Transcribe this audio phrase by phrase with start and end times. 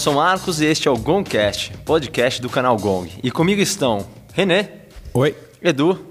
[0.00, 3.06] Sou Marcos e este é o Gongcast, podcast do canal Gong.
[3.22, 4.86] E comigo estão René.
[5.12, 5.36] Oi.
[5.60, 6.06] Edu.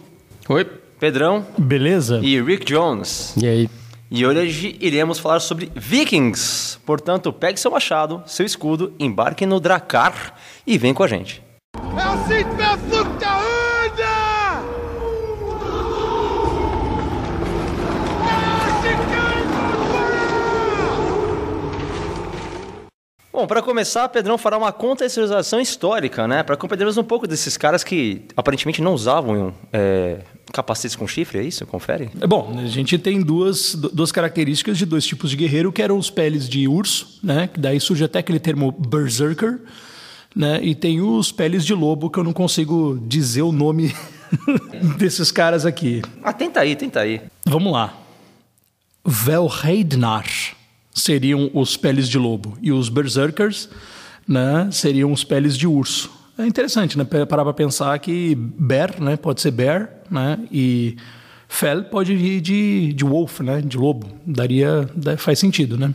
[0.48, 0.64] Oi.
[1.00, 1.44] Pedrão.
[1.58, 2.20] Beleza?
[2.22, 3.34] E Rick Jones.
[3.36, 3.70] E aí?
[4.12, 6.78] E hoje iremos falar sobre Vikings.
[6.86, 10.36] Portanto, pegue seu machado, seu escudo, embarque no Dracar
[10.68, 11.42] e vem com a gente.
[11.76, 12.60] É assim que
[23.32, 26.42] Bom, para começar, Pedrão fará uma contextualização histórica, né?
[26.42, 31.44] Para compreendermos um pouco desses caras que aparentemente não usavam é, capacetes com chifre, é
[31.44, 31.66] isso?
[31.68, 32.10] Confere?
[32.20, 35.98] É bom, a gente tem duas, duas características de dois tipos de guerreiro, que eram
[35.98, 37.48] os peles de urso, né?
[37.48, 39.60] Que daí surge até aquele termo berserker,
[40.36, 40.60] né?
[40.64, 43.96] E tem os peles de lobo, que eu não consigo dizer o nome
[44.98, 46.02] desses caras aqui.
[46.24, 47.22] Ah, tenta aí, tenta aí.
[47.46, 47.94] Vamos lá.
[49.06, 50.26] Velheidnar
[51.00, 53.70] seriam os peles de lobo e os berserkers
[54.28, 56.12] né, seriam os peles de urso.
[56.38, 57.04] É interessante, né?
[57.04, 60.96] Parar para pensar que bear, né, pode ser bear, né, e
[61.48, 64.08] fel pode vir de, de wolf, né, de lobo.
[64.26, 65.94] Daria, faz sentido, né?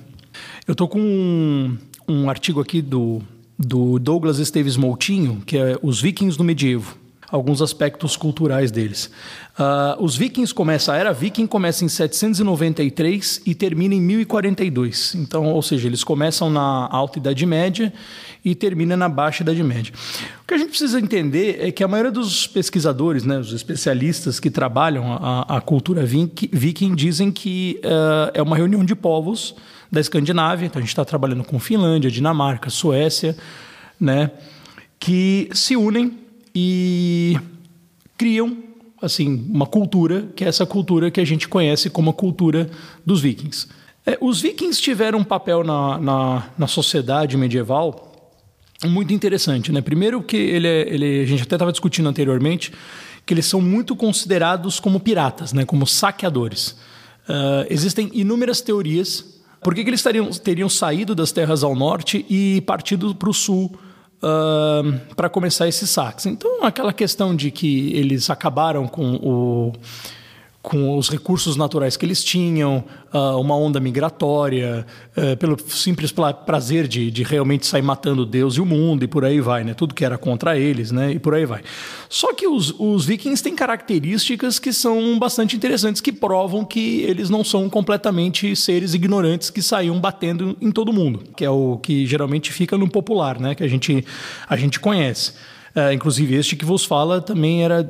[0.66, 3.22] Eu tô com um, um artigo aqui do,
[3.58, 7.03] do Douglas Esteves Moutinho, que é Os Vikings do Medievo
[7.34, 9.10] alguns aspectos culturais deles.
[9.58, 15.16] Uh, os vikings começam, a era viking começa em 793 e termina em 1042.
[15.16, 17.92] Então, ou seja, eles começam na Alta Idade Média
[18.44, 19.92] e terminam na Baixa Idade Média.
[20.44, 24.38] O que a gente precisa entender é que a maioria dos pesquisadores, né, os especialistas
[24.38, 29.56] que trabalham a, a cultura viking, dizem que uh, é uma reunião de povos
[29.90, 30.66] da Escandinávia.
[30.66, 33.36] Então, a gente está trabalhando com Finlândia, Dinamarca, Suécia,
[33.98, 34.30] né,
[35.00, 36.23] que se unem
[36.54, 37.36] e
[38.16, 38.56] criam
[39.02, 42.70] assim uma cultura que é essa cultura que a gente conhece como a cultura
[43.04, 43.68] dos vikings.
[44.06, 48.12] É, os vikings tiveram um papel na, na, na, sociedade medieval
[48.84, 49.72] muito interessante.
[49.72, 49.80] Né?
[49.80, 52.72] Primeiro que ele, é, ele a gente até estava discutindo anteriormente
[53.24, 55.64] que eles são muito considerados como piratas, né?
[55.64, 56.76] como saqueadores.
[57.26, 62.26] Uh, existem inúmeras teorias por que, que eles teriam, teriam saído das terras ao norte
[62.28, 63.74] e partido para o sul
[64.24, 66.26] uh, para começar esses saques.
[66.26, 69.72] Então, aquela questão de que eles acabaram com o
[70.64, 72.82] com os recursos naturais que eles tinham,
[73.12, 76.10] uh, uma onda migratória, uh, pelo simples
[76.46, 79.74] prazer de, de, realmente sair matando Deus e o mundo e por aí vai, né?
[79.74, 81.12] Tudo que era contra eles, né?
[81.12, 81.60] E por aí vai.
[82.08, 87.28] Só que os, os vikings têm características que são bastante interessantes, que provam que eles
[87.28, 92.06] não são completamente seres ignorantes que saíam batendo em todo mundo, que é o que
[92.06, 93.54] geralmente fica no popular, né?
[93.54, 94.02] Que a gente,
[94.48, 95.32] a gente conhece.
[95.76, 97.84] Uh, inclusive, este que vos fala também era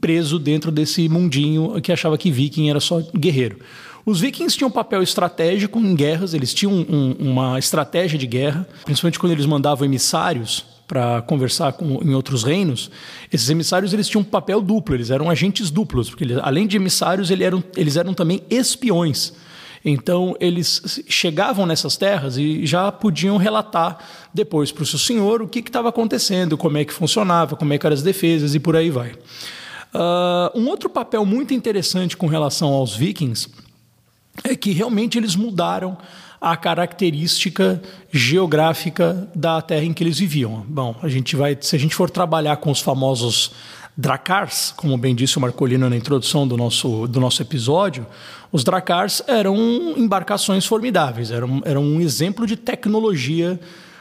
[0.00, 3.58] preso dentro desse mundinho que achava que viking era só guerreiro.
[4.06, 8.68] Os vikings tinham um papel estratégico em guerras, eles tinham um, uma estratégia de guerra,
[8.84, 12.90] principalmente quando eles mandavam emissários para conversar com, em outros reinos.
[13.32, 16.76] Esses emissários eles tinham um papel duplo, eles eram agentes duplos, porque eles, além de
[16.76, 19.32] emissários, eles eram, eles eram também espiões.
[19.82, 23.98] Então, eles chegavam nessas terras e já podiam relatar
[24.32, 27.78] depois para o seu senhor o que estava acontecendo, como é que funcionava, como é
[27.78, 29.12] que eram as defesas e por aí vai.
[29.94, 33.48] Uh, um outro papel muito interessante com relação aos vikings
[34.42, 35.96] é que realmente eles mudaram
[36.40, 37.80] a característica
[38.12, 40.64] geográfica da terra em que eles viviam.
[40.68, 43.52] Bom, a gente vai, se a gente for trabalhar com os famosos
[43.96, 48.04] Dracars, como bem disse o Marcolino na introdução do nosso, do nosso episódio,
[48.50, 49.56] os Dracars eram
[49.96, 53.58] embarcações formidáveis, eram, eram um exemplo de tecnologia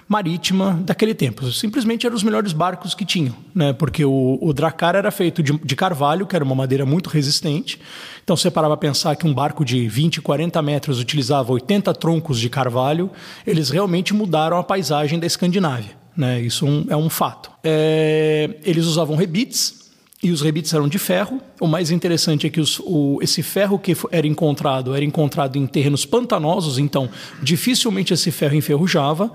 [0.07, 1.51] marítima daquele tempo.
[1.51, 3.73] Simplesmente eram os melhores barcos que tinham, né?
[3.73, 7.79] porque o, o Dracar era feito de, de, carvalho, que era uma madeira muito resistente.
[8.23, 12.39] Então você parava a pensar que um barco de 20, 40 metros utilizava 80 troncos
[12.39, 13.09] de carvalho,
[13.45, 15.91] eles realmente mudaram a paisagem da Escandinávia.
[16.15, 16.41] Né?
[16.41, 17.51] Isso um, é um fato.
[17.63, 19.83] É, eles usavam rebites,
[20.23, 21.41] e os rebites eram de ferro.
[21.59, 25.67] O mais interessante é que os, o, esse ferro que era encontrado era encontrado em
[25.67, 27.09] terrenos pantanosos, então
[27.41, 29.29] dificilmente esse ferro enferrujava.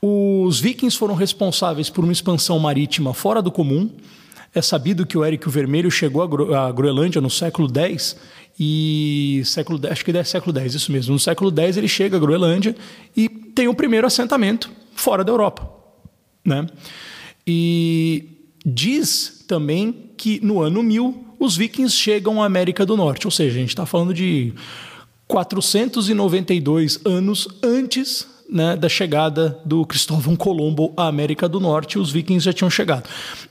[0.00, 3.90] Os vikings foram responsáveis por uma expansão marítima fora do comum.
[4.54, 6.22] É sabido que o Érico Vermelho chegou
[6.54, 8.16] à Groenlândia no século X
[8.58, 11.12] e século acho que é século X, isso mesmo.
[11.12, 12.74] No século X ele chega à Groenlândia
[13.16, 15.68] e tem o primeiro assentamento fora da Europa,
[16.44, 16.66] né?
[17.46, 18.28] E
[18.64, 23.56] diz também que no ano 1000 os vikings chegam à América do Norte, ou seja,
[23.56, 24.52] a gente está falando de
[25.26, 32.44] 492 anos antes né, da chegada do Cristóvão Colombo à América do Norte, os vikings
[32.44, 33.08] já tinham chegado.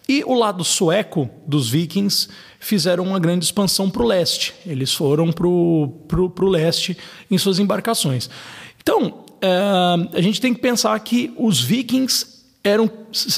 [0.09, 2.27] E o lado sueco dos vikings
[2.59, 4.53] fizeram uma grande expansão para o leste.
[4.65, 6.97] Eles foram para o leste
[7.29, 8.29] em suas embarcações.
[8.81, 12.25] Então, é, a gente tem que pensar que os vikings
[12.63, 12.89] eram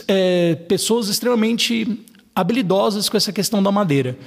[0.07, 4.17] é, pessoas extremamente habilidosas com essa questão da madeira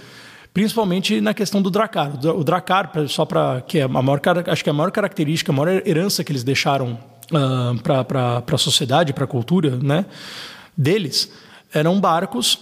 [0.54, 2.12] principalmente na questão do Dracar.
[2.36, 5.54] O Dracar, só para que é a maior, acho que é a maior característica, a
[5.54, 6.98] maior herança que eles deixaram
[7.32, 10.06] uh, para a sociedade, para a cultura, né,
[10.76, 11.30] deles,
[11.72, 12.58] eram barcos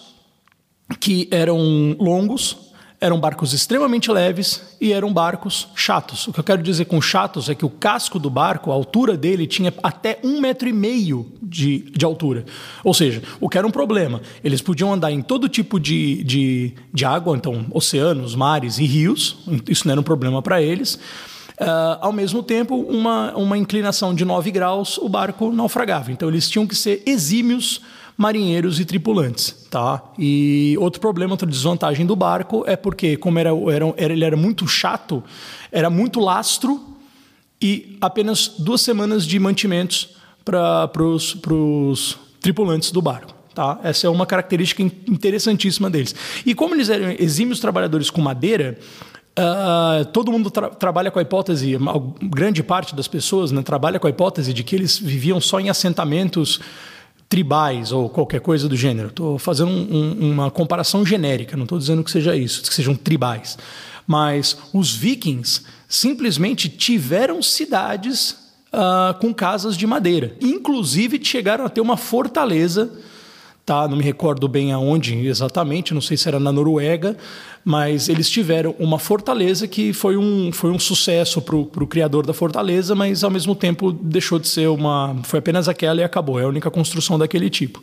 [0.99, 2.57] que eram longos,
[3.01, 6.29] eram barcos extremamente leves e eram barcos chatos.
[6.29, 9.17] O que eu quero dizer com chatos é que o casco do barco, a altura
[9.17, 12.45] dele, tinha até um metro e meio de, de altura.
[12.85, 14.21] Ou seja, o que era um problema.
[14.45, 19.39] Eles podiam andar em todo tipo de, de, de água, então oceanos, mares e rios,
[19.67, 20.99] isso não era um problema para eles.
[21.61, 26.11] Uh, ao mesmo tempo, uma, uma inclinação de 9 graus, o barco naufragava.
[26.11, 27.83] Então, eles tinham que ser exímios
[28.17, 30.03] marinheiros e tripulantes, tá?
[30.19, 34.67] E outro problema, outra desvantagem do barco é porque, como era, era, ele era muito
[34.67, 35.23] chato,
[35.71, 36.81] era muito lastro
[37.61, 43.35] e apenas duas semanas de mantimentos para os tripulantes do barco.
[43.55, 43.79] Tá?
[43.83, 46.15] Essa é uma característica interessantíssima deles.
[46.47, 48.79] E como eles eram exímios trabalhadores com madeira,
[49.39, 51.79] Uh, todo mundo tra trabalha com a hipótese,
[52.21, 55.71] grande parte das pessoas né, trabalha com a hipótese de que eles viviam só em
[55.71, 56.61] assentamentos
[57.29, 59.09] tribais ou qualquer coisa do gênero.
[59.09, 63.57] Estou fazendo um, uma comparação genérica, não estou dizendo que seja isso, que sejam tribais.
[64.05, 68.33] Mas os vikings simplesmente tiveram cidades
[68.73, 70.35] uh, com casas de madeira.
[70.41, 72.91] Inclusive chegaram a ter uma fortaleza
[73.71, 73.87] tá?
[73.87, 77.17] Não me recordo bem aonde exatamente, não sei se era na Noruega,
[77.65, 82.33] mas eles tiveram uma fortaleza que foi um, foi um sucesso para o criador da
[82.33, 85.17] fortaleza, mas ao mesmo tempo deixou de ser uma.
[85.25, 86.41] Foi apenas aquela e acabou.
[86.41, 87.83] É a única construção daquele tipo.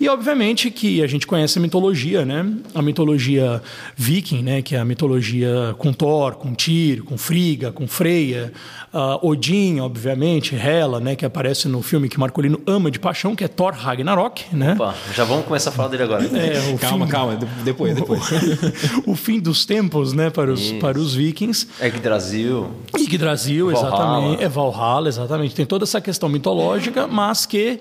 [0.00, 2.46] E obviamente que a gente conhece a mitologia, né?
[2.74, 3.62] A mitologia
[3.96, 4.62] viking, né?
[4.62, 8.52] Que é a mitologia com Thor, com Tyr, com Frigga, com Freya,
[8.92, 11.16] uh, Odin, obviamente, Hela, né?
[11.16, 14.74] Que aparece no filme que Marcolino ama de paixão, que é Thor Ragnarok, né?
[14.74, 16.24] Opa, já vamos começar a falar dele agora.
[16.24, 17.12] É, calma, fim...
[17.12, 18.22] calma, depois, depois.
[19.06, 20.30] o fim dos tempos, né?
[20.30, 21.68] Para os, para os vikings.
[21.80, 22.70] Yggdrasil.
[22.96, 24.42] Yggdrasil, exatamente.
[24.42, 25.54] É Valhalla, exatamente.
[25.54, 27.80] Tem toda essa questão mitológica, mas que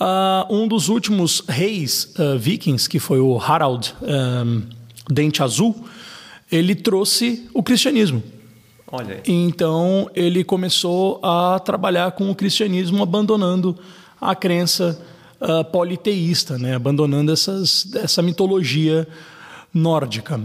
[0.00, 4.62] Uh, um dos últimos reis uh, vikings, que foi o Harald um,
[5.08, 5.84] Dente Azul,
[6.50, 8.22] ele trouxe o cristianismo.
[8.90, 9.20] Olha.
[9.26, 13.76] Então ele começou a trabalhar com o cristianismo, abandonando
[14.20, 15.00] a crença
[15.40, 16.74] uh, politeísta, né?
[16.74, 19.06] abandonando essas, essa mitologia
[19.72, 20.40] nórdica,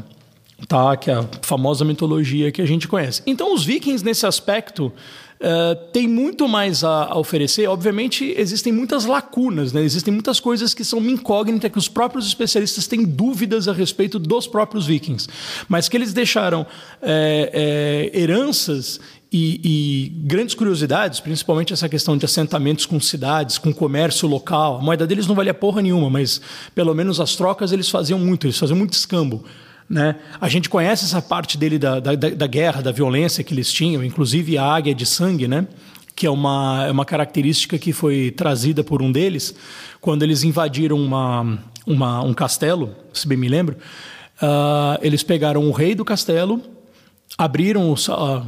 [0.67, 0.95] tá?
[0.97, 3.21] que é a famosa mitologia que a gente conhece.
[3.25, 4.91] Então os vikings, nesse aspecto,
[5.39, 7.65] Uh, tem muito mais a, a, oferecer.
[7.65, 9.81] Obviamente, existem muitas lacunas, né?
[9.81, 14.47] existem muitas coisas que são incógnitas, que os próprios especialistas têm dúvidas a respeito dos
[14.47, 15.29] próprios vikings,
[15.69, 16.67] mas que eles deixaram
[17.01, 18.99] é, é, heranças
[19.31, 24.79] e, e, grandes curiosidades, principalmente essa questão de assentamentos com cidades, com comércio local.
[24.79, 26.41] A moeda deles não valia porra nenhuma, mas
[26.75, 29.45] pelo menos as trocas eles faziam muito, eles faziam muito escambo.
[29.89, 30.15] Né?
[30.39, 34.03] A gente conhece essa parte dele da, da, da, guerra, da violência que eles tinham,
[34.03, 35.67] inclusive a águia de sangue, né?
[36.15, 39.55] que é uma, é uma característica que foi trazida por um deles
[40.01, 43.77] quando eles invadiram uma, uma um castelo, se bem me lembro.
[44.41, 46.61] Uh, eles pegaram o rei do castelo,
[47.37, 48.45] abriram os, uh,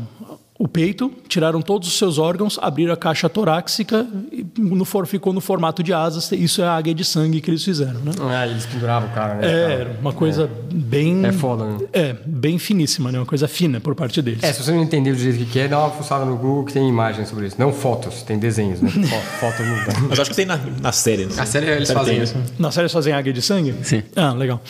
[0.62, 5.34] o peito, tiraram todos os seus órgãos, abriram a caixa torácica e no for, ficou
[5.34, 6.32] no formato de asas.
[6.34, 8.12] Isso é a águia de sangue que eles fizeram, né?
[8.20, 9.48] Ah, eles penduravam o cara, né?
[9.48, 10.48] É, era uma coisa é.
[10.72, 11.26] bem...
[11.26, 11.80] É foda, né?
[11.92, 13.18] É, bem finíssima, né?
[13.18, 14.44] Uma coisa fina por parte deles.
[14.44, 16.74] É, se você não entendeu do jeito que é, dá uma fuçada no Google que
[16.74, 17.56] tem imagens sobre isso.
[17.58, 18.92] Não fotos, tem desenhos, né?
[19.40, 20.00] Fotos não dá.
[20.10, 21.26] Mas acho que tem na, na série.
[21.26, 21.34] Né?
[21.36, 22.36] Na série eles série fazem isso.
[22.60, 23.74] Na série eles fazem águia de sangue?
[23.82, 24.04] Sim.
[24.16, 24.62] Ah, legal.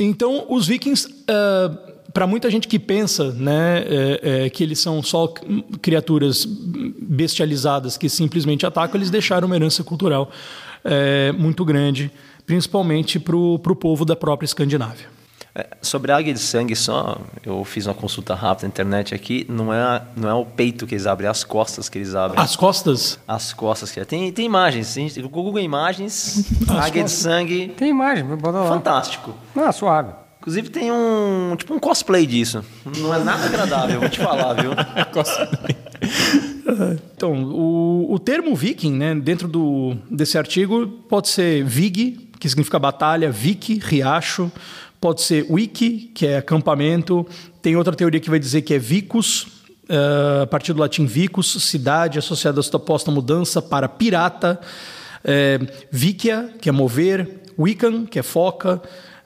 [0.00, 1.06] Então, os vikings...
[1.06, 5.32] Uh, para muita gente que pensa né, é, é, que eles são só
[5.80, 10.30] criaturas bestializadas que simplesmente atacam, eles deixaram uma herança cultural
[10.84, 12.10] é, muito grande,
[12.44, 15.12] principalmente para o povo da própria Escandinávia.
[15.54, 19.44] É, sobre a águia de sangue, só eu fiz uma consulta rápida na internet aqui.
[19.50, 22.42] Não é, não é o peito que eles abrem, é as costas que eles abrem.
[22.42, 23.18] As costas?
[23.28, 24.04] As costas que é.
[24.04, 24.96] tem tem imagens.
[25.30, 27.04] Google Imagens, águia costas.
[27.04, 27.68] de sangue.
[27.76, 28.68] Tem imagem, bota lá.
[28.68, 29.34] Fantástico.
[29.54, 30.21] Ah, suave.
[30.42, 32.64] Inclusive tem um tipo um cosplay disso.
[32.98, 34.72] Não é nada agradável, vou te falar, viu?
[35.14, 35.76] cosplay.
[37.14, 42.76] Então, o, o termo viking, né, dentro do, desse artigo, pode ser vig, que significa
[42.76, 44.50] batalha, vik, riacho,
[45.00, 47.24] pode ser wiki, que é acampamento,
[47.62, 49.44] tem outra teoria que vai dizer que é vicus,
[49.88, 54.58] uh, a partir do latim vicus, cidade associada à suposta mudança para pirata,
[55.20, 58.82] uh, vikia, que é mover, wiccan, que é foca,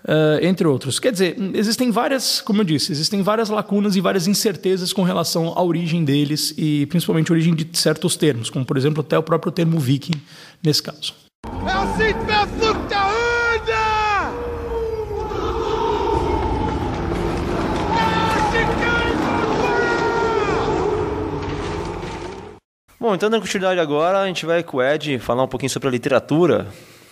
[0.07, 0.99] uh, entre outros.
[0.99, 5.49] Quer dizer, existem várias, como eu disse, existem várias lacunas e várias incertezas com relação
[5.57, 9.23] à origem deles e principalmente a origem de certos termos, como por exemplo até o
[9.23, 10.21] próprio termo viking
[10.63, 11.15] nesse caso.
[22.99, 25.89] Bom, então dando continuidade agora, a gente vai com o Ed falar um pouquinho sobre
[25.89, 26.67] a literatura,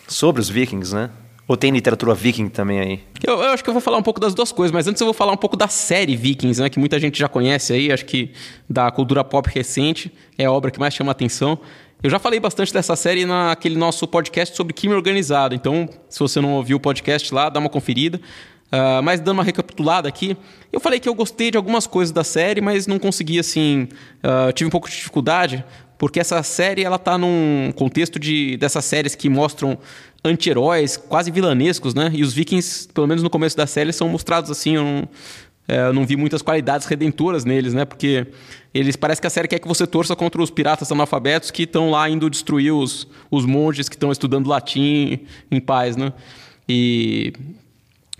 [0.09, 1.11] sobre os vikings, né?
[1.47, 3.01] Ou tem literatura viking também aí?
[3.23, 5.07] Eu, eu, acho que eu vou falar um pouco das duas coisas, mas antes eu
[5.07, 6.71] vou falar um pouco da série Vikings, né?
[6.71, 8.31] Que muita gente já conhece aí, acho que
[8.69, 11.59] da cultura pop recente, é a obra que mais chama a atenção.
[12.03, 16.41] Eu já falei bastante dessa série naquele nosso podcast sobre crime organizado, então se você
[16.41, 18.21] não ouviu o podcast lá, dá uma conferida.
[18.67, 20.37] Uh, mas dando uma recapitulada aqui,
[20.73, 23.87] eu falei que eu gostei de algumas coisas da série, mas não consegui, assim.
[24.19, 25.65] Uh, tive um pouco de dificuldade,
[26.05, 29.79] porque essa série ela tá num contexto de, dessas séries que mostram
[30.23, 32.11] anti-heróis quase vilanescos, né?
[32.13, 34.75] E os vikings, pelo menos no começo da série, são mostrados assim.
[34.75, 35.09] Não,
[35.67, 37.87] é, eu não vi muitas qualidades redentoras neles, né?
[37.87, 38.27] Porque
[38.75, 41.91] eles parece que a série quer que você torça contra os piratas analfabetos que estão
[41.91, 45.21] lá indo destruir os, os monges que estão estudando latim
[45.51, 46.13] em paz, né?
[46.69, 47.33] E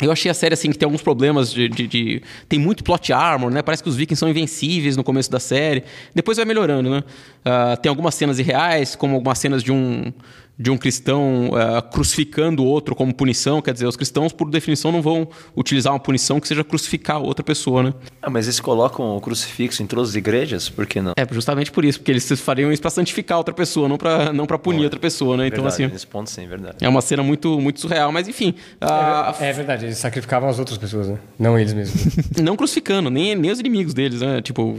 [0.01, 3.13] eu achei a série assim que tem alguns problemas de, de, de, Tem muito plot
[3.13, 3.63] armor, né?
[3.63, 5.85] Parece que os vikings são invencíveis no começo da série.
[6.13, 7.05] Depois vai melhorando, né?
[7.47, 10.13] Uh, tem algumas cenas irreais, como algumas cenas de um
[10.59, 13.61] de um cristão uh, crucificando o outro como punição.
[13.61, 17.45] Quer dizer, os cristãos, por definição, não vão utilizar uma punição que seja crucificar outra
[17.45, 17.95] pessoa, né?
[18.23, 20.69] Ah, mas eles colocam o crucifixo em todas as igrejas?
[20.69, 21.13] Por que não?
[21.17, 24.47] É, justamente por isso, porque eles fariam isso para santificar outra pessoa, não para não
[24.47, 25.49] pra punir outra pessoa, né?
[25.49, 25.87] Então, assim.
[25.87, 26.77] Nesse ponto, sim, verdade.
[26.81, 28.55] É uma cena muito, muito surreal, mas enfim.
[28.81, 29.43] Uh...
[29.43, 31.19] É, é, verdade, eles sacrificavam as outras pessoas, né?
[31.39, 32.17] Não eles mesmos.
[32.41, 34.41] não crucificando, nem, nem os inimigos deles, né?
[34.41, 34.77] Tipo,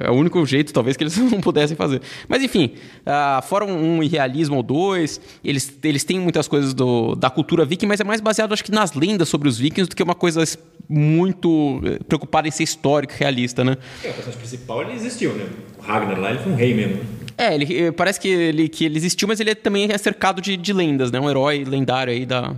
[0.00, 2.00] é o único jeito, talvez, que eles não pudessem fazer.
[2.26, 2.72] Mas enfim,
[3.06, 7.28] uh, fora um, um irrealismo ou dois, eles, eles eles têm muitas coisas do, da
[7.28, 10.02] cultura viking, mas é mais baseado, acho que, nas lendas sobre os vikings do que
[10.02, 10.44] uma coisa
[10.88, 13.76] muito eh, preocupada em ser histórica, realista, né?
[14.02, 15.46] É, o personagem principal ele existiu, né?
[15.76, 17.00] O Ragnar lá, ele foi um rei mesmo.
[17.36, 20.56] É, ele, eh, parece que ele, que ele existiu, mas ele também é cercado de,
[20.56, 21.18] de lendas, né?
[21.18, 22.54] Um herói lendário aí da,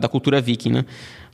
[0.00, 0.84] da cultura viking, né?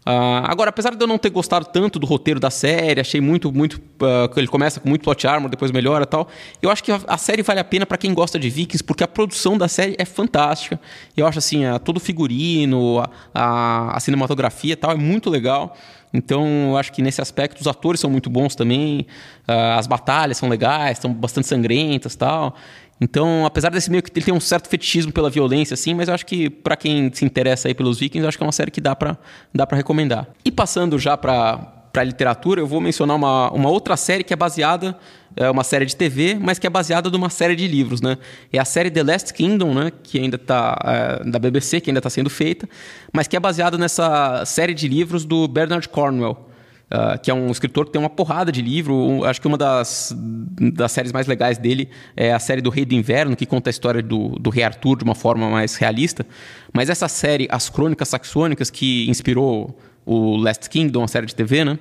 [0.05, 3.53] Uh, agora, apesar de eu não ter gostado tanto do roteiro da série, achei muito,
[3.53, 3.75] muito.
[4.01, 6.27] Uh, ele começa com muito plot armor, depois melhora tal.
[6.61, 9.05] Eu acho que a, a série vale a pena para quem gosta de Vikings, porque
[9.05, 10.81] a produção da série é fantástica.
[11.17, 15.77] Eu acho assim, uh, todo o figurino, a, a, a cinematografia tal, é muito legal.
[16.13, 19.07] Então, eu acho que nesse aspecto os atores são muito bons também,
[19.49, 22.55] uh, as batalhas são legais, são bastante sangrentas tal.
[23.03, 26.15] Então, apesar desse meio que ele tem um certo fetichismo pela violência, assim, mas eu
[26.15, 28.71] acho que para quem se interessa aí pelos Vikings, eu acho que é uma série
[28.71, 29.19] que dá para
[29.53, 30.29] dá recomendar.
[30.45, 34.37] E passando já para para literatura, eu vou mencionar uma, uma outra série que é
[34.37, 34.97] baseada
[35.37, 38.17] é uma série de TV, mas que é baseada numa série de livros, né?
[38.51, 39.93] É a série The Last Kingdom, né?
[40.03, 42.67] Que ainda está é, da BBC, que ainda está sendo feita,
[43.13, 46.52] mas que é baseada nessa série de livros do Bernard Cornwell.
[46.93, 48.95] Uh, que é um escritor que tem uma porrada de livro.
[48.95, 50.15] Um, acho que uma das,
[50.75, 53.73] das séries mais legais dele é a série do Rei do Inverno, que conta a
[53.73, 56.27] história do, do Rei Arthur de uma forma mais realista.
[56.71, 61.65] Mas essa série, As Crônicas Saxônicas, que inspirou o Last Kingdom, a série de TV,
[61.65, 61.79] né?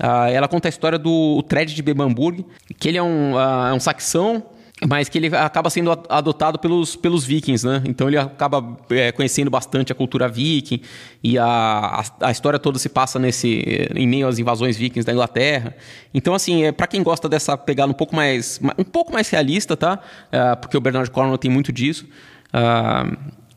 [0.00, 2.46] Uh, ela conta a história do Tred de Bebamburg,
[2.78, 4.42] que ele é um, uh, é um saxão
[4.86, 7.82] mas que ele acaba sendo adotado pelos, pelos vikings, né?
[7.86, 10.80] Então ele acaba é, conhecendo bastante a cultura viking
[11.22, 15.12] e a, a, a, história toda se passa nesse em meio às invasões vikings da
[15.12, 15.74] Inglaterra.
[16.14, 19.76] Então assim, é para quem gosta dessa pegada um pouco mais um pouco mais realista,
[19.76, 19.98] tá?
[20.30, 22.06] É, porque o Bernard Cornwell tem muito disso.
[22.48, 23.16] Uh,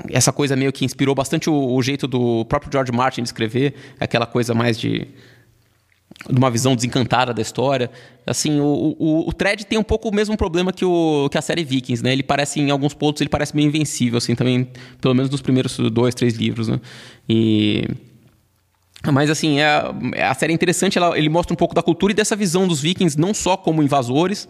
[0.10, 3.76] essa coisa meio que inspirou bastante o, o jeito do próprio George Martin de escrever,
[4.00, 5.08] aquela coisa mais de
[6.30, 7.90] de uma visão desencantada da história.
[8.26, 11.42] Assim, o, o, o Thread tem um pouco o mesmo problema que, o, que a
[11.42, 12.12] série Vikings, né?
[12.12, 14.68] Ele parece, em alguns pontos, ele parece meio invencível, assim, também,
[15.00, 16.80] pelo menos nos primeiros dois, três livros, né?
[17.28, 17.88] E...
[19.12, 22.14] Mas, assim, é, é, a série é interessante, ela, ele mostra um pouco da cultura
[22.14, 24.48] e dessa visão dos vikings, não só como invasores,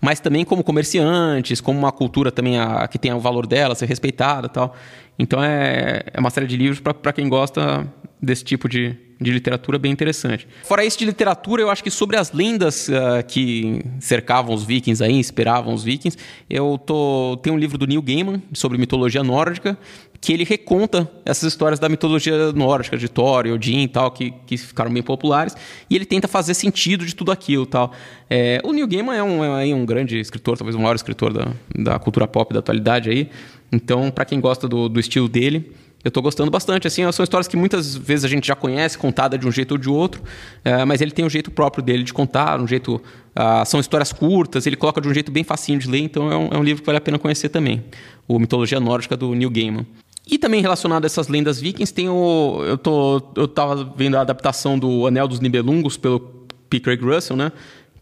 [0.00, 3.84] mas também como comerciantes, como uma cultura também a, que tem o valor dela, ser
[3.84, 4.74] respeitada tal.
[5.18, 7.86] Então, é, é uma série de livros para quem gosta
[8.22, 10.48] desse tipo de, de literatura bem interessante.
[10.64, 15.04] Fora isso de literatura, eu acho que sobre as lendas uh, que cercavam os vikings
[15.04, 16.16] aí, inspiravam os vikings,
[16.48, 19.76] eu tô tem um livro do Neil Gaiman sobre mitologia nórdica,
[20.20, 24.56] que ele reconta essas histórias da mitologia nórdica, de Thor Odin e tal, que, que
[24.56, 25.56] ficaram bem populares,
[25.88, 27.92] e ele tenta fazer sentido de tudo aquilo tal.
[28.28, 31.52] É, o Neil Gaiman é um, é um grande escritor, talvez o maior escritor da,
[31.74, 33.30] da cultura pop da atualidade aí,
[33.72, 35.72] então, para quem gosta do, do estilo dele,
[36.02, 36.86] eu estou gostando bastante.
[36.86, 39.78] Assim, são histórias que muitas vezes a gente já conhece, contada de um jeito ou
[39.78, 40.22] de outro,
[40.64, 43.00] é, mas ele tem um jeito próprio dele de contar, um jeito.
[43.30, 46.36] Uh, são histórias curtas, ele coloca de um jeito bem facinho de ler, então é
[46.36, 47.84] um, é um, livro que vale a pena conhecer também.
[48.26, 49.86] O Mitologia Nórdica do Neil Gaiman.
[50.26, 52.62] E também relacionado a essas lendas vikings, tem o.
[52.64, 56.20] Eu, tô, eu tava vendo a adaptação do Anel dos Nibelungos pelo
[56.68, 56.80] P.
[56.80, 57.52] Craig Russell, né?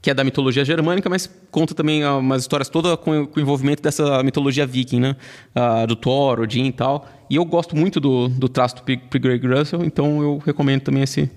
[0.00, 3.42] Que é da mitologia germânica, mas conta também ah, umas histórias todas com, com o
[3.42, 5.16] envolvimento dessa mitologia viking, né?
[5.54, 7.06] Ah, do Thor, Odin e tal.
[7.28, 8.96] E eu gosto muito do, do traço do P.
[8.96, 11.30] Craig Russell, então eu recomendo também esse,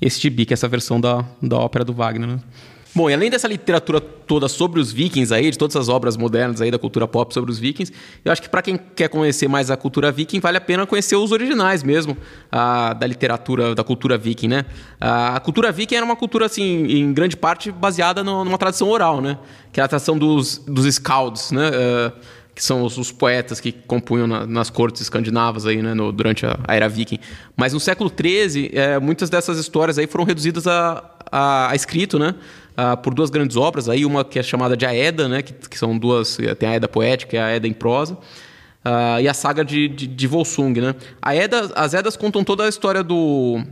[0.00, 2.40] esse gibi, que é essa versão da, da ópera do Wagner, né?
[2.94, 6.60] Bom, e além dessa literatura toda sobre os vikings aí, de todas as obras modernas
[6.60, 7.90] aí da cultura pop sobre os vikings,
[8.22, 11.16] eu acho que para quem quer conhecer mais a cultura viking, vale a pena conhecer
[11.16, 12.16] os originais mesmo
[12.50, 14.66] a, da literatura, da cultura viking, né?
[15.00, 18.90] A, a, cultura viking era uma cultura, assim, em grande parte baseada no, numa tradição
[18.90, 19.38] oral, né?
[19.72, 21.70] Que era a tradição dos, dos scalds, né?
[21.70, 22.12] Uh,
[22.54, 26.44] que são os, os, poetas que compunham na, nas cortes escandinavas aí, né, no, durante
[26.44, 27.18] a, a, era viking.
[27.56, 32.18] Mas no século XIII, é, muitas dessas histórias aí foram reduzidas a, a, a escrito,
[32.18, 32.34] né?
[32.72, 35.78] Uh, por duas grandes obras, aí uma que é chamada de Aeda, né, que, que
[35.78, 39.64] são duas, tem a Aeda poética e a Aeda em prosa, uh, e a saga
[39.64, 40.80] de, de, de Volsung.
[40.80, 40.94] Né?
[41.20, 43.62] A Eda, as Edas contam toda a história do,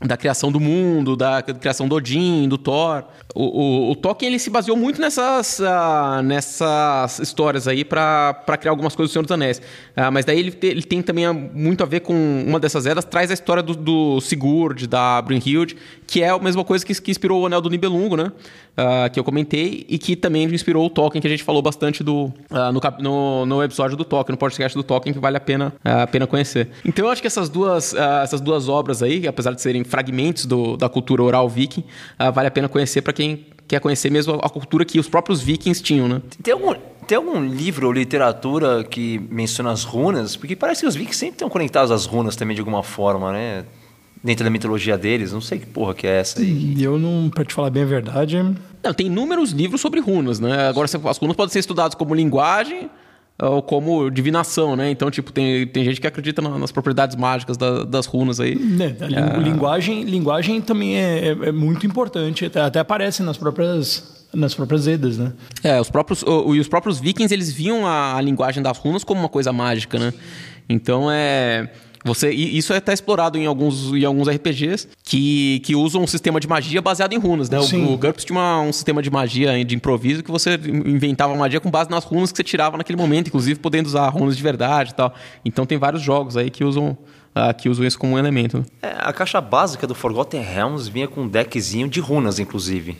[0.00, 3.04] da criação do mundo, da criação do Odin, do Thor.
[3.34, 8.70] O, o, o Tolkien ele se baseou muito nessas, uh, nessas histórias aí para criar
[8.70, 9.58] algumas coisas do Senhor dos Anéis.
[9.58, 12.14] Uh, mas daí ele, te, ele tem também muito a ver com
[12.46, 16.64] uma dessas eras, traz a história do, do Sigurd, da Brunhilde, que é a mesma
[16.64, 18.30] coisa que, que inspirou o Anel do Nibelungo, né?
[18.74, 22.02] Uh, que eu comentei, e que também inspirou o Tolkien, que a gente falou bastante
[22.02, 25.72] do, no, no, no, episódio do Tolkien, no podcast do Tolkien, que vale a pena,
[25.84, 26.70] a pena conhecer.
[26.84, 30.76] Então eu acho que essas duas, essas duas obras aí, apesar de serem fragmentos do,
[30.76, 31.84] da cultura oral viking,
[32.34, 35.82] vale a pena conhecer para quem quer conhecer mesmo a cultura que os próprios vikings
[35.82, 36.22] tinham, né?
[36.42, 36.74] Tem algum,
[37.06, 40.36] tem algum livro ou literatura que menciona as runas?
[40.36, 43.64] Porque parece que os vikings sempre estão conectados às runas também de alguma forma, né?
[44.22, 46.82] Dentro da mitologia deles, não sei que porra que é essa aí.
[46.82, 48.36] Eu não, pra te falar bem a verdade.
[48.82, 50.66] Não, tem inúmeros livros sobre runas, né?
[50.66, 52.90] Agora, as runas podem ser estudadas como linguagem,
[53.48, 54.90] ou como divinação, né?
[54.90, 58.56] Então, tipo, tem, tem gente que acredita nas propriedades mágicas da, das runas aí.
[58.80, 59.40] É, a é...
[59.40, 64.88] linguagem, linguagem também é, é, é muito importante, até, até, aparece nas próprias nas próprias
[64.88, 65.32] Edas, né?
[65.62, 69.04] É, os próprios, o, e os próprios vikings, eles viam a, a linguagem das runas
[69.04, 70.12] como uma coisa mágica, né?
[70.68, 71.70] Então, é...
[72.04, 76.38] Você, isso é até explorado em alguns, em alguns RPGs que, que usam um sistema
[76.38, 77.60] de magia baseado em runas, né?
[77.62, 77.86] Sim.
[77.86, 81.60] O, o GURPS tinha uma, um sistema de magia de improviso que você inventava magia
[81.60, 84.90] com base nas runas que você tirava naquele momento, inclusive podendo usar runas de verdade
[84.90, 85.14] e tal.
[85.44, 86.96] Então tem vários jogos aí que usam
[87.36, 88.58] Uh, que usam isso como um elemento.
[88.58, 88.64] Né?
[88.80, 92.96] É, a caixa básica do Forgotten Realms vinha com um deckzinho de runas, inclusive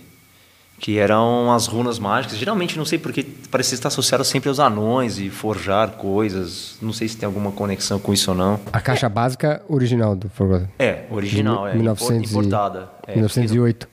[0.78, 2.36] que eram as runas mágicas.
[2.36, 6.76] Geralmente, não sei porque, parecia estar associado sempre aos anões e forjar coisas.
[6.82, 8.60] Não sei se tem alguma conexão com isso ou não.
[8.72, 10.68] A caixa básica original do Forgotten.
[10.78, 11.74] É, original, é.
[11.74, 12.90] 1900 importada.
[13.06, 13.88] É, 1908.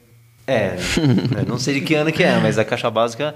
[0.47, 0.75] É,
[1.47, 3.33] não sei de que ano que é, mas a caixa básica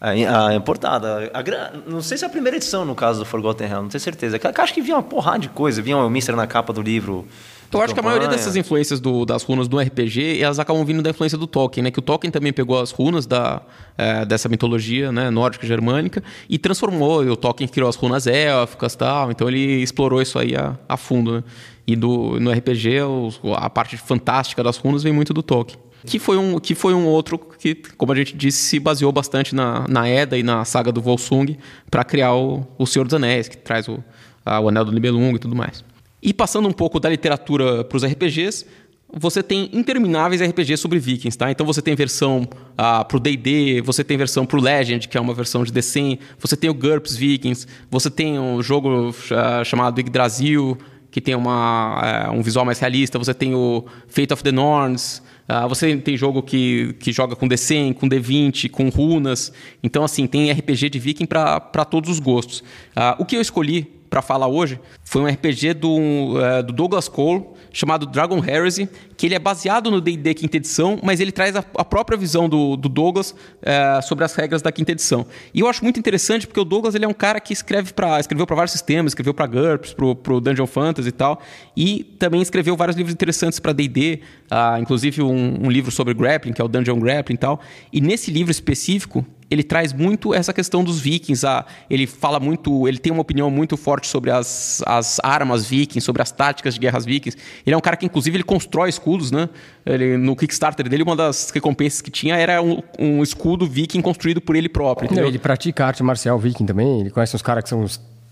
[0.00, 1.30] a, a importada.
[1.32, 4.00] A, não sei se é a primeira edição, no caso do Forgotten Realms, não tenho
[4.00, 4.36] certeza.
[4.36, 5.82] A caixa que vinha uma porrada de coisa.
[5.82, 7.26] Vinha o Mister na capa do livro
[7.72, 11.02] eu acho que a maioria dessas influências do, das runas do RPG, elas acabam vindo
[11.02, 11.90] da influência do Tolkien, né?
[11.90, 13.62] Que o Tolkien também pegou as runas da,
[13.96, 15.30] é, dessa mitologia, né?
[15.30, 17.24] Nórdica germânica e transformou.
[17.24, 19.30] E o Tolkien criou as runas élficas tal.
[19.30, 21.44] Então ele explorou isso aí a, a fundo, né?
[21.86, 25.78] E do, no RPG, os, a parte fantástica das runas vem muito do Tolkien.
[26.06, 29.54] Que foi, um, que foi um outro que, como a gente disse, se baseou bastante
[29.54, 31.56] na, na Edda e na saga do Volsung
[31.90, 34.02] para criar o, o Senhor dos Anéis, que traz o,
[34.44, 35.84] a, o Anel do Nibelung e tudo mais.
[36.22, 38.66] E passando um pouco da literatura para os RPGs,
[39.12, 41.50] você tem intermináveis RPGs sobre vikings, tá?
[41.50, 45.16] Então você tem versão ah, para o D&D, você tem versão para o Legend, que
[45.16, 49.64] é uma versão de D100, você tem o GURPS Vikings, você tem um jogo ah,
[49.64, 50.76] chamado Yggdrasil,
[51.10, 55.22] que tem uma, ah, um visual mais realista, você tem o Fate of the Norns,
[55.48, 59.50] ah, você tem jogo que, que joga com D100, com D20, com runas.
[59.82, 62.62] Então, assim, tem RPG de viking para todos os gostos.
[62.94, 67.08] Ah, o que eu escolhi para falar hoje foi um RPG do, uh, do Douglas
[67.08, 71.54] Cole chamado Dragon Heresy, que ele é baseado no D&D quinta edição, mas ele traz
[71.54, 75.26] a, a própria visão do, do Douglas uh, sobre as regras da quinta edição.
[75.52, 78.18] E eu acho muito interessante porque o Douglas ele é um cara que escreve para
[78.20, 81.40] escreveu para vários sistemas, escreveu para GURPS, para o Dungeon Fantasy e tal,
[81.76, 86.52] e também escreveu vários livros interessantes para D&D, uh, inclusive um, um livro sobre grappling,
[86.52, 87.60] que é o Dungeon Grappling e tal.
[87.92, 91.46] E nesse livro específico, ele traz muito essa questão dos vikings.
[91.46, 96.04] A, ele fala muito, ele tem uma opinião muito forte sobre as, as armas vikings,
[96.04, 97.36] sobre as táticas de guerras vikings.
[97.66, 99.48] Ele é um cara que, inclusive, ele constrói escudos, né?
[99.84, 104.40] Ele, no Kickstarter dele, uma das recompensas que tinha era um, um escudo viking construído
[104.40, 105.10] por ele próprio.
[105.14, 107.84] Não, ele pratica arte marcial viking também, ele conhece uns caras que são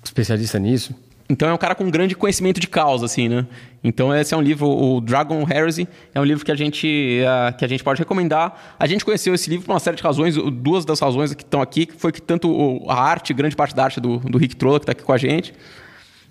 [0.05, 0.95] especialistas nisso.
[1.29, 3.47] Então é um cara com grande conhecimento de causa, assim, né?
[3.83, 7.57] Então esse é um livro, o Dragon Heresy, é um livro que a gente, uh,
[7.57, 8.77] que a gente pode recomendar.
[8.79, 11.61] A gente conheceu esse livro por uma série de razões, duas das razões que estão
[11.61, 14.85] aqui, foi que tanto a arte, grande parte da arte do, do Rick Trolla, que
[14.85, 15.53] está aqui com a gente,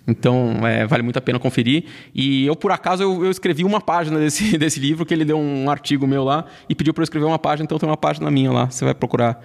[0.07, 1.85] Então, é, vale muito a pena conferir.
[2.13, 5.37] E eu, por acaso, eu, eu, escrevi uma página desse, desse livro, que ele deu
[5.37, 8.29] um artigo meu lá e pediu para eu escrever uma página, então tem uma página
[8.29, 8.69] minha lá.
[8.69, 9.41] Você vai procurar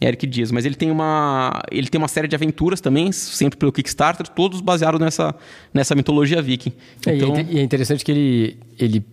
[0.00, 0.50] Eric Dias.
[0.50, 4.60] Mas ele tem uma, ele tem uma série de aventuras também, sempre pelo Kickstarter, todos
[4.60, 5.34] baseados nessa,
[5.72, 6.72] nessa mitologia viking.
[7.06, 7.34] É, então...
[7.48, 9.06] E é interessante que ele, ele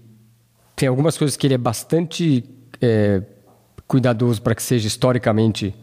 [0.75, 2.43] tem algumas coisas que ele é bastante
[2.81, 3.21] é,
[3.87, 5.73] cuidadoso para que seja historicamente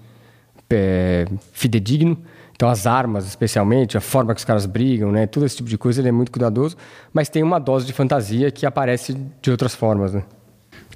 [0.68, 2.18] é, fidedigno.
[2.54, 5.26] Então, as armas, especialmente, a forma que os caras brigam, né?
[5.26, 6.76] Todo esse tipo de coisa, ele é muito cuidadoso.
[7.10, 10.22] Mas tem uma dose de fantasia que aparece de outras formas, né?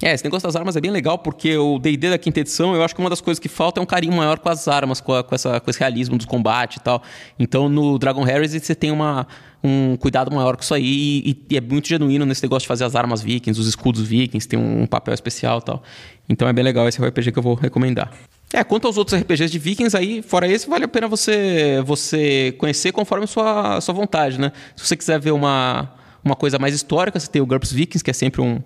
[0.03, 2.83] É, esse negócio das armas é bem legal, porque o D&D da quinta edição, eu
[2.83, 5.15] acho que uma das coisas que falta é um carinho maior com as armas, com,
[5.15, 7.03] a, com, essa, com esse realismo dos combates e tal.
[7.39, 9.27] Então, no Dragon Heresy, você tem uma,
[9.63, 12.85] um cuidado maior com isso aí e, e, é muito genuíno nesse negócio de fazer
[12.85, 15.83] as armas vikings, os escudos vikings, tem um, um papel especial e tal.
[16.29, 18.13] Então, é bem legal esse RPG que eu vou recomendar.
[18.53, 22.55] É, quanto aos outros RPGs de Vikings, aí, fora esse, vale a pena você, você
[22.57, 24.53] conhecer conforme sua, sua vontade, né?
[24.77, 28.13] Se você quiser ver uma, uma coisa mais histórica, você tem o GURPS Vikings, que
[28.13, 28.63] é sempre um,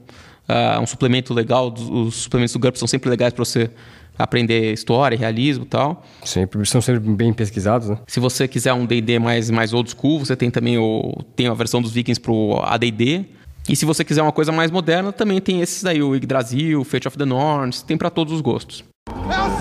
[0.49, 1.73] uh, um suplemento legal.
[1.73, 3.71] Os suplementos do GURPS são sempre legais para você
[4.19, 6.05] aprender história, realismo e tal.
[6.25, 7.99] Sempre, são sempre bem pesquisados, né?
[8.07, 11.55] Se você quiser um D&D mais, mais old school, você tem também o, tem a
[11.55, 13.25] versão dos Vikings pro AD&D.
[13.69, 17.07] E se você quiser uma coisa mais moderna, também tem esses daí, o Yggdrasil, Fate
[17.07, 18.83] of the Norns, tem para todos os gostos.
[19.07, 19.61] É o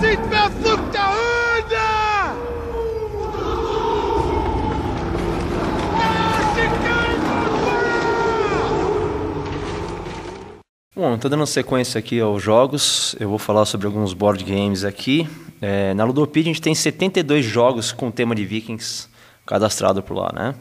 [10.98, 13.14] Bom, estou dando sequência aqui aos jogos.
[13.20, 15.28] Eu vou falar sobre alguns board games aqui.
[15.62, 19.06] É, na Ludopedia a gente tem 72 jogos com tema de Vikings
[19.46, 20.56] cadastrado por lá, né?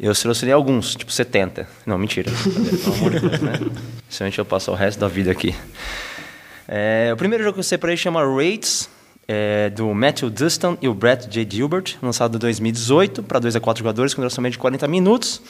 [0.00, 1.68] Eu selecionei alguns, tipo 70.
[1.86, 2.28] Não, mentira.
[2.28, 3.70] Pelo né?
[4.08, 5.54] Senão a gente vai passar o resto da vida aqui.
[6.66, 8.90] É, o primeiro jogo que eu separei chama Raids,
[9.28, 11.46] é, do Matthew Dustin e o Brett J.
[11.48, 15.40] Gilbert, lançado em 2018 para 2 a 4 jogadores com duração de 40 minutos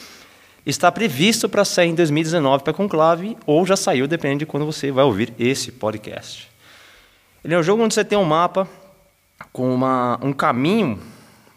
[0.65, 4.91] está previsto para sair em 2019 para Conclave, ou já saiu, dependendo de quando você
[4.91, 6.49] vai ouvir esse podcast.
[7.45, 8.69] Ele é um jogo onde você tem um mapa
[9.53, 10.99] com uma, um caminho,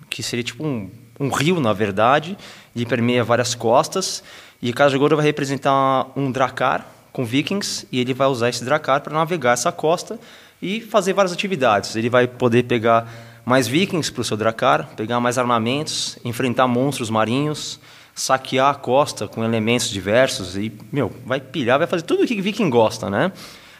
[0.09, 2.37] que seria tipo um, um rio, na verdade,
[2.75, 4.23] e permeia várias costas,
[4.61, 9.01] e cada jogador vai representar um dracar com vikings, e ele vai usar esse dracar
[9.01, 10.19] para navegar essa costa
[10.61, 11.95] e fazer várias atividades.
[11.95, 13.11] Ele vai poder pegar
[13.43, 17.79] mais vikings para o seu dracar, pegar mais armamentos, enfrentar monstros marinhos,
[18.21, 22.39] saquear a costa com elementos diversos e, meu, vai pilhar, vai fazer tudo o que
[22.39, 23.31] Viking gosta, né?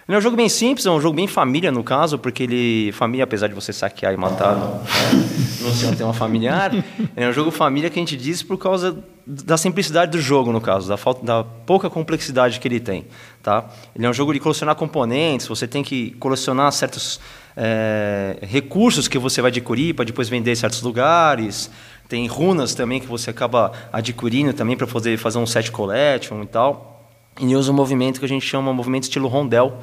[0.07, 2.91] Ele é um jogo bem simples, é um jogo bem família no caso, porque ele.
[2.91, 4.81] Família, apesar de você saquear e matar, né?
[5.61, 6.71] não ser um tema familiar,
[7.15, 10.59] é um jogo família que a gente diz por causa da simplicidade do jogo, no
[10.59, 13.05] caso, da, falta, da pouca complexidade que ele tem.
[13.43, 13.69] Tá?
[13.95, 17.19] Ele é um jogo de colecionar componentes, você tem que colecionar certos
[17.55, 21.69] é, recursos que você vai adquirir para depois vender em certos lugares.
[22.11, 26.45] Tem runas também que você acaba adquirindo também para poder fazer um set collection e
[26.45, 27.07] tal.
[27.39, 29.79] E usa um movimento que a gente chama movimento estilo rondel,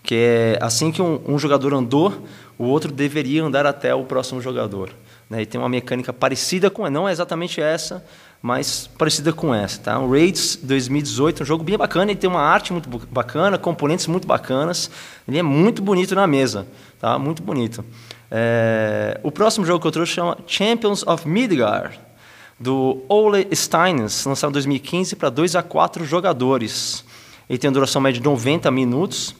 [0.00, 2.14] que é assim que um, um jogador andou,
[2.56, 4.90] o outro deveria andar até o próximo jogador.
[5.28, 5.42] Né?
[5.42, 8.06] E tem uma mecânica parecida com, não é exatamente essa,
[8.40, 9.80] mas parecida com essa.
[9.80, 9.98] Tá?
[9.98, 14.06] O Raids 2018 é um jogo bem bacana, ele tem uma arte muito bacana, componentes
[14.06, 14.88] muito bacanas,
[15.26, 16.68] ele é muito bonito na mesa,
[17.00, 17.18] tá?
[17.18, 17.84] muito bonito.
[18.36, 22.00] É, o próximo jogo que eu trouxe chama Champions of Midgard,
[22.58, 27.04] do Ole Steins, lançado em 2015 para 2 a 4 jogadores.
[27.48, 29.36] Ele tem uma duração média de 90 minutos.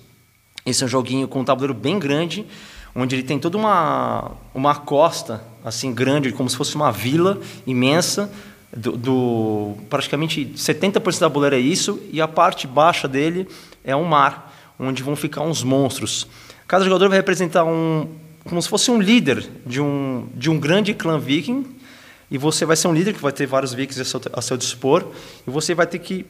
[0.64, 2.46] Esse é um joguinho com um tabuleiro bem grande,
[2.94, 8.30] onde ele tem toda uma, uma costa assim grande, como se fosse uma vila imensa.
[8.76, 13.48] Do, do praticamente 70% da tabuleiro é isso, e a parte baixa dele
[13.82, 16.28] é um mar, onde vão ficar uns monstros.
[16.68, 18.08] Cada jogador vai representar um,
[18.44, 21.66] como se fosse um líder de um, de um grande clã viking,
[22.30, 24.56] e você vai ser um líder que vai ter vários vikings a seu, a seu
[24.56, 25.06] dispor,
[25.46, 26.26] e você vai ter que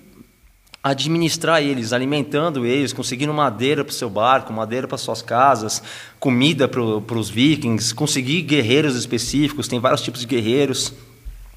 [0.84, 5.82] administrar eles, alimentando eles, conseguindo madeira para o seu barco, madeira para suas casas,
[6.20, 10.92] comida para os vikings, conseguir guerreiros específicos, tem vários tipos de guerreiros.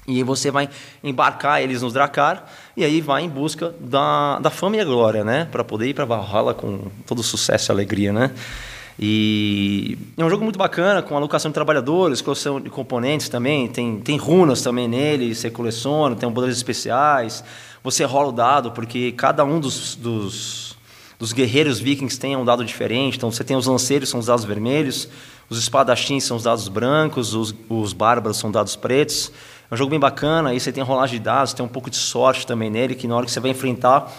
[0.06, 0.70] E você vai
[1.04, 5.22] embarcar eles nos Dracar e aí vai em busca da, da fama e a glória,
[5.22, 5.46] né?
[5.52, 8.30] Para poder ir para Valhalla com todo sucesso e alegria, né?
[9.00, 14.00] E é um jogo muito bacana, com alocação de trabalhadores, coleção de componentes também, tem,
[14.00, 17.44] tem runas também nele, você coleciona, tem poderes especiais,
[17.82, 20.76] você rola o dado, porque cada um dos, dos,
[21.16, 24.44] dos guerreiros vikings tem um dado diferente, então você tem os lanceiros, são os dados
[24.44, 25.08] vermelhos,
[25.48, 29.32] os espadachins são os dados brancos, os, os bárbaros são dados pretos.
[29.70, 31.96] É um jogo bem bacana, aí você tem rolagem de dados, tem um pouco de
[31.96, 34.12] sorte também nele, que na hora que você vai enfrentar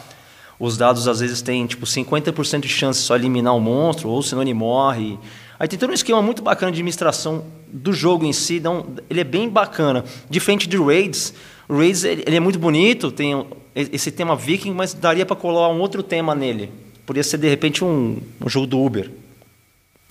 [0.60, 4.22] os dados às vezes têm tipo 50% de chance de só eliminar o monstro, ou
[4.22, 5.18] senão ele morre.
[5.58, 9.22] Aí tem todo um esquema muito bacana de administração do jogo em si, então ele
[9.22, 10.04] é bem bacana.
[10.30, 11.34] Diferente de raids,
[11.70, 13.46] Raids ele, é muito bonito, tem
[13.76, 16.72] esse tema viking, mas daria para colar um outro tema nele.
[17.06, 19.12] Podia ser de repente um, um jogo do Uber.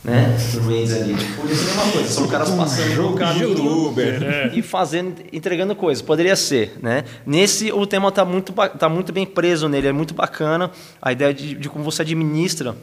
[0.04, 0.36] Né?
[0.64, 1.14] Raids ali.
[1.36, 5.74] Podia ser a mesma coisa, são caras passando um caminho do Uber e fazendo, entregando
[5.74, 6.00] coisas.
[6.00, 7.04] Poderia ser, né?
[7.26, 10.70] Nesse o tema tá muito tá muito bem preso nele, é muito bacana
[11.02, 12.76] a ideia de, de como você administra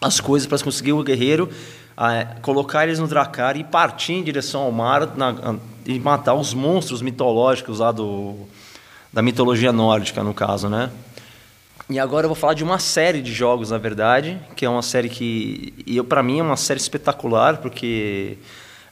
[0.00, 1.48] as coisas para conseguir o guerreiro
[1.96, 6.52] ah, colocar eles no Dracar e partir em direção ao mar na- e matar os
[6.52, 8.34] monstros mitológicos lá do
[9.12, 10.90] da mitologia nórdica no caso, né?
[11.90, 14.80] E agora eu vou falar de uma série de jogos, na verdade, que é uma
[14.80, 18.38] série que, eu para mim é uma série espetacular, porque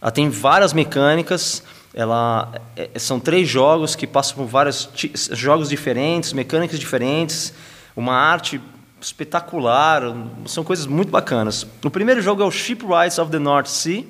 [0.03, 1.63] ela tem várias mecânicas,
[1.95, 4.89] ela é- são três jogos que passam por vários
[5.31, 7.55] jogos diferentes, mecânicas diferentes,
[7.95, 8.61] uma arte
[9.01, 10.03] espetacular,
[10.47, 11.65] são coisas muito bacanas.
[11.85, 14.05] O primeiro jogo é o Shipwrights of the North Sea,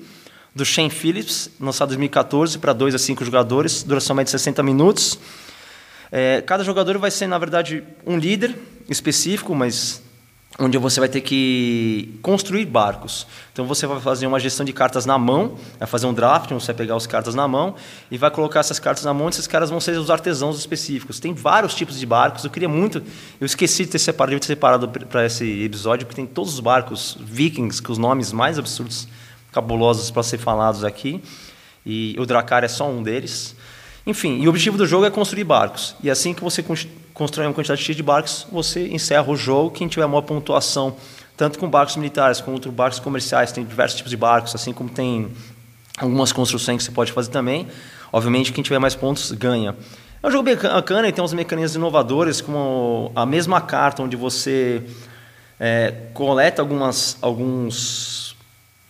[0.55, 4.62] do Shane Phillips, lançado em 2014 para 2 a 5 jogadores, duração média de 60
[4.62, 5.18] minutos.
[6.11, 8.57] É, cada jogador vai ser, na verdade, um líder
[8.88, 10.03] específico, mas
[10.59, 13.27] onde você vai ter que construir barcos.
[13.53, 16.66] Então você vai fazer uma gestão de cartas na mão, vai fazer um draft, você
[16.66, 17.77] vai pegar as cartas na mão
[18.11, 21.20] e vai colocar essas cartas na mão, e esses caras vão ser os artesãos específicos.
[21.20, 23.01] Tem vários tipos de barcos, eu queria muito,
[23.40, 26.61] eu esqueci de ter separado, de ter separado para esse episódio, porque tem todos os
[26.61, 29.07] barcos vikings, com os nomes mais absurdos,
[29.53, 31.22] cabulosos para ser falados aqui,
[31.87, 33.55] e o Dracar é só um deles.
[34.05, 35.94] Enfim, e o objetivo do jogo é construir barcos.
[36.03, 36.64] E assim que você
[37.18, 39.72] constrói uma quantidade X de barcos, você encerra o jogo.
[39.72, 40.96] Quem tiver maior pontuação,
[41.37, 45.28] tanto com barcos militares quanto barcos comerciais, tem diversos tipos de barcos, assim como tem
[45.98, 47.66] algumas construções que você pode fazer também.
[48.12, 49.74] Obviamente, quem tiver mais pontos ganha.
[50.22, 54.85] É um jogo bacana e tem uns mecanismos inovadores, como a mesma carta, onde você
[55.59, 58.27] é, coleta algumas, alguns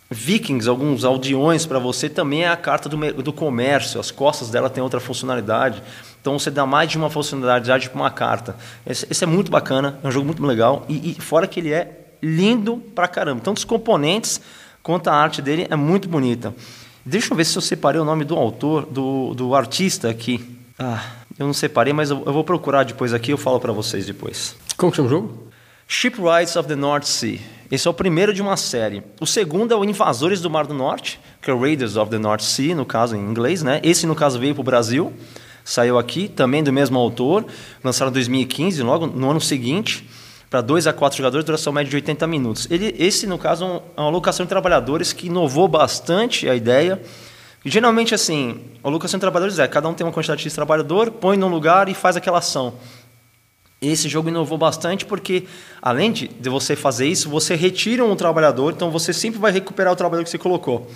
[0.09, 3.99] vikings, alguns aldeões para você, também é a carta do, do comércio.
[3.99, 5.83] As costas dela tem outra funcionalidade.
[6.19, 8.55] Então você dá mais de uma funcionalidade para uma carta.
[8.85, 10.85] Esse, esse é muito bacana, é um jogo muito legal.
[10.89, 13.41] E, e fora que ele é lindo pra caramba.
[13.41, 14.41] Tanto os componentes
[14.81, 16.53] quanto a arte dele é muito bonita.
[17.05, 20.57] Deixa eu ver se eu separei o nome do autor, do, do artista aqui.
[20.77, 21.03] Ah,
[21.37, 24.55] eu não separei, mas eu, eu vou procurar depois aqui, eu falo para vocês depois.
[24.75, 25.49] Como que chama o jogo?
[25.91, 27.39] Shipwrights of the North Sea.
[27.71, 29.01] Esse é o primeiro de uma série.
[29.19, 32.19] O segundo é o Invasores do Mar do Norte, que é o Raiders of the
[32.19, 33.81] North Sea, no caso em inglês, né?
[33.81, 35.11] Esse no caso veio para o Brasil,
[35.65, 37.43] saiu aqui, também do mesmo autor,
[37.83, 40.07] lançado em 2015, logo no ano seguinte,
[40.47, 42.67] para 2 a 4 jogadores, duração média de 80 minutos.
[42.69, 47.01] Ele, esse no caso é é uma alocação de trabalhadores que inovou bastante a ideia.
[47.65, 51.35] Geralmente assim, a alocação de trabalhadores é, cada um tem uma quantidade de trabalhador, põe
[51.35, 52.75] num lugar e faz aquela ação.
[53.81, 55.45] Esse jogo inovou bastante porque,
[55.81, 59.95] além de, você fazer isso, você retira um trabalhador, então você sempre vai recuperar o
[59.95, 60.89] trabalhador que você colocou.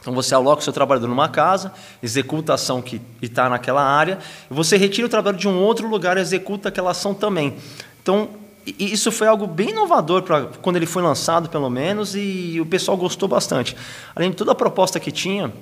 [0.00, 4.18] Então você aloca o seu trabalhador numa casa, executa a ação que está naquela área,
[4.50, 7.56] e você retira o trabalhador de um outro lugar e executa aquela ação também.
[8.02, 8.30] Então
[8.78, 12.96] isso foi algo bem inovador para quando ele foi lançado, pelo menos, e o pessoal
[12.96, 13.76] gostou bastante.
[14.14, 15.52] Além de toda a proposta que tinha,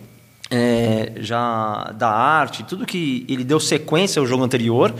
[0.50, 4.94] é, já da arte, tudo que ele deu sequência ao jogo anterior.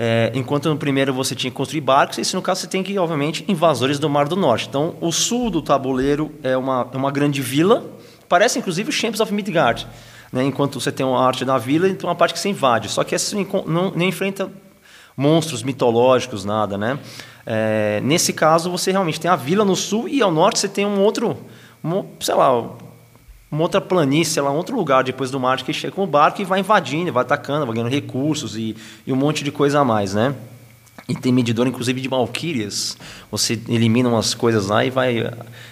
[0.00, 2.96] É, enquanto no primeiro você tinha que construir barcos, esse no caso você tem que,
[2.96, 4.68] obviamente, invasores do Mar do Norte.
[4.68, 7.84] Então, o sul do tabuleiro é uma, é uma grande vila,
[8.28, 9.88] parece inclusive o Champs of Midgard.
[10.32, 10.44] Né?
[10.44, 12.88] Enquanto você tem uma arte da vila, então uma parte que você invade.
[12.88, 14.48] Só que essa não, não enfrenta
[15.16, 16.96] monstros mitológicos, nada, né?
[17.44, 20.86] É, nesse caso, você realmente tem a vila no sul e ao norte você tem
[20.86, 21.36] um outro,
[21.82, 22.70] um, sei lá,
[23.50, 26.44] uma outra planície, lá, outro lugar depois do mar que chega com o barco e
[26.44, 30.14] vai invadindo, vai atacando, vai ganhando recursos e, e um monte de coisa a mais,
[30.14, 30.34] né?
[31.08, 32.98] E tem medidor, inclusive, de valquírias.
[33.30, 35.20] Você elimina umas coisas lá e vai...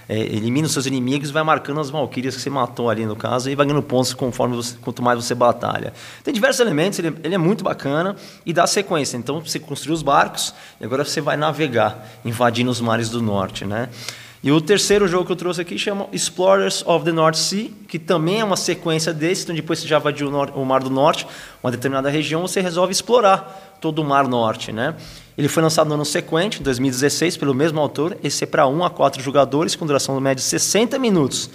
[0.08, 3.14] é, elimina os seus inimigos e vai marcando as valquírias que você matou ali, no
[3.14, 5.92] caso, e vai ganhando pontos conforme você, quanto mais você batalha.
[6.24, 9.18] Tem diversos elementos, ele, ele é muito bacana e dá sequência.
[9.18, 13.66] Então, você construiu os barcos e agora você vai navegar, invadindo os mares do norte,
[13.66, 13.90] né?
[14.42, 17.98] E o terceiro jogo que eu trouxe aqui chama Explorers of the North Sea, que
[17.98, 21.26] também é uma sequência desse, então depois você já invadiu o, Mar do Norte,
[21.62, 24.94] uma determinada região, você resolve explorar todo o Mar Norte, né?
[25.36, 28.84] Ele foi lançado no ano sequente, em 2016, pelo mesmo autor, esse é para 1
[28.84, 31.50] a 4 jogadores, com duração média de 60 minutos.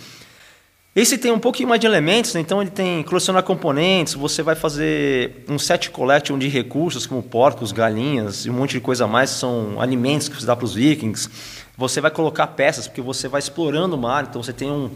[0.93, 2.41] Esse tem um pouquinho mais de elementos, né?
[2.41, 7.71] então ele tem colecionar componentes, você vai fazer um set collection de recursos, como porcos,
[7.71, 11.29] galinhas e um monte de coisa mais, são alimentos que você dá para os vikings.
[11.77, 14.91] Você vai colocar peças, porque você vai explorando o mar, então você tem um,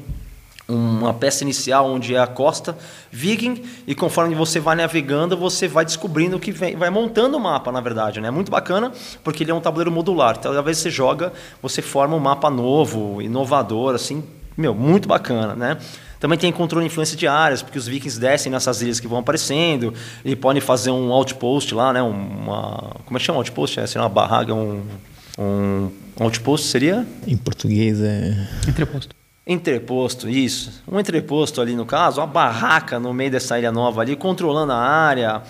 [0.68, 2.78] uma peça inicial onde é a costa
[3.10, 7.72] viking e conforme você vai navegando você vai descobrindo que vem, vai montando o mapa
[7.72, 8.92] na verdade né é muito bacana
[9.24, 11.32] porque ele é um tabuleiro modular então às vezes você joga
[11.62, 14.24] você forma um mapa novo inovador assim
[14.58, 15.78] meu, muito bacana, né?
[16.20, 19.20] Também tem controle de influência de áreas, porque os vikings descem nessas ilhas que vão
[19.20, 22.02] aparecendo, e podem fazer um outpost lá, né?
[22.02, 23.80] Uma, como é que chama outpost?
[23.80, 24.82] É, seria uma barraca, um,
[25.38, 27.06] um outpost seria?
[27.28, 28.48] Em português é.
[28.68, 29.16] Entreposto.
[29.46, 30.82] Entreposto, isso.
[30.92, 34.78] Um entreposto ali no caso, uma barraca no meio dessa ilha nova ali, controlando a
[34.78, 35.44] área.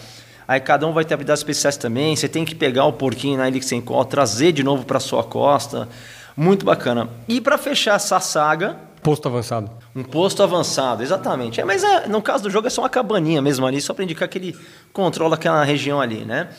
[0.45, 2.15] Aí cada um vai ter habilidades especiais também.
[2.15, 4.99] Você tem que pegar o porquinho na ilha que você encontra, trazer de novo para
[4.99, 5.87] sua costa.
[6.35, 7.09] Muito bacana.
[7.27, 9.69] E para fechar essa saga, Posto avançado.
[9.95, 11.61] um posto avançado, exatamente.
[11.61, 14.03] É, mas é, no caso do jogo é só uma cabaninha mesmo ali, só para
[14.03, 14.57] indicar que ele
[14.91, 16.49] controla aquela região ali, né?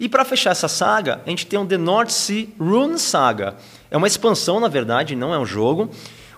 [0.00, 3.54] E para fechar essa saga, a gente tem o The North Sea Rune Saga.
[3.92, 5.88] É uma expansão, na verdade, não é um jogo,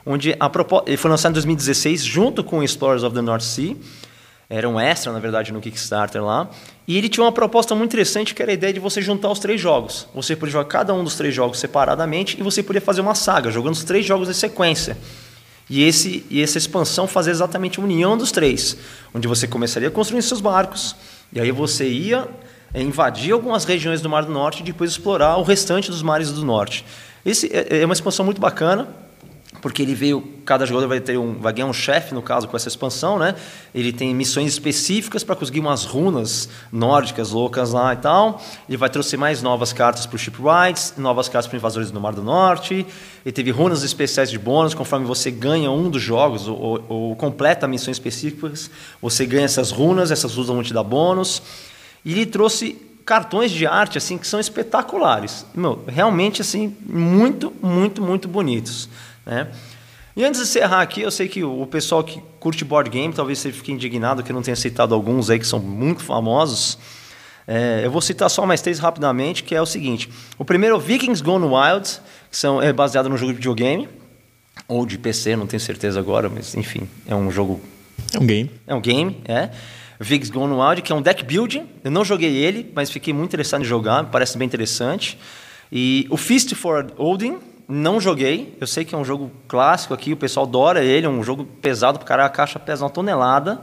[0.04, 0.50] onde a
[0.84, 3.74] ele foi lançado em 2016 junto com Explorers of the North Sea.
[4.50, 6.50] Era um extra, na verdade, no Kickstarter lá.
[6.86, 9.38] E ele tinha uma proposta muito interessante, que era a ideia de você juntar os
[9.38, 10.06] três jogos.
[10.14, 13.50] Você podia jogar cada um dos três jogos separadamente e você podia fazer uma saga,
[13.50, 14.98] jogando os três jogos em sequência.
[15.68, 18.76] E, esse, e essa expansão fazia exatamente a união dos três,
[19.12, 20.94] onde você começaria construindo seus barcos,
[21.32, 22.28] e aí você ia
[22.72, 26.30] é, invadir algumas regiões do Mar do Norte e depois explorar o restante dos mares
[26.30, 26.84] do Norte.
[27.24, 28.88] Esse é é uma expansão muito bacana,
[29.60, 32.56] porque ele veio, cada jogador vai ter um, vai ganhar um chefe no caso com
[32.56, 33.34] essa expansão, né?
[33.74, 38.42] Ele tem missões específicas para conseguir umas runas nórdicas loucas lá e tal.
[38.68, 42.12] Ele vai trouxe mais novas cartas para o Shipwrights, novas cartas para invasores do Mar
[42.12, 42.86] do Norte.
[43.24, 47.16] Ele teve runas especiais de bônus, conforme você ganha um dos jogos ou, ou, ou
[47.16, 48.70] completa missões específicas,
[49.02, 51.42] você ganha essas runas, essas runas vão te dar bônus.
[52.04, 55.46] E ele trouxe cartões de arte assim que são espetaculares.
[55.54, 58.88] Meu, realmente assim, muito, muito, muito bonitos,
[59.26, 59.48] né?
[60.16, 63.38] E antes de encerrar aqui, eu sei que o pessoal que curte board game talvez
[63.38, 66.78] você fique indignado que eu não tenha citado alguns aí que são muito famosos.
[67.46, 70.08] É, eu vou citar só mais três rapidamente, que é o seguinte.
[70.38, 73.88] O primeiro é o Vikings Gone Wild, que são, é baseado no jogo de videogame,
[74.66, 77.60] ou de PC, não tenho certeza agora, mas enfim, é um jogo
[78.14, 78.50] É um game.
[78.66, 79.50] é um game, é.
[80.00, 81.66] Viggs Gone Wild, que é um deck building.
[81.84, 85.18] Eu não joguei ele, mas fiquei muito interessado em jogar, parece bem interessante.
[85.70, 88.56] E o Feast for Odin, não joguei.
[88.60, 91.44] Eu sei que é um jogo clássico aqui, o pessoal adora ele, é um jogo
[91.44, 93.60] pesado, porque a caixa pesa uma tonelada.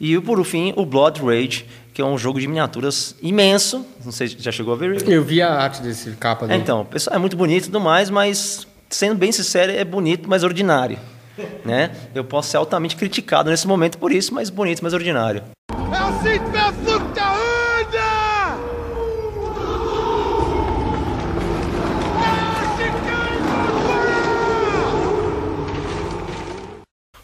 [0.00, 3.86] E por fim, o Blood Rage, que é um jogo de miniaturas imenso.
[4.04, 5.08] Não sei se já chegou a ver.
[5.08, 6.60] Eu vi a arte desse capa dele.
[6.60, 10.42] então, pessoal, é muito bonito e tudo mais, mas sendo bem sincero, é bonito, mas
[10.42, 10.98] ordinário.
[11.64, 11.90] Né?
[12.14, 15.42] Eu posso ser altamente criticado nesse momento por isso, mas bonito, mas ordinário.
[15.70, 16.12] É o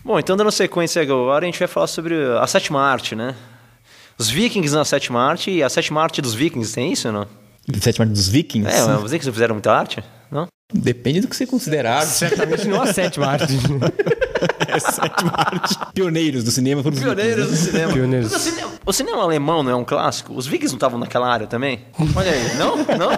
[0.08, 3.34] Bom, então dando sequência agora, a gente vai falar sobre a sétima arte, né?
[4.16, 7.26] Os vikings na sétima arte e a sétima arte dos vikings, tem isso ou não?
[7.78, 8.74] Sétima arte dos vikings?
[8.74, 10.02] É, mas vocês que fizeram muita arte?
[10.30, 10.46] Não?
[10.72, 12.00] Depende do que você considerar.
[12.06, 13.52] Certamente não a sétima arte.
[14.66, 15.76] é sétima arte.
[15.92, 17.92] Pioneiros do cinema foram os Pioneiros do cinema.
[17.92, 18.32] Pioneiros.
[18.32, 20.32] Mas O cinema, o cinema alemão não é um clássico?
[20.32, 21.80] Os vikings não estavam naquela área também?
[22.16, 22.78] Olha aí, não?
[22.78, 23.10] Não?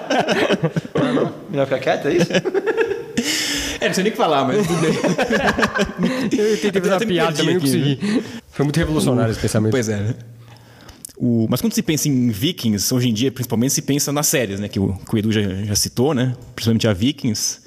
[1.05, 1.33] Não, não?
[1.49, 2.31] Melhor ficar quieto, é isso?
[3.81, 4.93] É, não sei nem o que falar, mas tudo bem.
[6.39, 8.23] Eu tentei fazer uma piada, também não consegui.
[8.51, 9.73] Foi muito revolucionário esse pensamento.
[9.73, 9.97] Pois é.
[9.97, 10.15] né?
[11.17, 14.61] O, mas quando se pensa em Vikings, hoje em dia, principalmente, se pensa nas séries,
[14.61, 14.69] né?
[14.69, 16.35] Que o, que o Edu já, já citou, né?
[16.55, 17.61] Principalmente a Vikings,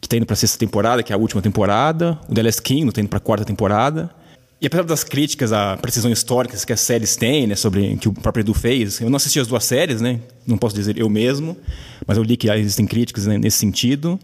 [0.00, 2.18] que tá indo pra sexta temporada, que é a última temporada.
[2.28, 4.10] O The Last King, tá indo pra quarta temporada.
[4.60, 7.54] E apesar das críticas à precisão histórica que as séries têm, né?
[7.54, 10.20] Sobre que o próprio Edu fez, eu não assisti as duas séries, né?
[10.46, 11.56] Não posso dizer eu mesmo,
[12.06, 14.18] mas eu li que existem críticas né, nesse sentido.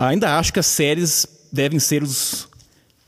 [0.00, 2.48] Ainda acho que as séries devem ser os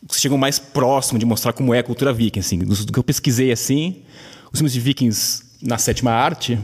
[0.07, 2.59] que chegam mais próximo de mostrar como é a cultura viking, assim.
[2.59, 4.02] Do, que eu pesquisei, assim,
[4.52, 6.59] os filmes de vikings na sétima arte,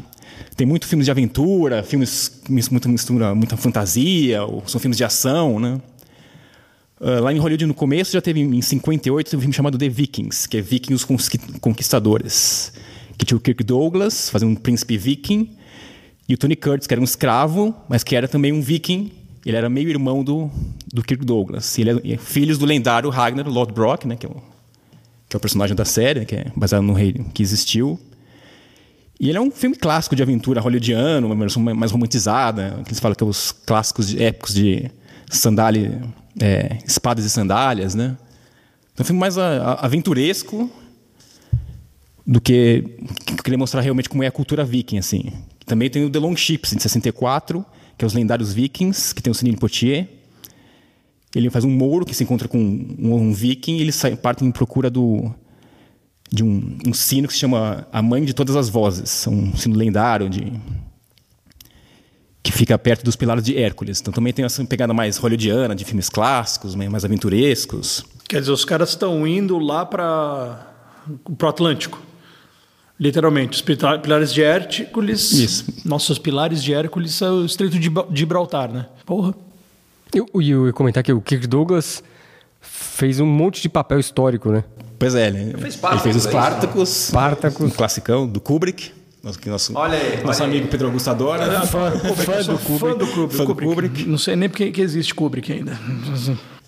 [0.55, 5.81] tem muito filmes de aventura, filmes muita mistura, muita fantasia, são filmes de ação, né?
[7.01, 9.89] Ah, lá em Hollywood, no começo, já teve, em 58, teve um filme chamado The
[9.89, 11.07] Vikings, que é Vikings
[11.61, 12.73] Conquistadores,
[13.17, 15.57] que tinha o Kirk Douglas, fazendo um príncipe viking,
[16.29, 19.13] e o Tony Curtis, que era um escravo, mas que era também um viking.
[19.49, 20.51] Ele era meio irmão do,
[20.93, 21.79] do Kirk Douglas.
[21.79, 24.35] Ele é filho do lendário Ragnar Lodbrok, né, que, é o,
[25.27, 27.99] que é o personagem da série, que é baseado no rei que existiu.
[29.19, 33.15] E ele é um filme clássico de aventura hollywoodiano, versão mais romantizada, que eles falam
[33.15, 34.91] que é os clássicos de- épicos de
[35.31, 36.03] sandália,
[36.39, 38.19] é, espadas e sandálias, né?
[38.93, 40.71] Então, é um filme mais a- a- aventuresco
[42.27, 42.85] do que,
[43.25, 45.33] que queria mostrar realmente como é a cultura viking, assim.
[45.65, 47.65] Também tem o The Long Ships, de 64,
[47.99, 50.09] que é os lendários vikings, que tem o Sidney Poitier.
[51.35, 54.47] Ele faz um mouro que se encontra com um, um viking e eles saem, partem
[54.47, 55.31] em procura do,
[56.31, 59.27] de um, um sino que se chama A Mãe de Todas as Vozes.
[59.27, 60.53] É um sino lendário de,
[62.43, 64.01] que fica perto dos Pilares de Hércules.
[64.01, 68.07] Então também tem essa pegada mais hollywoodiana, de filmes clássicos, mais aventurescos.
[68.29, 70.67] Quer dizer, os caras estão indo lá para
[71.29, 72.08] o Atlântico.
[73.01, 75.31] Literalmente, os pilares de Hércules.
[75.33, 75.65] Isso.
[75.85, 78.87] Nossos pilares de Hércules são o Estreito de Gibra- Gibraltar, né?
[79.07, 79.35] Porra.
[80.13, 82.03] Eu, eu ia comentar que o Kirk Douglas
[82.61, 84.65] fez um monte de papel histórico, né?
[84.99, 86.29] Pois é, ele, fez ele fez os é isso?
[86.29, 87.67] Spartacus, Spartacus.
[87.67, 88.91] um classicão do Kubrick,
[89.23, 90.57] nosso, que nosso, Olha aí, nosso olha aí.
[90.59, 91.61] amigo Pedro Augusto adora.
[91.67, 92.25] Fã, do Kubrick.
[92.25, 92.43] Fã
[92.97, 93.37] do Kubrick.
[93.37, 94.05] Fã do Kubrick.
[94.09, 95.79] Não sei nem porque que existe Kubrick ainda.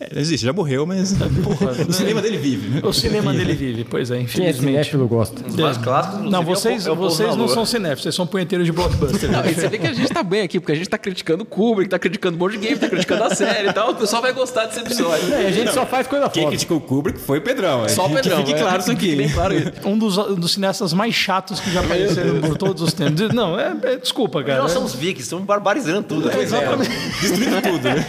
[0.00, 1.12] É, não existe, já morreu, mas
[1.86, 2.68] o cinema dele vive.
[2.70, 2.80] Né?
[2.82, 4.96] O cinema dele vive, pois é, Quem é infelizmente.
[4.96, 5.46] gosta.
[5.46, 8.02] Os mais clássicos, inclusive, Não, é o vocês, é o vocês na não são cinéfilos,
[8.04, 9.30] vocês são punheteiros de blockbuster.
[9.30, 11.42] Não, e você vê que a gente tá bem aqui, porque a gente tá criticando
[11.42, 13.90] o Kubrick, tá criticando o board game, tá criticando a série e tal.
[13.90, 15.34] O pessoal vai gostar desse episódio.
[15.34, 16.52] É, a gente só faz coisa Quem foda.
[16.56, 17.86] criticou o Kubrick foi o Pedrão.
[17.90, 18.38] Só o Pedrão.
[18.38, 18.62] Que fique é.
[18.62, 19.28] claro isso aqui.
[19.34, 19.70] Claro isso.
[19.84, 23.34] Um dos, um dos cineastas mais chatos que já apareceram por todos os tempos.
[23.34, 24.62] Não, é, é- desculpa, cara.
[24.62, 26.28] Nós somos vikings, estamos barbarizando tudo.
[26.28, 26.34] né?
[27.20, 28.06] Destruindo tudo, né?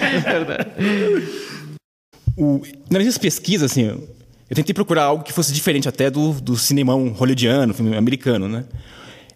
[2.37, 6.57] O, nas minhas pesquisas, assim, eu tentei procurar algo que fosse diferente até do, do
[6.57, 8.65] cinemão hollywoodiano, filme americano, né?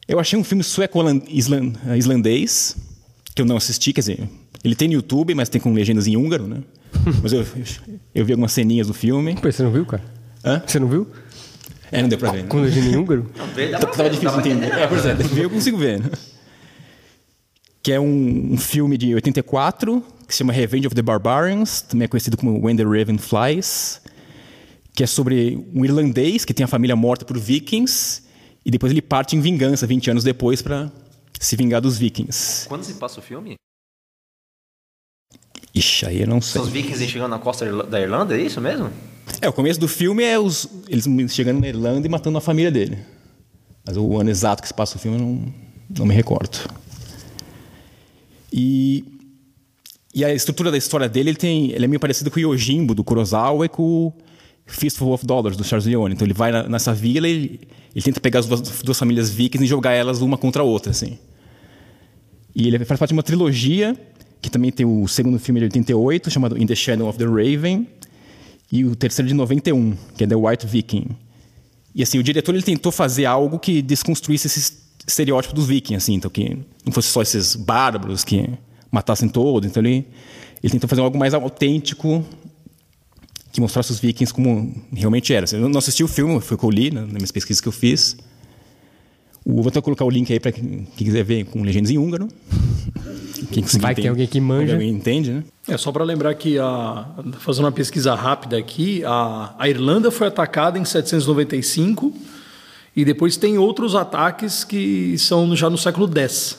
[0.07, 2.75] Eu achei um filme sueco-islandês,
[3.33, 4.29] que eu não assisti, quer dizer,
[4.63, 6.61] ele tem no YouTube, mas tem com legendas em húngaro, né?
[7.21, 7.45] Mas eu,
[8.15, 9.35] eu, vi algumas ceninhas do filme.
[9.35, 10.01] Pô, você não viu, cara?
[10.43, 10.63] Hã?
[10.65, 11.05] Você não viu?
[11.91, 12.43] É, não deu pra ver.
[12.43, 12.47] Né?
[12.47, 13.29] Com legenda em húngaro?
[13.71, 14.73] Tá- Tava difícil de entender.
[14.73, 15.99] É, pois é, ver eu consigo ver.
[15.99, 16.09] Né?
[17.83, 22.05] Que é um, um filme de 84, que se chama Revenge of the Barbarians, também
[22.05, 24.01] é conhecido como When the Raven Flies,
[24.93, 28.23] que é sobre um irlandês que tem a família morta por vikings,
[28.65, 30.91] e depois ele parte em vingança 20 anos depois para
[31.39, 32.67] se vingar dos vikings.
[32.67, 33.55] Quando se passa o filme?
[35.73, 36.53] Ixi, aí eu não sei.
[36.53, 38.89] São os vikings chegando na costa da Irlanda, é isso mesmo?
[39.41, 42.71] É, o começo do filme é os, eles chegando na Irlanda e matando a família
[42.71, 42.97] dele.
[43.85, 45.53] Mas o ano exato que se passa o filme eu não,
[45.99, 46.57] não me recordo.
[48.51, 49.14] E,
[50.15, 52.95] e a estrutura da história dele, ele, tem, ele é meio parecido com o Yojimbo,
[52.95, 54.13] do Kurosawa, e com o
[54.65, 56.15] Fistful of Dollars, do Charles Leone.
[56.15, 57.59] Então ele vai na- nessa vila e
[57.93, 60.91] ele tenta pegar as duas, duas famílias vikings e jogar elas uma contra a outra,
[60.91, 61.17] assim.
[62.55, 63.95] E ele faz parte de uma trilogia,
[64.41, 67.87] que também tem o segundo filme de 88, chamado In the Shadow of the Raven,
[68.71, 71.07] e o terceiro de 91, que é The White Viking.
[71.93, 74.73] E assim, o diretor ele tentou fazer algo que desconstruísse esse
[75.05, 78.49] estereótipo dos vikings, assim, então que não fosse só esses bárbaros que
[78.95, 79.69] matassem todos.
[79.69, 80.07] Então ele,
[80.63, 82.25] ele tentou fazer algo mais autêntico
[83.51, 85.45] que mostrasse os vikings como realmente era.
[85.53, 87.67] Eu não assisti o filme, foi o que eu li né, nas minhas pesquisas que
[87.67, 88.17] eu fiz.
[89.45, 91.97] O, vou até colocar o link aí para quem, quem quiser ver com legendas em
[91.97, 92.27] húngaro.
[93.51, 94.73] Quem Vai que tem entender- alguém que manja.
[94.73, 95.43] Alguém entende, né?
[95.67, 97.05] É só para lembrar que, a,
[97.39, 102.13] fazendo uma pesquisa rápida aqui, a, a Irlanda foi atacada em 795
[102.95, 106.57] e depois tem outros ataques que são já no século X,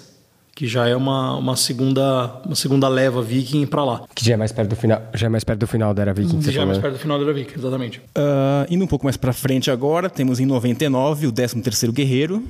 [0.56, 4.02] que já é uma, uma, segunda, uma segunda leva viking para lá.
[4.14, 6.14] Que já é mais perto do final, já é mais perto do final da era
[6.14, 6.40] viking.
[6.40, 6.82] já é mais né?
[6.82, 8.00] perto do final da era viking, exatamente.
[8.14, 12.42] Ah, indo um pouco mais para frente agora, temos em 99 o 13º Guerreiro.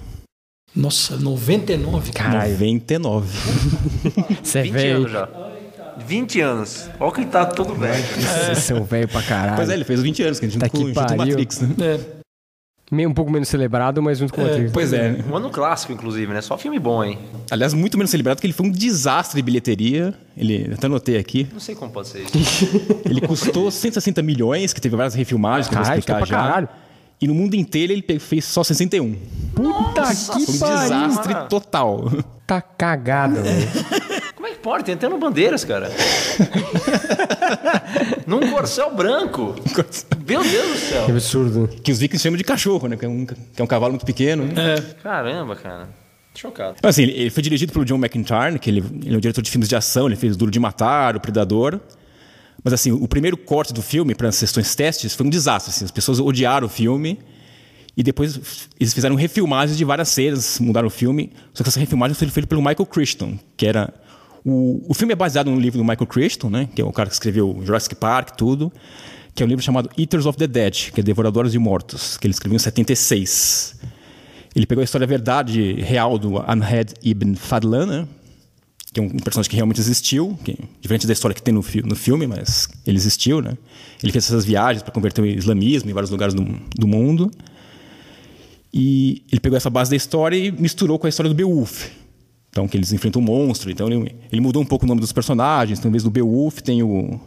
[0.75, 2.13] Nossa, 99?
[2.13, 2.53] Caralho.
[2.53, 3.29] 99.
[4.41, 4.97] Você é 20 velho.
[4.99, 5.29] anos já.
[6.07, 6.91] 20 anos.
[7.01, 8.05] Olha que tá todo velho.
[8.05, 9.57] Vocês são velho pra caralho.
[9.57, 11.27] Pois é, ele fez 20 anos, que a gente Tá junto que junto pariu.
[11.27, 11.75] Matrix, né?
[11.81, 12.01] É,
[12.91, 14.71] Meio um pouco menos celebrado, mas junto com o Matrix.
[14.71, 15.17] Pois é.
[15.29, 16.41] Um ano clássico, inclusive, né?
[16.41, 17.19] Só filme bom, hein?
[17.51, 20.15] Aliás, muito menos celebrado que ele foi um desastre de bilheteria.
[20.37, 21.49] Ele, até anotei aqui.
[21.53, 22.67] Não sei como pode ser isso.
[23.05, 26.37] Ele custou 160 milhões, que teve várias refilmagens, que eu vou explicar pra já.
[26.37, 26.69] caralho.
[27.21, 29.17] E no mundo inteiro ele fez só 61.
[29.55, 30.79] Puta Foi que um pariu.
[30.83, 32.13] desastre total.
[32.47, 33.69] Tá cagado, velho.
[34.37, 34.85] Como é que pode?
[34.85, 35.91] Tem até no Bandeiras, cara.
[38.27, 39.55] Num corcel branco.
[40.27, 41.05] Meu Deus do céu.
[41.05, 41.69] Que absurdo.
[41.83, 42.97] que os vikings chamam de cachorro, né?
[42.97, 44.45] Que é um, que é um cavalo muito pequeno.
[44.47, 44.77] né?
[45.03, 45.89] Caramba, cara.
[46.35, 46.77] Chocado.
[46.83, 49.51] Assim, ele ele foi dirigido pelo John McIntyre, que ele, ele é um diretor de
[49.51, 51.81] filmes de ação, ele fez Duro de Matar, O Predador.
[52.63, 55.71] Mas assim, o primeiro corte do filme para as sessões testes foi um desastre.
[55.71, 57.19] assim, as pessoas odiaram o filme
[57.97, 61.33] e depois eles fizeram refilmagens de várias cenas, mudaram o filme.
[61.55, 63.95] Só que essa refilmagem foi feita pelo Michael Crichton, que era
[64.47, 66.69] o, o filme é baseado no livro do Michael Crichton, né?
[66.75, 68.73] Que é o cara que escreveu Jurassic Park, tudo.
[69.35, 72.27] Que é um livro chamado Eaters of the Dead, que é Devoradores de Mortos, que
[72.27, 73.75] ele escreveu em 76.
[74.55, 78.09] Ele pegou a história verdade real do Anhed ibn Fadlan, né?
[78.93, 81.83] que é um personagem que realmente existiu, que, diferente da história que tem no, fi-
[81.83, 83.59] no filme, mas ele existiu, né?
[84.03, 86.43] Ele fez essas viagens para converter o islamismo em vários lugares do,
[86.75, 87.31] do mundo.
[88.73, 91.89] E ele pegou essa base da história e misturou com a história do Beowulf.
[92.57, 93.71] Então, que eles enfrentam um monstro.
[93.71, 95.79] Então, ele, ele mudou um pouco o nome dos personagens.
[95.79, 97.21] Então, em vez do Beowulf, tem o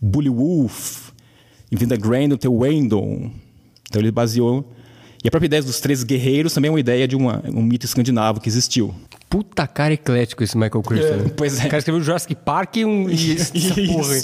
[0.00, 1.10] Bullywolf.
[1.70, 3.30] Em vez da Grendel, tem o Wendel.
[3.88, 4.72] Então, ele baseou...
[5.22, 7.84] E a própria ideia dos três guerreiros também é uma ideia de uma, um mito
[7.84, 8.92] escandinavo que existiu.
[9.28, 11.16] puta cara eclético esse Michael Crichton.
[11.16, 11.30] né?
[11.36, 11.66] pois é.
[11.66, 13.08] O cara escreveu Jurassic Park e um.
[13.08, 14.16] E essa porra.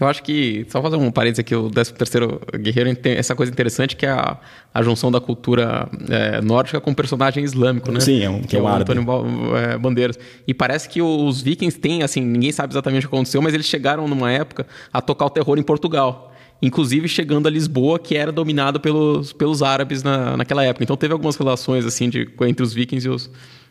[0.00, 3.50] Eu acho que, só fazer um parênteses aqui, o 13 terceiro Guerreiro tem essa coisa
[3.50, 4.36] interessante que é a,
[4.72, 7.98] a junção da cultura é, nórdica com o personagem islâmico, né?
[8.00, 8.92] Sim, é um- que é o árabe.
[8.92, 10.18] Antônio é, Bandeiras.
[10.46, 13.66] E parece que os vikings têm, assim, ninguém sabe exatamente o que aconteceu, mas eles
[13.66, 16.32] chegaram numa época a tocar o terror em Portugal.
[16.60, 20.82] Inclusive chegando a Lisboa, que era dominado pelos, pelos árabes na, naquela época.
[20.82, 23.30] Então teve algumas relações, assim, de, entre os vikings e os,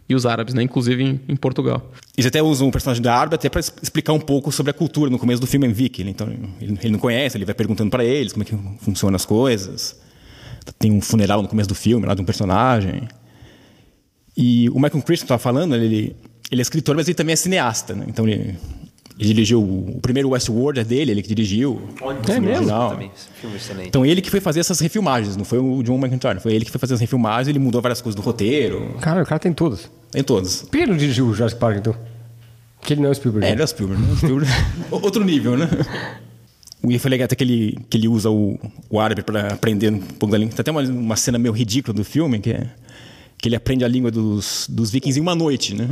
[0.10, 0.64] e os árabes, né?
[0.64, 1.92] Inclusive em, em Portugal.
[2.18, 5.10] Eles até usam um personagem da árabe até para explicar um pouco sobre a cultura
[5.10, 6.04] no começo do filme Vicky.
[6.04, 6.12] né?
[6.12, 6.28] Então
[6.62, 10.00] ele, ele não conhece, ele vai perguntando para eles como é que funcionam as coisas.
[10.80, 13.08] Tem um funeral no começo do filme lá de um personagem.
[14.36, 16.16] E o Michael Crichton estava falando, ele,
[16.52, 17.94] ele é escritor, mas ele também é cineasta.
[17.94, 18.06] Né?
[18.08, 18.56] Então ele,
[19.20, 21.82] ele dirigiu o, o primeiro Westworld é dele, ele que dirigiu.
[22.28, 22.56] é mesmo?
[22.56, 22.90] Original.
[22.92, 23.12] Também,
[23.80, 23.86] é.
[23.88, 26.72] Então ele que foi fazer essas refilmagens, não foi o John McIntyre, foi ele que
[26.72, 29.90] foi fazer as refilmagens, ele mudou várias coisas do roteiro, Cara, o cara tem todas.
[30.16, 30.62] em todos.
[30.64, 31.96] Por que ele não dirigiu o Jurassic Park, então?
[32.80, 33.46] Porque ele não é o Spielberg.
[33.46, 33.56] É, né?
[33.56, 34.16] ele é o Spielberg, né?
[34.16, 34.52] Spielberg-
[34.92, 35.68] Outro nível, né?
[36.84, 38.58] O Ian foi legal até que ele, que ele usa o,
[38.90, 40.54] o árabe para aprender um pouco da língua.
[40.56, 42.68] Tem até uma, uma cena meio ridícula do filme, que é
[43.40, 45.88] que ele aprende a língua dos, dos vikings em uma noite, né?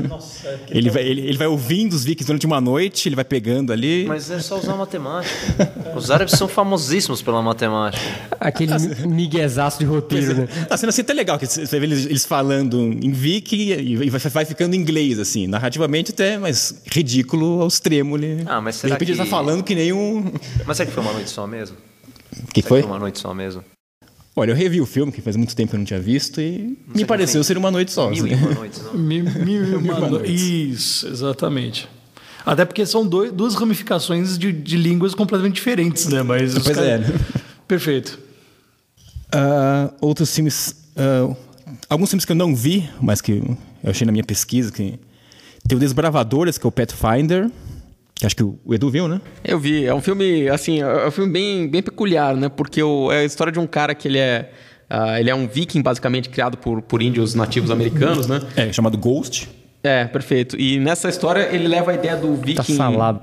[0.69, 4.05] ele, vai, ele, ele vai ouvindo os vikings durante uma noite, ele vai pegando ali.
[4.07, 5.71] Mas é só usar matemática.
[5.95, 8.03] Os árabes são famosíssimos pela matemática.
[8.39, 10.47] Aquele mi- miguezaço de roteiro, né?
[10.69, 14.09] A cena assim é até legal, que você vê eles, eles falando em viking e
[14.09, 18.17] vai, vai ficando em inglês, assim, narrativamente até, mas ridículo ao extremo.
[18.17, 20.31] Ele, Ah, mas de será repente ele que- tá falando que nem um...
[20.65, 21.77] Mas será que foi uma noite só mesmo?
[22.43, 22.81] O que Será foi?
[22.81, 23.63] que foi uma noite só mesmo?
[24.35, 26.77] Olha, eu revi o filme, que faz muito tempo que eu não tinha visto, e
[26.87, 28.09] me sei pareceu ser uma noite só.
[28.09, 28.93] Mil e uma noites, não?
[28.93, 30.41] Mil, mil e uma uma no- noites.
[30.41, 31.87] Isso, exatamente.
[32.45, 36.21] Até porque são dois, duas ramificações de, de línguas completamente diferentes, né?
[36.21, 37.07] Mas Pois cara- é, né?
[37.67, 38.19] Perfeito.
[39.31, 40.75] Ah, outros filmes.
[40.95, 41.33] ah,
[41.89, 43.41] alguns filmes que eu não vi, mas que
[43.83, 44.71] eu achei na minha pesquisa.
[44.71, 44.99] Que
[45.67, 47.49] tem o Desbravadores, que é o Pathfinder.
[48.15, 49.19] Que acho que o Edu viu, né?
[49.43, 52.47] Eu vi, é um filme, assim, é um filme bem, bem peculiar, né?
[52.47, 54.51] Porque o- é a história de um cara que ele é.
[54.89, 58.39] ah, ele é um viking, basicamente, criado por, por índios nativos americanos, né?
[58.55, 59.49] É, chamado Ghost.
[59.83, 60.59] É, perfeito.
[60.59, 62.55] E nessa história ele leva a ideia do viking.
[62.55, 63.21] Tá salado.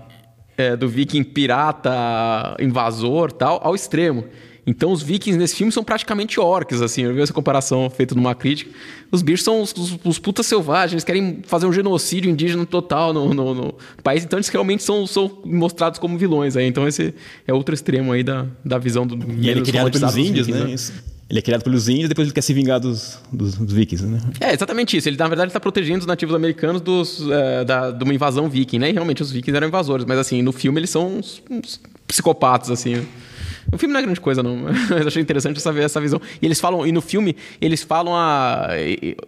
[0.59, 4.25] É, do viking pirata, invasor tal, ao extremo.
[4.65, 7.03] Então os vikings nesse filme são praticamente orcs, assim.
[7.03, 8.71] Eu vi essa comparação feita numa crítica.
[9.11, 13.13] Os bichos são os, os, os putas selvagens, eles querem fazer um genocídio indígena total
[13.13, 14.23] no, no- no país.
[14.25, 16.67] Então eles realmente são, são mostrados como vilões aí.
[16.67, 17.13] Então esse
[17.47, 19.17] é outro extremo aí da, da visão do.
[19.41, 20.75] E ele é criado pelos índios, vikings, né?
[20.75, 20.93] Isso.
[21.29, 24.05] Ele é criado pelos índios e depois ele quer se vingar dos, dos, dos vikings,
[24.07, 24.21] né?
[24.39, 25.09] É, exatamente isso.
[25.09, 28.79] Ele, na verdade, está protegendo os nativos americanos dos, é, da, de uma invasão viking,
[28.79, 28.91] né?
[28.91, 31.81] E realmente os vikings eram invasores, mas assim, no filme eles são uns, uns
[32.13, 33.07] psicopatas, assim.
[33.73, 34.57] O filme não é grande coisa, não.
[34.91, 36.21] Mas achei interessante saber essa visão.
[36.41, 38.69] E eles falam, e no filme, eles falam a.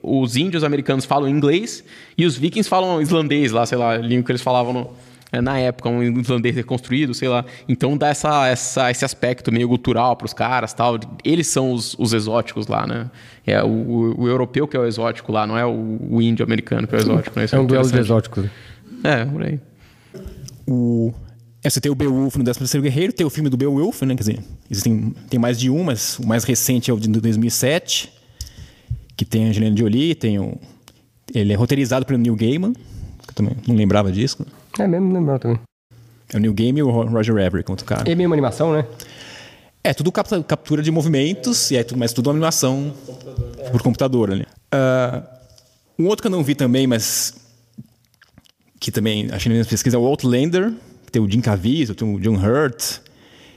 [0.03, 1.83] Os índios americanos falam inglês
[2.19, 4.91] e os vikings falam islandês lá, sei lá, a língua que eles falavam no-
[5.33, 7.45] é, na época, um islandês reconstruído, sei lá.
[7.69, 10.99] Então dá essa, essa, esse aspecto meio cultural pros caras tal.
[11.25, 13.11] Eles são os, os exóticos lá, né?
[13.47, 16.45] É o, o- o europeu que é o exótico lá, não é o, o índio
[16.45, 17.47] americano que é o exótico, né?
[17.47, 18.45] Isso É um duelo de exóticos.
[19.03, 19.59] É, por aí.
[20.67, 21.13] O...
[21.65, 24.15] É, você tem o Beowulf no 13º Guerreiro, tem o filme do Beowulf, né?
[24.15, 24.39] Quer dizer,
[24.71, 28.13] existem, tem mais de um, mas o mais recente é o de 2007,
[29.17, 30.59] que tem a Angelina Jolie, tem o...
[31.35, 34.47] Ele é roteirizado pelo Neil Gaiman, que eu também não lembrava disso.
[34.79, 35.59] É mesmo, não lembro também.
[36.33, 38.05] É o Neil Gaiman e o Ro- Roger Everett, outro cara.
[38.11, 38.85] É uma animação, né?
[39.83, 42.93] É, tudo captura de movimentos, e é tudo, mas tudo uma animação
[43.73, 44.47] por computador ali.
[44.71, 45.23] Ah,
[45.99, 47.35] um outro que eu não vi também, mas
[48.79, 50.73] que também achei na minha pesquisa é o Outlander,
[51.15, 52.99] tem o Jim Caviezel, tem o John Hurt,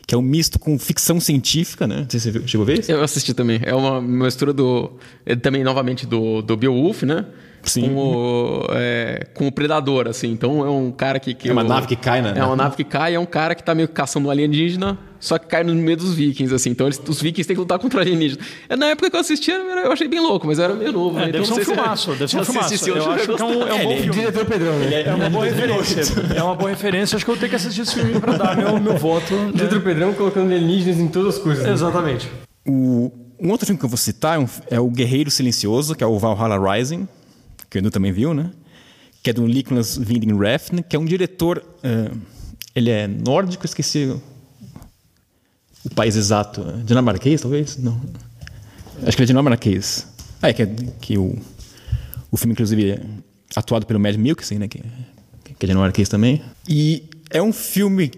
[0.05, 2.01] que é um misto com ficção científica, né?
[2.01, 2.91] Não sei se você chegou a ver isso?
[2.91, 3.59] Eu assisti também.
[3.63, 4.91] É uma mistura do.
[5.41, 7.25] também, novamente, do, do Beowulf, né?
[7.69, 7.89] Sim.
[7.89, 10.31] Com o, é, com o Predador, assim.
[10.31, 11.33] Então é um cara que.
[11.33, 12.33] que É uma o- nave que cai, né?
[12.35, 15.37] É uma nave que cai, é um cara que tá meio caçando um alienígena, só
[15.37, 16.69] que cai no meio dos vikings, assim.
[16.69, 18.41] Então eles, os vikings têm que lutar contra o alienígena.
[18.69, 20.91] É, Na época que eu assisti, eu eu achei bem louco, mas eu era meio
[20.91, 21.17] novo.
[21.19, 21.31] É, né?
[21.31, 22.73] deve Então ser um se- filmaço, deve ser um eu filmaço.
[22.73, 24.09] hoje, Eu ia acho que é um, é um bom filme.
[24.13, 25.01] Diretor Pedrão, né?
[25.03, 26.01] É uma boa referência.
[26.35, 27.15] É uma boa referência.
[27.15, 29.33] Acho que eu vou ter que assistir esse filme para dar meu, meu voto.
[29.33, 29.51] né?
[29.53, 31.63] Diretor Pedrão colocando alienígenas em todas as coisas.
[31.65, 31.71] né?
[31.73, 32.29] Exatamente.
[32.67, 36.03] O, um outro filme que eu vou citar é, um- é o Guerreiro Silencioso, que
[36.03, 37.07] é o Valhalla Rising,
[37.69, 38.51] que o Edu também viu, né?
[39.23, 41.63] Que é do Nicholas Winding Refn, que é um diretor.
[41.83, 42.11] eh,
[42.75, 44.05] ele é nórdico, esqueci
[45.83, 46.61] o, país exato.
[46.61, 47.77] eh, Dinamarquês, talvez?
[47.77, 47.99] Não.
[49.03, 50.07] Acho que ele é dinamarquês.
[50.41, 51.37] Ah, é que, é, que o,
[52.31, 53.01] o filme, inclusive, é
[53.55, 54.67] atuado pelo Mad Mikkelsen, né?
[54.67, 54.79] Que,
[55.57, 56.41] que é dinamarquês também.
[56.67, 58.11] E é um filme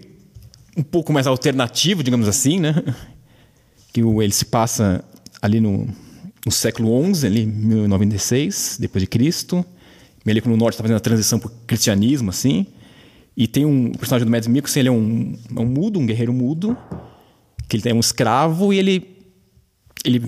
[0.76, 2.74] um pouco mais alternativo, digamos assim, né?
[3.92, 5.02] que o- ele se passa
[5.42, 5.88] ali no,
[6.44, 9.64] no século XI, ali 1096 depois de Cristo,
[10.24, 12.66] Meio no norte está fazendo a transição para o cristianismo, assim.
[13.36, 16.32] E tem um personagem do Mads Mikkelsen, ele é um, é um mudo, um guerreiro
[16.32, 16.76] mudo,
[17.66, 19.16] que ele é um escravo e ele
[20.04, 20.22] ele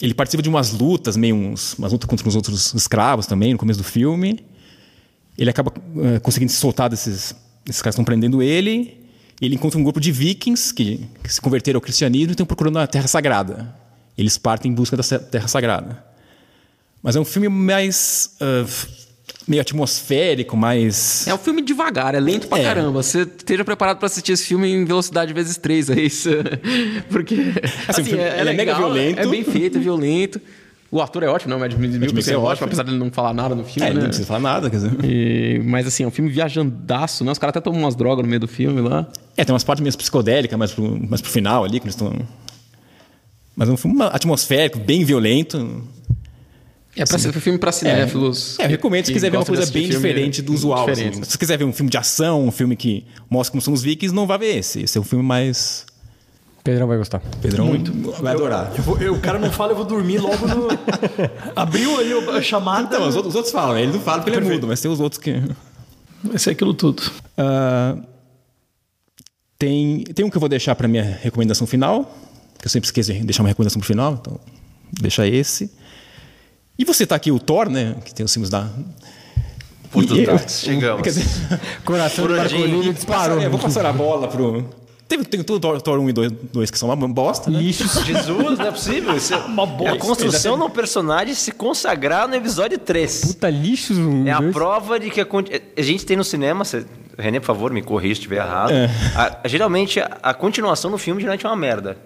[0.00, 3.58] ele participa de umas lutas, meio uns, umas lutas contra os outros escravos também no
[3.58, 4.38] começo do filme.
[5.36, 7.34] Ele acaba eh, conseguindo se soltar desses
[7.68, 8.96] esses caras estão prendendo ele.
[9.40, 12.78] Ele encontra um grupo de vikings que, que se converteram ao cristianismo e estão procurando
[12.78, 13.74] a Terra Sagrada.
[14.18, 16.04] Eles partem em busca da Terra Sagrada.
[17.02, 18.66] Mas é um filme mais ah,
[19.46, 22.64] meio atmosférico, mais É um filme devagar, é lento pra É.
[22.64, 23.00] caramba.
[23.02, 26.28] Você esteja preparado pra assistir esse filme em velocidade vezes três, é isso.
[27.08, 27.36] Porque.
[27.86, 29.20] Assim, o filme- ele é mega violento.
[29.20, 30.40] É bem feito, é violento.
[30.90, 31.58] O ator é ótimo, não?
[31.60, 34.00] Mad Mikkelsen Mikkelsen é é ótimo, apesar dele não falar nada no filme, É, né?
[34.00, 35.04] não precisa falar nada, quer dizer.
[35.04, 37.30] E- mas assim, é um filme viajandaço, né?
[37.30, 39.06] Os caras até tomam umas drogas no meio do filme lá.
[39.36, 42.12] É, tem umas partes meio psicodélicas, mais pro, mais pro final ali, que eles estão.
[43.58, 45.82] Mas é um filme atmosférico, bem violento.
[46.96, 48.56] É pra ser um filme pra cinéfilos.
[48.60, 50.84] É, eu recomendo se quiser ver uma coisa bem diferente do usual.
[50.84, 50.92] assim.
[50.92, 51.24] diferente.
[51.26, 53.82] Se você quiser ver um filme de ação, um filme que mostra como são os
[53.82, 54.82] vikings, não vai ver esse.
[54.82, 55.84] Esse é um filme mais.
[56.62, 57.20] Pedrão vai gostar.
[57.42, 57.72] Pedrão
[58.20, 58.72] vai adorar.
[58.76, 60.68] Eu vou- eu- o cara não fala, eu vou dormir logo no.
[61.56, 62.86] Abriu ali a chamada.
[62.94, 63.82] Então, os outros, os outros falam, né?
[63.82, 65.34] ele não fala porque ele é mudo, mas tem os outros que.
[66.22, 67.02] Vai ser aquilo tudo.
[67.36, 67.96] Ah,
[69.58, 72.16] tem, tem um que eu vou deixar para minha recomendação final,
[72.58, 74.38] que eu sempre esqueço de deixar uma recomendação pro final, então
[75.00, 75.70] deixa esse.
[76.78, 77.96] E você tá aqui o Thor, né?
[78.04, 78.68] Que tem os filmes da.
[79.94, 81.02] Detrás, chegamos.
[81.02, 81.24] Quer dizer,
[81.84, 82.28] Coração.
[82.28, 83.40] Marcolino disparou.
[83.40, 84.64] eu vou passar a bola pro.
[85.08, 87.58] Tem, tem todo Thor, Thor 1 e 2, 2 que são uma bosta, né?
[87.58, 87.92] Lixos.
[88.04, 89.16] Jesus, não é possível.
[89.16, 89.88] Isso é uma boa.
[89.90, 93.24] É a construção de um personagem se consagrar no episódio 3.
[93.24, 93.96] Puta lixos.
[93.96, 95.26] um, É a prova de que a,
[95.76, 96.62] a gente tem no cinema.
[96.62, 96.84] Você,
[97.18, 98.70] René, por favor, me corrija se estiver errado.
[99.16, 101.96] A- geralmente, a, a continuação do filme geralmente é uma merda.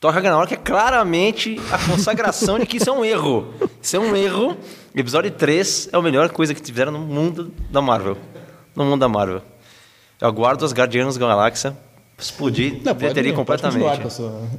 [0.00, 3.52] Thor Ragnarok é claramente a consagração de que isso é um erro.
[3.82, 4.56] Isso é um erro.
[4.94, 8.16] Episódio 3 é a melhor coisa que tiveram no mundo da Marvel.
[8.74, 9.42] No mundo da Marvel.
[10.18, 11.76] Eu aguardo os Guardianos da Galáxia
[12.18, 12.94] explodir Não,
[13.34, 13.84] completamente.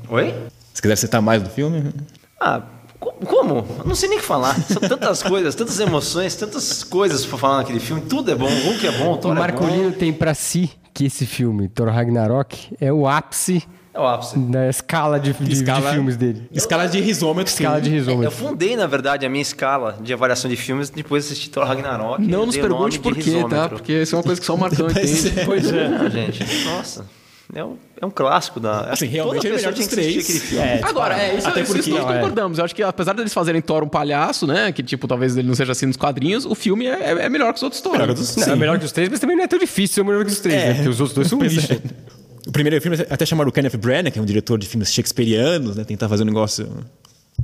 [0.09, 0.33] Oi?
[0.73, 1.91] Se quiser citar mais do filme.
[2.39, 2.61] Ah,
[2.99, 3.65] co- como?
[3.79, 4.53] Eu não sei nem o que falar.
[4.61, 8.01] São tantas coisas, tantas emoções, tantas coisas pra falar naquele filme.
[8.03, 8.45] Tudo é bom.
[8.45, 9.39] O Hulk é bom, o O Thor é bom.
[9.41, 13.63] Marcolino tem pra si que esse filme, Thor Ragnarok, é o ápice
[13.93, 14.39] É o ápice.
[14.39, 16.47] da escala de, de- de Escala- filmes dele.
[16.51, 17.51] Escala de risômetro.
[17.51, 17.63] sim.
[17.63, 18.31] Escala de Eu risômetro.
[18.31, 22.21] fundei, na verdade, a minha escala de avaliação de filmes depois de assistir Thor Ragnarok.
[22.25, 23.67] Não Eu nos pergunte de por quê, tá?
[23.67, 25.33] Porque isso é uma coisa que só o Marcão entende.
[25.45, 25.87] Pois é.
[25.87, 27.05] Ah, gente, nossa.
[27.53, 28.91] É um, é um clássico da.
[28.91, 30.23] Assim, que realmente é melhor dos três.
[30.23, 30.63] aquele filme.
[30.65, 32.13] É, Agora, é, isso, Até isso, porque- isso nós não, é.
[32.15, 32.57] concordamos.
[32.59, 34.71] Eu acho que apesar deles fazerem Thor um palhaço, né?
[34.71, 37.51] Que tipo, talvez ele não seja assim nos quadrinhos, o filme é, é- é melhor
[37.51, 37.91] que os outros Thor.
[37.91, 38.55] Melhor que os- Não, é sim.
[38.55, 40.39] melhor que os três, mas também não é tão difícil ser o melhor que os
[40.39, 40.73] três, né?
[40.75, 41.67] Porque os outros dois são um lixo.
[42.47, 45.75] O primeiro filme até chamaram o Kenneth Branagh, que é um diretor de filmes shakespearianos,
[45.75, 45.83] né?
[45.83, 46.67] Tentar fazer um negócio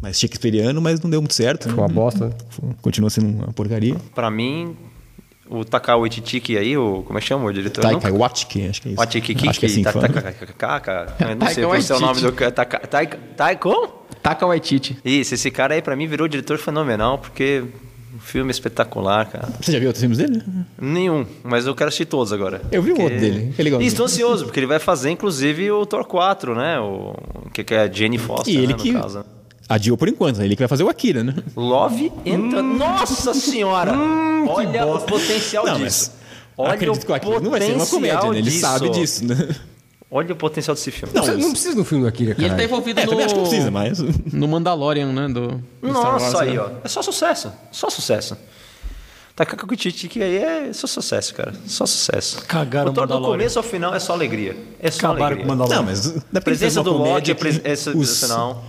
[0.01, 1.67] mais shakespeariano, mas não deu muito certo.
[1.67, 1.73] né?
[1.73, 2.35] Uma bosta.
[2.81, 3.95] Continua sendo uma porcaria.
[4.13, 4.75] Pra mim,
[5.49, 7.81] o Taka Waititi aí, o, como é que chama o diretor?
[7.81, 8.97] Taika Waititi, acho que é isso.
[8.99, 12.31] Waititi, acho que é assim eu não sei qual é o nome do.
[12.31, 14.97] Taika, Taika, Taika, o Waititi.
[15.05, 17.63] Isso, esse cara aí pra mim virou diretor fenomenal, porque
[18.17, 19.47] um filme espetacular, cara.
[19.61, 20.41] Você já viu outros filmes dele?
[20.81, 22.61] Nenhum, mas eu quero assistir todos agora.
[22.71, 23.85] Eu vi um Porque- outro dele, que legalzinho.
[23.87, 26.79] E estou ansioso, porque ele vai fazer, inclusive, o Thor 4, né?
[26.79, 27.13] O,
[27.53, 29.23] que, é a Jenny Foster, E ele né, que no caso.
[29.69, 30.45] adiou por enquanto, né?
[30.45, 31.35] ele que vai fazer o Akira, né?
[31.55, 32.61] Love entra...
[32.63, 33.93] Nossa senhora!
[34.47, 36.11] Olha o potencial Não, disso.
[36.11, 36.17] mas
[36.57, 38.37] Olha acredito que o Akira não vai ser uma comédia, né?
[38.39, 38.59] Ele disso.
[38.59, 39.49] sabe disso, né?
[40.09, 41.13] Olha o potencial desse filme.
[41.13, 42.47] Não, não precisa de um filme do Akira, E cara.
[42.47, 43.09] ele tá envolvido É, no.
[43.09, 43.99] também acho que não precisa, mas...
[44.31, 45.27] No Mandalorian, né?
[45.27, 45.47] Do,
[45.81, 46.59] do Star Wars, Nossa, aí, né?
[46.59, 46.69] ó.
[46.83, 47.51] É só sucesso.
[47.71, 48.37] Só sucesso.
[49.35, 51.53] Taika Waititi, que aí é só sucesso, cara.
[51.67, 52.41] Só sucesso.
[52.47, 53.37] Cagaram o Thor o do Mandalorian.
[53.39, 54.55] começo ao final é só alegria.
[54.79, 55.45] É só Acabaram alegria.
[55.45, 55.77] com o Mandalorian.
[55.77, 58.63] Não, mas dá pra A presença do comédia é pres- é os, sensacional.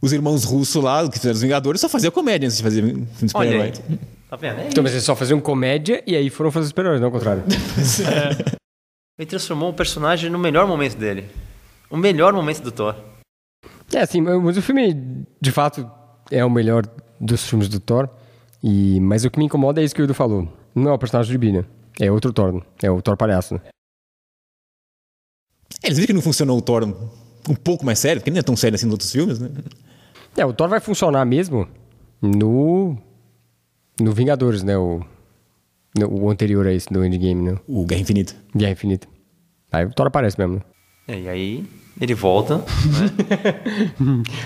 [0.00, 3.06] os irmãos russos lá, que fizeram os Vingadores, só faziam comédia antes de fazer filme
[3.22, 3.72] de super-herói.
[4.30, 4.60] Tá vendo?
[4.60, 7.44] É Então, mas eles só faziam comédia e aí foram fazer super-heróis, não o contrário.
[9.18, 11.28] Ele transformou o personagem no melhor momento dele.
[11.90, 12.94] O melhor momento do Thor.
[13.92, 15.90] É, assim, mas o filme, de fato,
[16.30, 16.86] é o melhor
[17.20, 18.08] dos filmes do Thor.
[18.62, 20.48] E, mas o que me incomoda é isso que o Edu falou.
[20.74, 21.66] Não é o personagem de Bina.
[21.98, 22.62] É outro Thor.
[22.82, 23.54] É o Thor palhaço.
[23.54, 23.60] né?
[25.82, 28.40] É, Eles viram que não funcionou o Thor um, pouco mais sério, porque ele não
[28.40, 29.50] é tão sério assim nos outros filmes, né?
[30.36, 31.66] É, o Thor vai funcionar mesmo
[32.22, 32.96] no.
[34.00, 34.78] No Vingadores, né?
[34.78, 35.00] O,
[36.08, 37.58] o anterior a esse, do Endgame, né?
[37.66, 38.34] O Guerra Infinita.
[38.54, 39.08] Guerra Infinita.
[39.72, 40.62] Aí o Thor aparece mesmo, né?
[41.08, 41.64] É, E aí
[42.00, 42.62] ele volta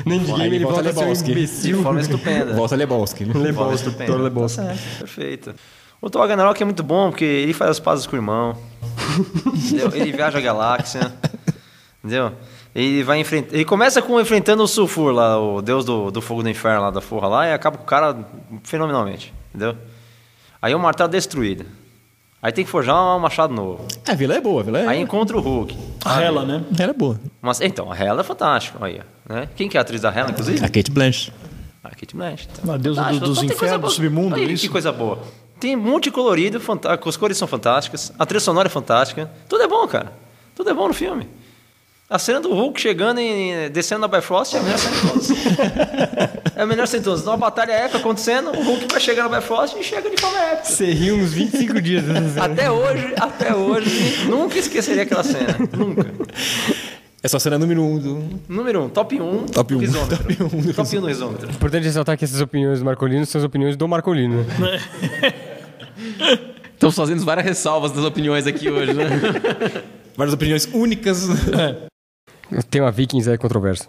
[0.06, 2.54] No Endgame ele volta a ser um de forma estupenda.
[2.54, 3.24] Volta Lebowski.
[3.24, 3.32] né?
[3.32, 4.30] De forma estupenda.
[4.30, 5.54] Tá certo, perfeito.
[6.00, 8.56] O Thor Ragnarok é muito bom porque ele faz as pazes com o irmão.
[9.54, 9.90] entendeu?
[9.94, 11.12] Ele viaja a galáxia.
[12.02, 12.32] Entendeu?
[12.74, 13.54] Ele vai enfrentar.
[13.54, 16.90] Ele começa com enfrentando o Sulfur lá, o deus do, do fogo do inferno lá
[16.90, 18.16] da forra lá, e acaba com o cara
[18.64, 19.32] fenomenalmente.
[19.50, 19.76] Entendeu?
[20.62, 21.66] Aí o martelo é destruído.
[22.40, 23.84] Aí tem que forjar um machado novo.
[24.06, 24.86] É, a vila é boa, a vila é.
[24.86, 25.76] Aí encontra o Hulk.
[26.04, 26.64] A Hela, né?
[26.78, 27.20] Ela é boa.
[27.40, 28.78] Mas, então, a Hela é fantástica.
[28.84, 29.48] Aí, né?
[29.54, 30.58] Quem que é a atriz da Hela, inclusive?
[30.64, 31.32] A Kate Blanchett.
[31.84, 32.48] A Kate Blanchett.
[32.68, 33.26] A deusa do- Fantástico.
[33.26, 34.62] dos Então infernos, do submundo, Aí, isso?
[34.64, 35.18] Que coisa boa.
[35.60, 39.30] Tem um monte de colorido, fanta- as cores são fantásticas, a trilha sonora é fantástica.
[39.48, 40.12] Tudo é bom, cara.
[40.56, 41.28] Tudo é bom no filme.
[42.12, 45.30] A cena do Hulk chegando e descendo na Bifrost é a melhor cena de todas.
[46.54, 47.26] é a melhor cena de todas.
[47.26, 50.64] Uma batalha épica acontecendo, o Hulk vai chegar na Bifrost e chega de forma épica.
[50.68, 52.44] Você riu uns 25 dias dessa cena.
[52.44, 55.56] Até hoje, até hoje, nunca esqueceria aquela cena.
[55.74, 56.12] Nunca.
[57.22, 58.40] Essa é a cena número um do.
[58.46, 60.18] Número 1, um, top 1 um, Top do um, risômetro.
[60.18, 61.50] top um do top 1 um no risômetro.
[61.50, 64.44] Importante ressaltar que essas opiniões do Marcolino são as opiniões do Marcolino.
[64.58, 65.32] Né?
[66.74, 69.04] Estamos fazendo várias ressalvas das opiniões aqui hoje, né?
[70.14, 71.26] Várias opiniões únicas.
[72.58, 73.88] O tema Vikings é controverso.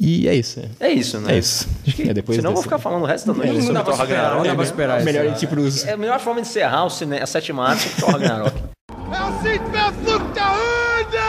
[0.00, 0.60] E é isso.
[0.80, 1.34] É, É isso, né?
[1.34, 1.68] é isso.
[1.86, 3.74] Acho que é depois Senão eu vou desse- ficar falando o resto da noite Não
[3.74, 5.04] dá o pra esperar, não dá pra esperar isso.
[5.04, 5.84] Melhor ir tipo pros.
[5.84, 7.18] É a melhor forma de encerrar o cine...
[7.18, 8.56] a sétima arte é Thor Ragnarok.
[9.44, 10.52] É que perfume da!
[11.02, 11.22] É que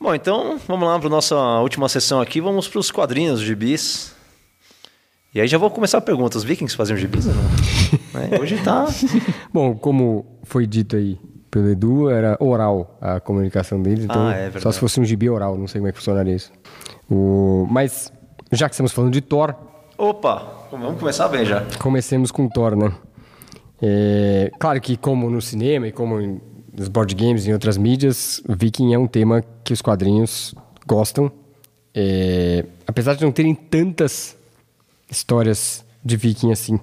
[0.00, 2.40] Bom, então vamos lá para nossa última sessão aqui.
[2.40, 4.14] Vamos para os quadrinhos, gibis.
[5.38, 6.36] E aí já vou começar a pergunta.
[6.36, 7.42] Os vikings faziam gibis ou não?
[8.32, 8.86] É, hoje tá...
[9.54, 11.16] Bom, como foi dito aí
[11.48, 14.62] pelo Edu, era oral a comunicação deles, então Ah, é verdade.
[14.64, 16.50] só se fosse um gibi oral, não sei como é que funcionaria isso.
[17.08, 17.68] O...
[17.70, 18.12] Mas,
[18.50, 19.54] já que estamos falando de Thor,
[19.96, 21.64] Opa, vamos começar bem já.
[21.78, 22.92] comecemos com Thor, né?
[23.80, 26.40] É, claro que como no cinema e como em-
[26.76, 30.52] nos board games e em outras mídias, Viking é um tema que os quadrinhos
[30.86, 31.30] gostam.
[31.94, 34.36] É, apesar de não terem tantas
[35.10, 36.78] histórias de Viking assim,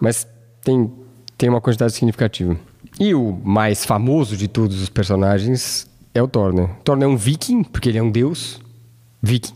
[0.00, 0.26] mas
[0.64, 0.90] tem,
[1.36, 2.56] tem uma quantidade significativa.
[2.98, 6.68] E o mais famoso de todos os personagens é o Thor, né?
[6.84, 8.60] Thor não é um viking, porque ele é um deus
[9.22, 9.54] viking.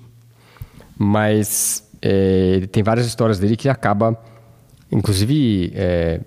[0.99, 4.18] Mas é, tem várias histórias dele que acaba,
[4.91, 6.20] inclusive, é,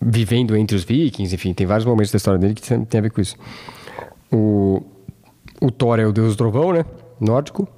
[0.00, 1.34] vivendo entre os vikings.
[1.34, 3.36] Enfim, tem vários momentos da história dele que tem a ver com isso.
[4.32, 4.82] O,
[5.60, 6.84] o Thor é o deus do trovão, né?
[7.20, 7.68] Nórdico.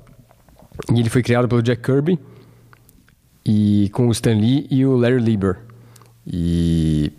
[0.95, 2.19] E ele foi criado pelo Jack Kirby
[3.45, 5.59] e com o Stan Lee e o Larry Lieber.
[6.27, 7.13] E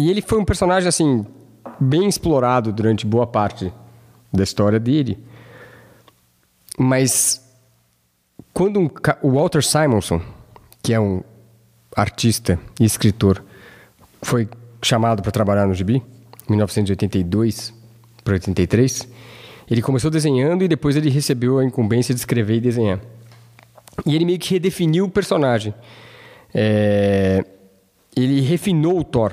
[0.00, 1.26] e ele foi um personagem assim
[1.78, 3.70] bem explorado durante boa parte
[4.32, 5.18] da história dele.
[6.78, 7.46] Mas
[8.54, 8.88] quando um
[9.22, 10.22] o Walter Simonson,
[10.82, 11.22] que é um
[11.94, 13.44] artista e escritor,
[14.22, 14.48] foi
[14.82, 17.74] chamado para trabalhar no Gibi, em 1982
[18.24, 19.06] para 83,
[19.70, 23.00] ele começou desenhando e depois ele recebeu a incumbência de escrever e desenhar.
[24.06, 25.74] E ele meio que redefiniu o personagem.
[26.54, 27.44] É,
[28.16, 29.32] Ele refinou o Thor.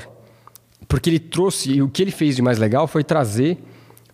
[0.88, 3.58] Porque ele trouxe, e o que ele fez de mais legal foi trazer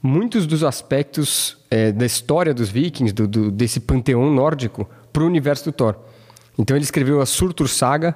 [0.01, 5.27] muitos dos aspectos é, da história dos vikings, do, do- desse panteão nórdico, para o
[5.27, 5.95] universo do Thor.
[6.57, 8.15] Então ele escreveu a Surtur Saga,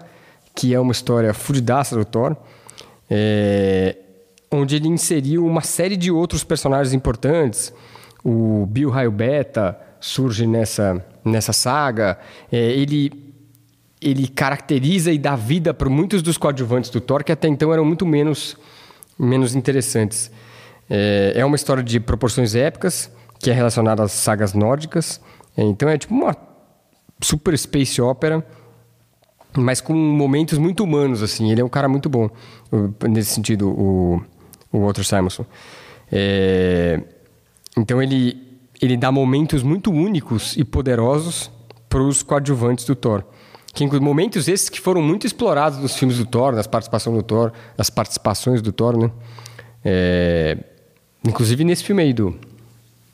[0.56, 2.36] que é uma história fudidaça do Thor,
[3.10, 3.96] é,
[4.52, 7.72] onde ele inseriu uma série de outros personagens importantes.
[8.24, 12.18] O Bill Raio Beta surge nessa, nessa saga.
[12.52, 13.28] É, ele
[14.00, 17.84] ele caracteriza e dá vida para muitos dos coadjuvantes do Thor que até então eram
[17.84, 18.56] muito menos,
[19.18, 20.30] menos interessantes.
[20.90, 25.20] É, é uma história de proporções épicas, que é relacionada às sagas nórdicas.
[25.56, 26.36] É, então é tipo uma
[27.22, 28.46] super space opera,
[29.56, 31.24] mas com momentos muito humanos.
[31.24, 31.52] assim.
[31.52, 32.30] Ele é um cara muito bom
[33.10, 34.22] nesse sentido, o,
[34.72, 35.46] o Walter Simonson.
[36.12, 37.02] É,
[37.76, 38.47] então ele,
[38.82, 41.52] ele dá momentos muito únicos e poderosos
[41.90, 43.24] para os coadjuvantes do Thor.
[43.74, 47.52] Que, momentos esses que foram muito explorados nos filmes do Thor, nas participações do Thor,
[47.78, 49.12] nas participações do Thor, né?
[49.86, 50.58] É,
[51.24, 52.38] inclusive nesse filme aí do,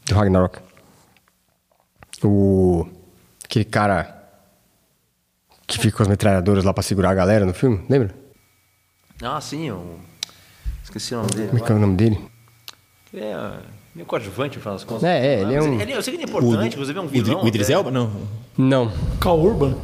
[0.06, 0.60] do Ragnarok.
[2.24, 2.88] O,
[3.44, 4.24] aquele cara
[5.68, 8.16] que fica com as metralhadoras lá para segurar a galera no filme, lembra?
[9.22, 10.00] Ah, sim, eu...
[10.84, 11.48] Esqueci o nome dele.
[11.48, 12.20] Como é que é o nome dele?
[13.14, 13.60] Ele é
[13.96, 15.04] meio coadjuvante, no final das contas.
[15.04, 17.10] É, é, ele é um- eu sei que ele é importante, inclusive é um O,
[17.10, 17.44] vilão.
[17.44, 17.74] o Idris até.
[17.74, 17.92] Elba?
[17.92, 18.12] Não.
[18.58, 18.92] Não.
[19.20, 19.76] Cal Urban.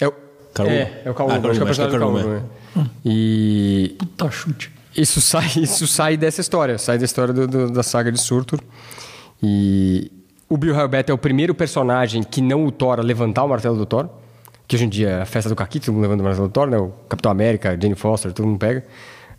[0.00, 0.12] É o
[0.54, 0.70] Caru?
[0.70, 1.30] É, é o Caru.
[1.30, 2.28] Ah, acho que é o é personagem do Caru, Caru.
[2.30, 2.42] né?
[3.04, 4.72] E Puta chute.
[4.96, 8.60] isso sai, isso sai dessa história, sai da história do- do- da saga de Surtur.
[9.42, 10.10] E
[10.48, 13.76] o Bill Hellbat é o primeiro personagem que não o Thor a levantar o martelo
[13.76, 14.08] do Thor.
[14.68, 16.52] Que hoje em dia é a festa do Caquito, todo mundo levanta o martelo do
[16.52, 16.78] Thor, né?
[16.78, 18.84] O Capitão América, Jane Foster, todo mundo pega.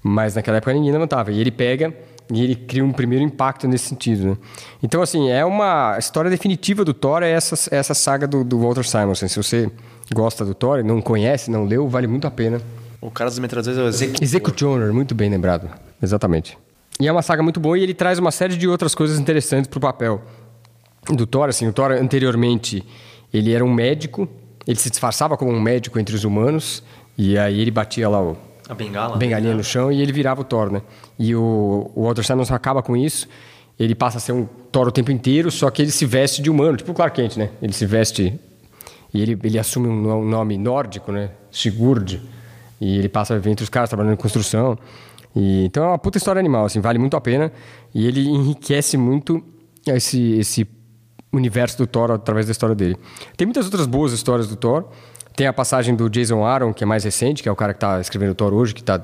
[0.01, 1.31] Mas naquela época ninguém levantava.
[1.31, 1.93] E ele pega
[2.31, 4.37] e ele cria um primeiro impacto nesse sentido, né?
[4.81, 8.85] Então, assim, é uma história definitiva do Thor, é essa, essa saga do, do Walter
[8.85, 9.27] Simonson.
[9.27, 9.71] Se você
[10.13, 12.61] gosta do Thor e não conhece, não leu, vale muito a pena.
[13.01, 14.13] O cara das metralhadoras é o.
[14.21, 15.69] Executioner, muito bem lembrado.
[16.01, 16.57] Exatamente.
[16.99, 19.67] E é uma saga muito boa e ele traz uma série de outras coisas interessantes
[19.67, 20.21] pro papel
[21.09, 21.49] do Thor.
[21.49, 22.85] Assim, o Thor anteriormente
[23.33, 24.27] ele era um médico,
[24.65, 26.83] ele se disfarçava como um médico entre os humanos
[27.17, 28.37] e aí ele batia lá o
[28.69, 29.17] A bengala?
[29.17, 30.81] bengalinha no chão e ele virava o Thor, né?
[31.19, 33.27] E o, o Walter Simonson acaba com isso.
[33.79, 36.49] Ele passa a ser um Thor o tempo inteiro, só que ele se veste de
[36.49, 37.49] humano, tipo o Clark Kent, né?
[37.61, 38.39] Ele se veste
[39.13, 41.31] e ele, ele assume um um nome nórdico, né?
[41.51, 42.21] Sigurd.
[42.79, 44.77] E ele passa a viver entre os caras, trabalhando em construção.
[45.35, 47.51] E, então é uma puta história animal, assim, vale muito a pena.
[47.93, 49.43] E ele enriquece muito
[49.87, 50.67] esse, esse
[51.31, 52.97] universo do Thor através da história dele.
[53.35, 54.85] Tem muitas outras boas histórias do Thor.
[55.35, 57.77] Tem a passagem do Jason Aaron, que é mais recente, que é o cara que
[57.77, 58.99] está escrevendo o Thor hoje, que está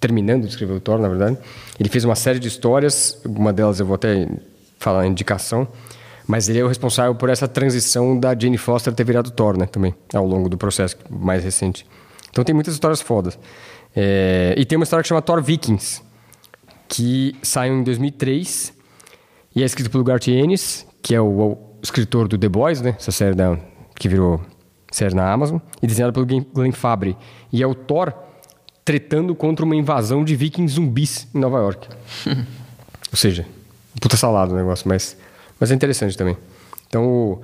[0.00, 1.38] terminando de escrever o Thor, na verdade.
[1.78, 4.28] Ele fez uma série de histórias, uma delas eu vou até
[4.78, 5.68] falar em indicação,
[6.26, 9.66] mas ele é o responsável por essa transição da Jane Foster ter virado Thor, né,
[9.66, 11.86] também, ao longo do processo mais recente.
[12.30, 13.38] Então tem muitas histórias fodas.
[13.94, 16.02] É, e tem uma história que chama Thor Vikings,
[16.88, 18.72] que saiu em 2003
[19.54, 22.94] e é escrito pelo Garth Ennis, que é o, o escritor do The Boys, né?
[22.98, 23.58] Essa série da,
[23.96, 24.40] que virou
[24.90, 27.16] série na Amazon, e desenhado pelo Glenn- Fabry.
[27.52, 28.12] E é o Thor
[28.84, 31.88] tretando contra uma invasão de vikings zumbis em Nova York.
[33.10, 33.46] Ou seja,
[34.00, 35.16] puta salado o negócio, mas,
[35.60, 36.36] mas é interessante também.
[36.88, 37.40] Então,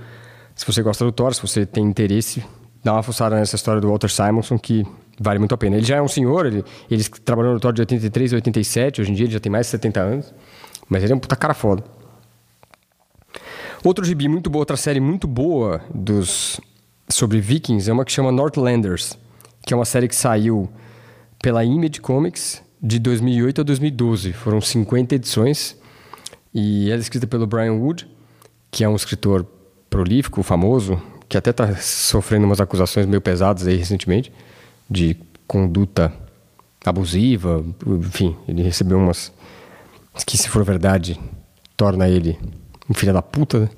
[0.57, 2.42] se você gosta do Thor, se você tem interesse,
[2.82, 4.86] dá uma fuçada nessa história do Walter Simonson, que
[5.20, 5.76] vale muito a pena.
[5.76, 9.11] Ele já é um senhor, ele, ele trabalhou no Thor de 83 a 87, hoje
[9.11, 10.34] em dia ele já tem mais de 70 anos,
[10.88, 11.84] mas ele é um puta cara foda.
[13.84, 16.59] Outro gibi muito boa, outra série muito boa dos
[17.09, 19.19] sobre Vikings é uma que chama Northlanders,
[19.63, 20.71] que é uma série que saiu
[21.43, 24.33] pela Image Comics de 2008 a 2012.
[24.33, 25.77] Foram 50 edições
[26.53, 28.09] e ela é escrita pelo Brian Wood,
[28.71, 29.47] que é um escritor
[29.89, 34.33] prolífico, famoso, que até está sofrendo umas acusações meio pesadas aí recentemente
[34.91, 36.13] de conduta
[36.85, 39.33] abusiva, enfim, ele recebeu umas
[40.27, 41.19] que se for verdade
[41.77, 42.39] torna ele
[42.89, 43.69] um filho da puta, né?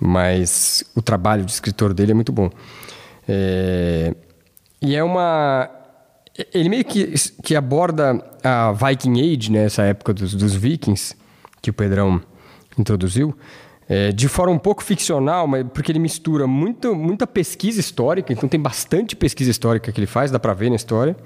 [0.00, 2.50] Mas o trabalho de escritor dele é muito bom.
[3.28, 4.14] É,
[4.80, 5.70] E é uma.
[6.52, 11.16] Ele meio que, que aborda a Viking Age, né, essa época dos, dos vikings,
[11.62, 12.20] que o Pedrão
[12.78, 13.34] introduziu,
[13.88, 18.48] é, de forma um pouco ficcional, mas porque ele mistura muito, muita pesquisa histórica, então
[18.48, 21.16] tem bastante pesquisa histórica que ele faz, dá pra ver na história.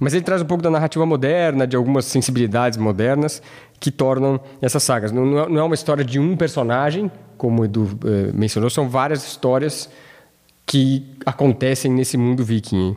[0.00, 3.42] Mas ele traz um pouco da narrativa moderna, de algumas sensibilidades modernas
[3.80, 5.12] que tornam essas sagas.
[5.12, 8.88] Não, é- não é uma história de um personagem, como o Edu eh, mencionou, são
[8.88, 9.88] várias histórias
[10.66, 12.96] que acontecem nesse mundo viking.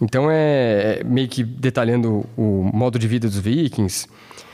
[0.00, 4.06] Então é, é meio que detalhando o modo de vida dos vikings.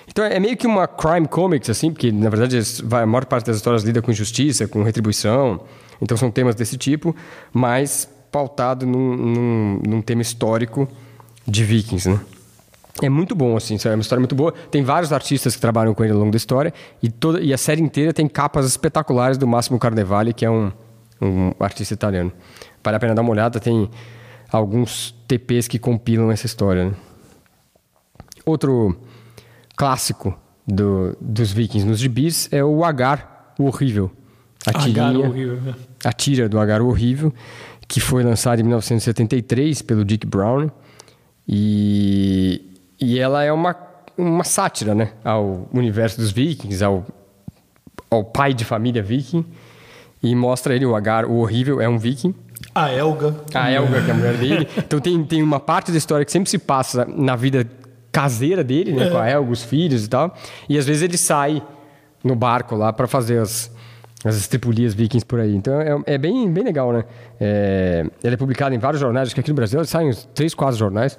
[0.09, 2.59] Então é meio que uma crime comics, assim, porque na verdade
[2.91, 5.61] a maior parte das histórias lida com justiça, com retribuição.
[6.01, 7.15] Então são temas desse tipo,
[7.53, 10.89] mas pautado num, num, num tema histórico
[11.47, 12.21] de vikings, né?
[13.03, 14.53] É muito bom, assim, é uma história muito boa.
[14.71, 16.73] Tem vários artistas que trabalham com ele ao longo da história
[17.03, 20.71] e, toda, e a série inteira tem capas espetaculares do Massimo Carnevale, que é um,
[21.21, 22.33] um artista italiano.
[22.85, 23.91] Vale a pena dar uma olhada, tem
[24.51, 26.85] alguns TPs que compilam essa história.
[26.91, 26.93] né?
[28.47, 28.97] Outro
[29.77, 30.37] clássico
[30.67, 34.11] do- dos vikings nos gibis é o Agar, o Horrível.
[34.67, 35.75] A Agar, tirinha- horrível, né?
[36.05, 37.33] a tira do Agar o Horrível,
[37.89, 40.71] que foi lançada em 1973 pelo Dick Brown.
[41.47, 42.63] E,
[43.01, 43.77] e ela é uma,
[44.17, 47.05] uma sátira né, ao universo dos vikings, ao,
[48.11, 49.45] ao pai de família viking.
[50.23, 52.35] E mostra ele, o Agar, o Horrível, é um viking.
[52.75, 53.35] A Elga.
[53.53, 54.69] A Elga, que é a mulher dele.
[54.79, 57.69] Então tem, tem uma parte da história que sempre se passa na vida
[58.11, 59.11] caseira dele, né?
[59.11, 60.35] Com a Elga, os filhos e tal.
[60.69, 61.63] E às vezes ele sai
[62.23, 63.71] no barco lá para fazer as,
[64.25, 65.55] as estripulias vikings por aí.
[65.55, 67.05] Então é, é bem, bem legal, né?
[67.39, 70.09] É, ele é publicado em vários jornais, acho que aqui no Brasil ele sai em
[70.09, 71.19] uns três, quatro jornais.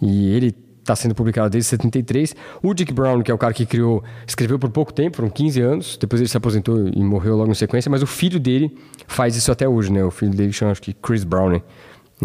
[0.00, 2.34] E ele está sendo publicado desde 73.
[2.62, 5.60] O Dick Brown, que é o cara que criou, escreveu por pouco tempo, foram 15
[5.60, 5.96] anos.
[5.96, 7.90] Depois ele se aposentou e morreu logo em sequência.
[7.90, 8.76] Mas o filho dele
[9.06, 10.04] faz isso até hoje, né?
[10.04, 11.62] O filho dele chama, acho que Chris Brown, né?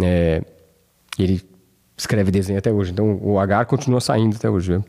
[0.01, 0.43] É,
[1.17, 1.41] ele
[1.95, 2.91] escreve desenho até hoje.
[2.91, 4.71] Então o H continua saindo até hoje.
[4.78, 4.84] Né?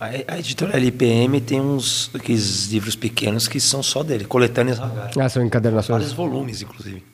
[0.00, 5.10] A, a editora LPM tem uns aqueles livros pequenos que são só dele, coletâneas Hagar.
[5.18, 5.88] Ah, são encadernações.
[5.88, 7.04] Vários volumes, inclusive.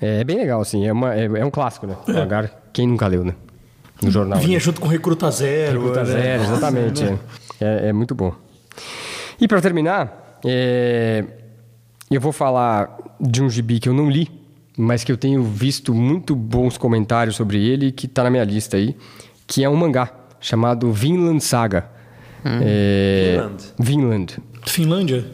[0.00, 0.86] É bem legal, assim.
[0.86, 1.96] É, uma, é, é um clássico, né?
[2.06, 3.34] O H, quem nunca leu, né?
[4.02, 4.38] No jornal.
[4.40, 4.60] Vinha né?
[4.60, 5.78] junto com Recruta Zero.
[5.78, 6.06] Recruta né?
[6.06, 7.04] Zero, exatamente.
[7.04, 7.18] é.
[7.60, 8.34] É, é muito bom.
[9.40, 11.24] E para terminar, é,
[12.10, 14.28] eu vou falar de um gibi que eu não li,
[14.76, 18.76] mas que eu tenho visto muito bons comentários sobre ele, que está na minha lista
[18.76, 18.94] aí,
[19.46, 21.86] que é um mangá chamado Vinland Saga.
[22.44, 23.64] É, Vinland?
[23.78, 24.38] Vinland.
[24.66, 25.26] Finlândia?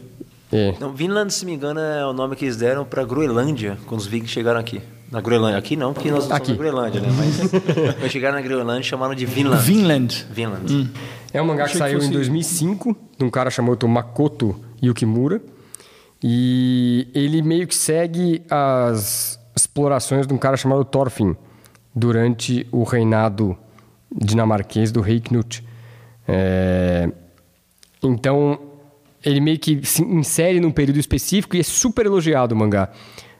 [0.51, 0.75] É.
[0.79, 4.07] Não, Vinland, se me engano, é o nome que eles deram para Groenlândia, quando os
[4.07, 4.81] vikings chegaram aqui.
[5.11, 5.59] Na Groenlândia.
[5.59, 6.47] Aqui não, porque nós não Aqui.
[6.47, 7.07] somos na Groenlândia, né?
[7.15, 7.51] Mas
[7.99, 9.61] quando chegaram na Groenlândia, chamaram de Vinland.
[9.63, 10.25] Vinland.
[10.31, 10.89] Vinland.
[11.31, 15.39] É um mangá que que saiu fosse- em 2005, de um cara chamado Makoto Yukimura.
[16.21, 21.35] E ele meio que segue as explorações de um cara chamado Thorfinn
[21.93, 23.55] durante o reinado
[24.15, 25.63] dinamarquês do rei Knut.
[26.27, 27.09] É,
[28.01, 28.59] Então,
[29.23, 32.89] ele meio que se insere num período específico e é super elogiado o mangá.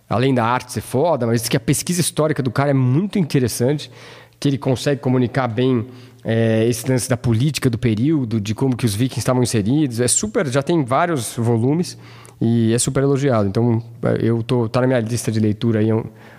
[0.09, 3.91] Além da arte ser foda, mas que a pesquisa histórica do cara é muito interessante,
[4.39, 5.85] que ele consegue comunicar bem
[6.23, 9.99] é, esse lance da política do período, de como que os vikings estavam inseridos.
[9.99, 11.97] É super, já tem vários volumes
[12.39, 13.47] e é super elogiado.
[13.47, 13.81] Então,
[14.19, 15.87] eu tô tá na minha lista de leitura aí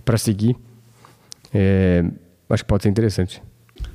[0.04, 0.56] para seguir.
[1.52, 2.04] É,
[2.48, 3.42] acho que pode ser interessante.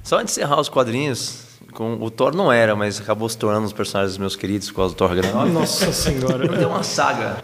[0.09, 3.61] Só antes de encerrar os quadrinhos, com, o Thor não era, mas acabou se tornando
[3.61, 5.51] um dos personagens meus queridos por causa do Thor Ragnarok.
[5.51, 6.49] Nossa senhora.
[6.57, 7.43] Tem uma saga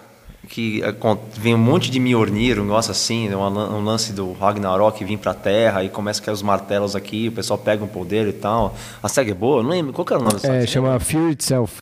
[0.49, 4.33] que é, con- vem um monte de Mjolnir, um negócio assim, lan- um lance do
[4.33, 7.87] Ragnarok vir pra Terra e começa a cair os martelos aqui, o pessoal pega um
[7.87, 8.75] poder e tal.
[9.03, 9.59] A saga é boa?
[9.59, 9.93] Eu não lembro.
[9.93, 10.65] Qual que era o nome dessa É, saga?
[10.67, 11.77] chama Fear Itself.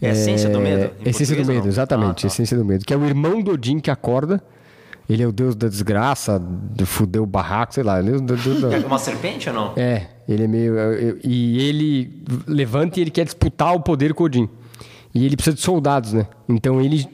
[0.00, 0.92] É Essência do Medo?
[1.04, 1.66] Em Essência do Medo, não?
[1.66, 2.18] exatamente.
[2.18, 2.26] Ah, tá.
[2.28, 2.84] Essência do Medo.
[2.84, 4.40] Que é o irmão do Odin que acorda.
[5.10, 6.40] Ele é o deus da desgraça,
[6.86, 7.98] fudeu o barraco, sei lá.
[7.98, 9.72] Ele é, o deus da- É uma serpente ou não?
[9.76, 10.78] é, ele é meio.
[10.78, 14.48] é, E ele levanta e ele quer disputar o poder com o Odin.
[15.12, 16.26] E ele precisa de soldados, né?
[16.48, 17.04] Então ele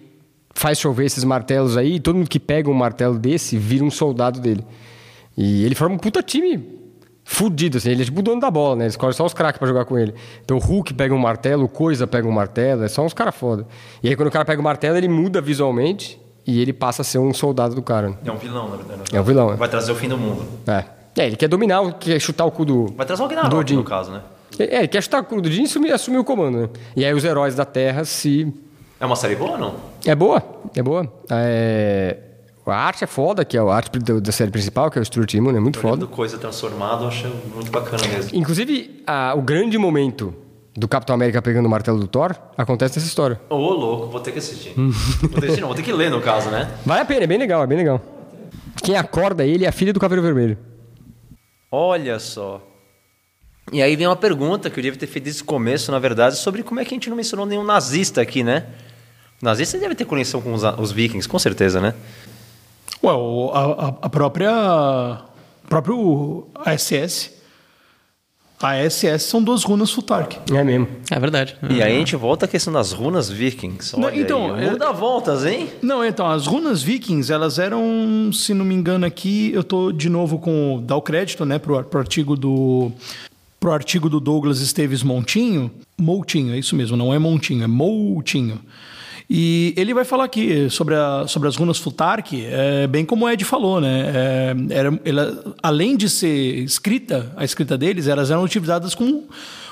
[0.54, 3.90] faz chover esses martelos aí, e todo mundo que pega um martelo desse vira um
[3.90, 4.64] soldado dele.
[5.36, 6.62] E ele forma um puta time
[7.24, 7.90] fudido, assim.
[7.90, 8.84] Ele é tipo o dono da bola, né?
[8.84, 10.14] Ele escolhe só os craques pra jogar com ele.
[10.44, 13.34] Então o Hulk pega um martelo, o Coisa pega um martelo, é só uns caras
[13.34, 13.66] foda.
[14.02, 17.04] E aí quando o cara pega o martelo, ele muda visualmente e ele passa a
[17.04, 18.10] ser um soldado do cara.
[18.10, 18.16] né?
[18.24, 19.16] É um vilão, na verdade.
[19.16, 19.56] É um vilão, é.
[19.56, 20.44] Vai trazer o fim do mundo.
[20.66, 20.84] É.
[21.18, 22.86] É, ele quer dominar, quer chutar o cu do.
[22.96, 24.20] Vai trazer o Ragnarok, no caso, né?
[24.58, 26.68] É, ele quer chutar o cu do Odin e assumir, assumir o comando, né?
[26.94, 28.52] E aí os heróis da Terra se.
[29.00, 29.74] É uma série boa ou não?
[30.04, 30.42] É boa,
[30.74, 31.10] é boa.
[31.30, 32.16] É,
[32.66, 35.32] A arte é foda, que é a arte da série principal, que é o Stuart
[35.34, 36.06] Immonen, é muito Eu foda.
[36.06, 38.30] Coisa transformado, eu acho muito bacana mesmo.
[38.36, 40.34] Inclusive, a- o grande momento
[40.76, 43.40] do Capitão América pegando o martelo do Thor acontece nessa história.
[43.48, 44.72] Ô, louco, vou ter que assistir.
[44.76, 44.92] vou
[45.30, 46.70] ter que assistir, não, vou ter que ler no caso, né?
[46.84, 48.00] Vale a pena, é bem legal, é bem legal.
[48.82, 50.58] Quem acorda ele é a filha do Caveiro Vermelho.
[51.70, 52.62] Olha só.
[53.72, 56.36] E aí vem uma pergunta que eu devia ter feito desde o começo, na verdade,
[56.36, 58.66] sobre como é que a gente não mencionou nenhum nazista aqui, né?
[59.42, 61.94] Nazista deve ter conexão com os, os vikings, com certeza, né?
[63.02, 65.20] Ué, o- a, a- a própria.
[65.68, 67.32] próprio ASS.
[68.60, 70.38] A ASS são duas runas Futark.
[70.50, 70.88] É mesmo.
[71.10, 71.56] É verdade.
[71.68, 73.94] E aí a gente volta à questão das runas vikings.
[73.98, 75.68] Não, Olha então, aí, é- mundo dá voltas, hein?
[75.82, 80.08] Não, então, as runas vikings, elas eram, se não me engano aqui, eu tô de
[80.08, 82.90] novo com, dar o crédito, né, pro, pro artigo do
[83.58, 88.60] pro artigo do Douglas Esteves Montinho, Moutinho, é isso mesmo, não é Montinho, é Moutinho.
[89.28, 93.28] E ele vai falar aqui sobre, a, sobre as runas Futark, é, bem como o
[93.28, 94.12] Ed falou, né?
[94.14, 99.24] É, era, ela, além de ser escrita, a escrita deles, elas eram utilizadas como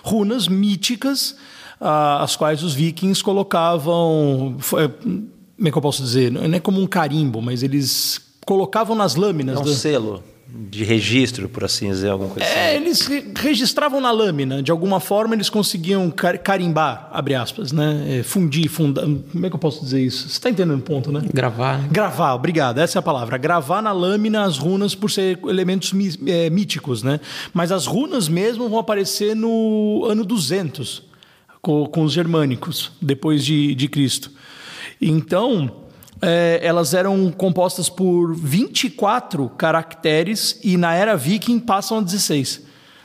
[0.03, 1.37] runas míticas,
[1.81, 4.57] ah, as quais os vikings colocavam.
[4.59, 6.33] foi- como é que eu posso dizer?
[6.33, 9.57] Não é como um carimbo, mas eles colocavam nas lâminas.
[9.57, 10.23] É um do- selo
[10.57, 12.85] de registro, por assim dizer, alguma coisa é, assim.
[12.85, 18.19] eles re- registravam na lâmina, de alguma forma eles conseguiam car- carimbar, abre aspas, né?
[18.19, 19.03] É, fundir, fundar.
[19.03, 20.29] Como é que eu posso dizer isso?
[20.29, 21.23] Você está entendendo o ponto, né?
[21.33, 21.89] Gravar.
[21.89, 23.37] Gravar, obrigado, essa é a palavra.
[23.37, 25.93] Gravar na lâmina as runas por ser elementos
[26.27, 27.19] é, míticos, né?
[27.53, 31.03] Mas as runas mesmo vão aparecer no ano 200,
[31.61, 34.31] com, com os germânicos, depois de, de Cristo.
[35.01, 35.84] Então,
[36.25, 42.63] é, elas eram compostas por 24 caracteres e na era viking passam a 16.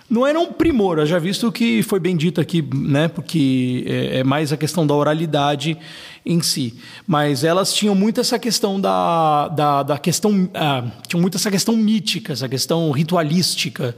[0.10, 3.08] Não era um primor, já visto que foi bem dito aqui, né?
[3.08, 5.78] Porque é, é mais a questão da oralidade
[6.26, 6.74] em si.
[7.06, 10.50] Mas elas tinham muito essa questão da, da, da questão.
[10.56, 13.96] ah, tinham muito essa questão mítica, essa questão ritualística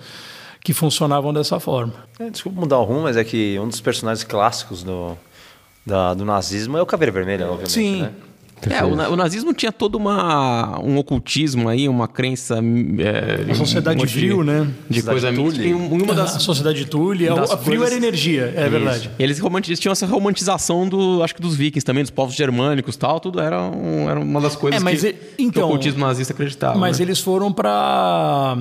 [0.61, 1.93] que funcionavam dessa forma.
[2.19, 5.17] É, desculpa mudar o rumo, mas é que um dos personagens clássicos do,
[5.85, 7.71] da- do nazismo é o Caveira Vermelha, obviamente.
[7.71, 8.01] Sim.
[8.01, 8.11] Né?
[8.69, 12.59] É, o, o nazismo tinha todo uma, um ocultismo aí, uma crença.
[12.99, 14.67] É, A sociedade um vril, né?
[14.89, 15.65] De coisa mística.
[15.65, 16.41] E um- uma a das.
[16.41, 19.09] sociedade Thule, a, das a frio coisas- era energia, é verdade.
[19.17, 22.35] E eles, romanti- eles tinham essa romantização do, acho que dos vikings também, dos povos
[22.35, 25.43] germânicos e tal, tudo era, um- era uma das coisas É, mas que, e- que
[25.43, 26.77] então- o ocultismo nazista acreditava.
[26.77, 27.05] Mas né?
[27.05, 28.55] eles foram para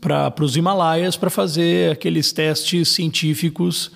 [0.00, 3.90] para os Himalaias para fazer aqueles testes científicos.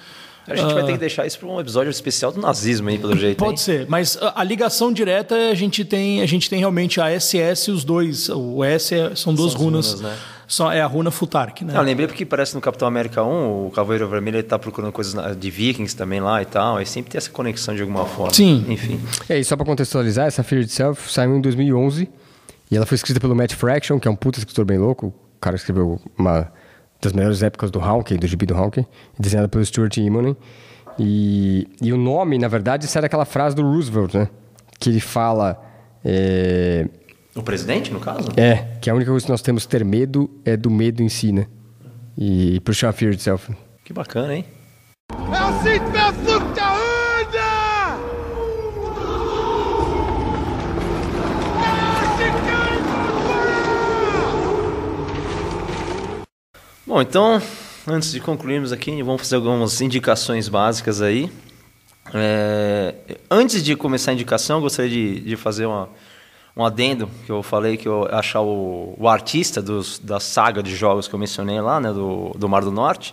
[0.49, 3.17] A gente vai ter que deixar isso para um episódio especial do nazismo aí, pelo
[3.17, 3.39] jeito.
[3.39, 3.57] Pode hein?
[3.57, 7.69] ser, mas a, a ligação direta a gente tem a gente tem realmente a SS
[7.69, 8.29] e os dois.
[8.29, 9.87] O S é- são duas São as runas.
[9.95, 10.17] runas, né?
[10.49, 11.73] Só é a runa Futark, né?
[11.73, 14.93] Não, eu lembrei porque parece no Capitão América 1, o Cavaleiro Vermelho ele tá procurando
[14.93, 18.33] coisas de vikings também lá e tal, aí sempre tem essa conexão de alguma forma.
[18.33, 18.65] Sim.
[18.69, 19.01] Enfim.
[19.29, 22.09] É, e só pra contextualizar, essa Fear Itself saiu em 2011
[22.71, 25.09] E ela foi escrita pelo Matt Fraction, que é um puta escritor bem louco.
[25.09, 26.53] O cara escreveu uma
[27.01, 28.87] das melhores épocas do Hawking, do gibi do Hawking,
[29.19, 30.37] desenhada pelo Stuart Immonen.
[30.99, 34.29] E, e o nome, na verdade, sai daquela frase do Roosevelt, né?
[34.81, 35.63] Que ele fala...
[36.05, 36.89] É,
[37.35, 38.29] O presidente, no caso?
[38.37, 41.09] é, que a única coisa que nós temos que ter medo é do medo em
[41.09, 41.47] si, né?
[42.17, 43.53] E push a fear itself.
[43.85, 44.45] Que bacana, hein?
[45.13, 46.61] Er sieht verfluchte Hunde!
[46.61, 46.96] Er
[56.87, 57.43] Bom, então,
[57.85, 61.29] antes de concluirmos aqui, vamos fazer algumas indicações básicas aí.
[62.15, 62.95] É,
[63.29, 65.89] antes de começar a indicação, gostaria de, de fazer uma,
[66.57, 70.77] um adendo, que eu falei que eu achar o, o artista dos, da saga de
[70.77, 73.13] jogos que eu mencionei lá, né, do, do Mar do Norte.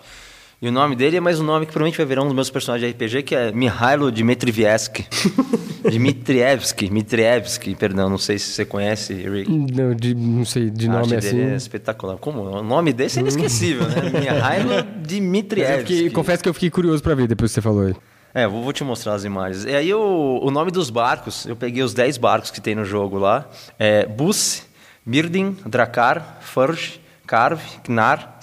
[0.64, 2.50] E o nome dele é mais um nome que provavelmente vai virar um dos meus
[2.50, 5.06] personagens de RPG, que é Mihailo Dmitrievski.
[5.84, 9.52] Dmitrievski, Dmitrievski, perdão, não sei se você conhece, Rick.
[9.52, 11.36] Não, de- não sei, de A nome assim.
[11.36, 12.16] dele é espetacular.
[12.16, 12.44] Como?
[12.44, 14.10] O nome desse é inesquecível, né?
[14.18, 15.94] Mihailo Dmitrievski.
[15.96, 17.96] fiquei- confesso que eu fiquei curioso pra ver depois que você falou aí.
[18.34, 19.66] É, vou, te mostrar as imagens.
[19.66, 22.86] E aí o, o nome dos barcos, eu peguei os 10 barcos que tem no
[22.86, 23.50] jogo lá.
[23.78, 24.64] É Bus,
[25.06, 28.38] Mirdin, Drakkar, Furge, Carve, Gnar,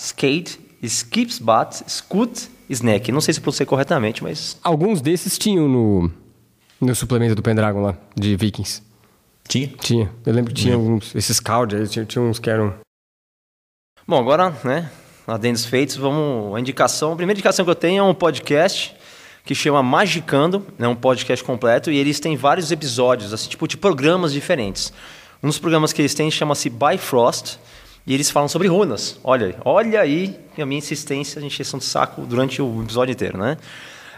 [0.82, 3.12] Skate, Skipsbat, Scoot, Snake.
[3.12, 4.58] Não sei se pronunciei corretamente, mas...
[4.62, 6.10] Alguns desses tinham no,
[6.80, 8.82] no suplemento do Pendragon lá, de Vikings.
[9.46, 9.68] Tinha?
[9.80, 10.10] Tinha.
[10.24, 11.14] Eu lembro que tinha alguns.
[11.14, 11.40] Esses
[11.74, 12.74] aí, tinha, tinha uns que eram.
[14.06, 14.90] Bom, agora, né,
[15.26, 16.54] adendos feitos, vamos...
[16.56, 18.96] A indicação, a primeira indicação que eu tenho é um podcast
[19.44, 23.76] que chama Magicando, é um podcast completo, e eles têm vários episódios, assim, tipo, de
[23.76, 24.92] programas diferentes.
[25.42, 27.58] Um dos programas que eles têm chama-se Bifrost,
[28.06, 29.18] e eles falam sobre runas.
[29.22, 33.56] Olha olha aí a minha insistência, a gente de saco durante o episódio inteiro, né?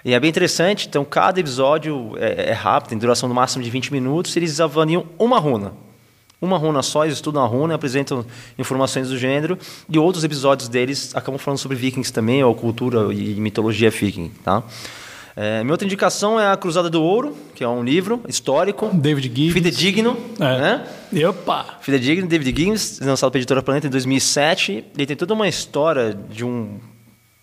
[0.05, 3.71] E é bem interessante, então cada episódio é, é rápido, tem duração no máximo de
[3.71, 5.73] 20 minutos, eles avaliam uma runa.
[6.41, 8.27] Uma runa só, eles estudam a runa, apresentam
[8.59, 9.57] informações do gênero,
[9.89, 14.65] e outros episódios deles acabam falando sobre vikings também, ou cultura e mitologia viking, tá?
[15.35, 19.29] É, minha outra indicação é a Cruzada do Ouro, que é um livro histórico, David
[19.35, 19.53] Gibbs.
[19.55, 20.59] fidedigno, É.
[20.59, 20.87] né?
[21.29, 21.79] Opa!
[21.81, 24.85] Fidedigno, David Gibbs, lançado pela Editora Planeta em 2007.
[24.97, 26.79] Ele tem toda uma história de um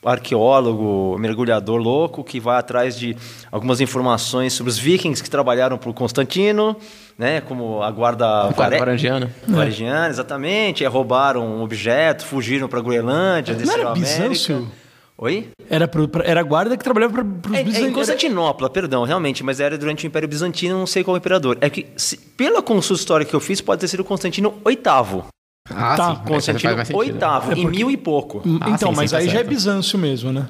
[0.06, 3.18] arqueólogo, mergulhador louco que vai atrás de
[3.52, 6.76] algumas informações sobre os vikings que trabalharam por Constantino,
[7.18, 9.30] né, como a guarda Guarda vare- varangiana.
[9.48, 10.84] Varangiana, exatamente.
[10.86, 14.22] Aí roubaram um objeto, fugiram para Groenlândia, Não desceram era a América.
[14.30, 14.68] Bizâncio?
[15.22, 15.50] Oi?
[15.70, 19.04] Era, pro, pra- era a guarda que trabalhava para os É, é em Constantinopla, perdão,
[19.04, 21.58] realmente, mas era durante o Império Bizantino, não sei qual imperador.
[21.60, 25.24] É que, se- pela consulta histórica que eu fiz, pode ter sido Constantino VIII.
[25.72, 26.22] Ah, Tá, sim.
[26.26, 26.74] Constantino.
[26.76, 28.42] VIII, em mil e pouco.
[28.46, 29.50] Então, Ah, sim, mas sim, tá aí já é certo.
[29.50, 30.48] Bizâncio mesmo, né?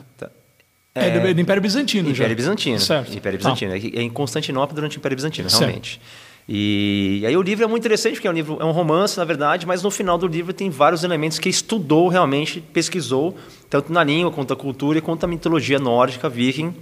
[0.96, 2.24] É, do, do Império Bizantino já.
[2.24, 2.80] Império Bizantino.
[2.80, 3.16] Certo.
[3.16, 3.52] Império Tá.
[3.52, 3.74] Bizantino.
[3.74, 5.62] É É em Constantinopla durante o Império Bizantino, Certo.
[5.62, 6.00] realmente.
[6.48, 9.18] E, e aí o livro é muito interessante, porque é um livro, é um romance,
[9.18, 13.38] na verdade, mas no final do livro tem vários elementos que estudou realmente, pesquisou,
[13.70, 16.74] tanto na língua, quanto a cultura e quanto a mitologia nórdica, viking,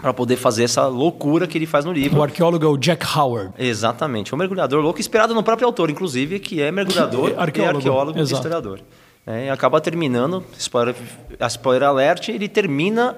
[0.00, 2.20] para poder fazer essa loucura que ele faz no livro.
[2.20, 3.52] O arqueólogo é Jack Howard.
[3.58, 4.34] Exatamente.
[4.34, 7.88] Um mergulhador louco, inspirado no próprio autor, inclusive, que é mergulhador, Que é arqueólogo, e
[7.88, 8.80] arqueólogo e historiador.
[9.26, 10.94] É, e acaba terminando, spoiler,
[11.48, 13.16] spoiler alert, ele termina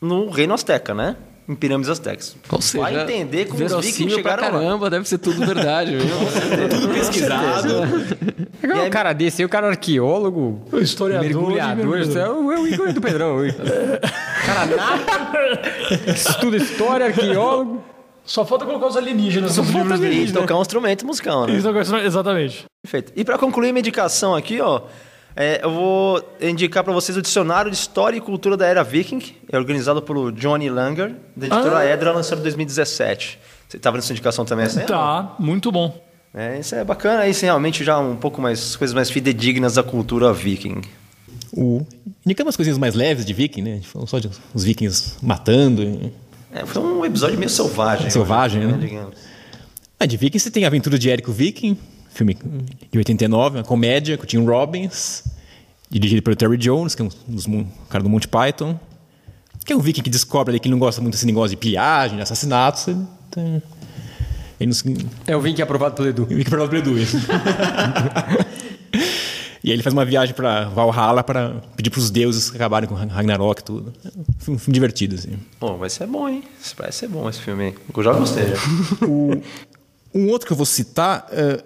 [0.00, 1.16] no Reino Azteca, né?
[1.48, 2.36] Em Pirâmides Aztecas.
[2.50, 4.64] Ou seja, Vai entender como os vikings verossímil pra chegaram lá.
[4.64, 5.96] caramba, deve ser tudo verdade.
[5.96, 6.06] viu?
[6.68, 7.68] Tudo pesquisado.
[8.60, 12.08] Pegar um cara desse aí, o cara arqueólogo, O historiador mergulhador, mergulhador.
[12.10, 13.36] isso é o, é o Igor do Pedrão.
[14.44, 15.62] cara nada,
[16.10, 17.82] estuda história, arqueólogo.
[18.24, 20.24] Só falta colocar os alienígenas nos livros dele.
[20.28, 21.54] E tocar um instrumento musical, né?
[21.54, 21.68] Isso,
[22.04, 22.64] Exatamente.
[22.82, 23.12] Perfeito.
[23.14, 24.80] E para concluir minha indicação aqui, ó,
[25.36, 29.20] é, eu vou indicar para vocês o Dicionário de História e Cultura da Era Viking,
[29.52, 31.84] é organizado pelo Johnny Langer, da editora Ah.
[31.84, 33.38] Edra, lançado em 2017.
[33.68, 34.64] Você estava nessa indicação também?
[34.66, 34.86] Essa aí?
[34.86, 36.02] Tá, muito bom.
[36.34, 39.82] É, isso é bacana, isso é realmente já um pouco mais, coisas mais fidedignas da
[39.82, 40.80] cultura viking.
[41.52, 41.84] O...
[42.24, 43.72] Indicamos umas coisinhas mais leves de viking, né?
[43.72, 45.82] A gente falou só de os vikings matando.
[45.82, 46.12] e-
[46.52, 48.10] É, foi um episódio meio selvagem.
[48.10, 48.78] Selvagem, hoje, né?
[48.86, 49.16] digamos.
[49.98, 51.78] Ah, de Viking você tem a aventura de Érico Viking,
[52.16, 52.36] filme
[52.90, 55.24] de 89, uma comédia com o Tim Robbins,
[55.90, 58.78] dirigido pelo Terry Jones, que é um dos mon- cara do Monty Python.
[59.64, 61.56] Que é um viking que descobre ali que ele não gosta muito desse negócio de
[61.56, 62.86] pilhagem, de assassinatos.
[62.86, 63.62] Ele, tem-
[64.60, 64.94] ele não
[65.26, 66.24] É o Vink aprovado pelo Edu.
[66.24, 67.16] Viking para o Edu, isso.
[69.64, 72.94] E aí ele faz uma viagem para Valhalla para pedir para os deuses acabarem com
[72.94, 73.92] Ragnarok e tudo.
[74.04, 74.08] É
[74.50, 75.30] um filme, divertido, assim.
[75.58, 76.44] Bom, vai ser bom, hein?
[76.76, 77.74] Parece ser bom esse filme aí.
[77.96, 78.54] Eu já gostei, já.
[80.14, 81.64] Um outro que eu vou citar, é,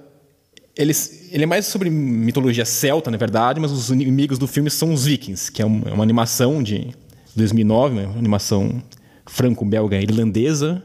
[0.76, 0.92] ele,
[1.30, 5.04] ele é mais sobre mitologia celta, na verdade, mas os inimigos do filme são os
[5.04, 6.88] vikings, que é um- é uma animação de
[7.36, 8.82] 2009, né, uma animação
[9.26, 10.82] franco-belga irlandesa,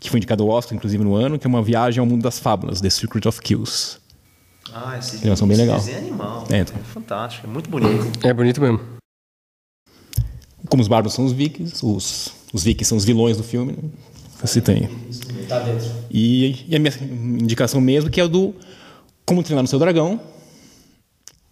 [0.00, 2.38] que foi indicado ao Oscar, inclusive, no ano, que é uma viagem ao mundo das
[2.38, 3.98] fábulas, The Secret of Kills.
[4.72, 5.78] Ah, esse Animação bem legal.
[5.78, 6.46] desenho é animal.
[6.50, 6.76] É, É, então.
[6.84, 8.26] fantástico, é muito bonito.
[8.26, 8.80] É bonito mesmo.
[10.68, 13.88] Como os bárbaros são os vikings, os, os vikings são os vilões do filme, né?
[14.42, 14.88] Você tem.
[15.48, 15.88] Tá dentro.
[16.10, 16.92] E, e a minha
[17.42, 18.54] indicação mesmo, que é o do
[19.28, 20.18] Como Treinar o Seu Dragão,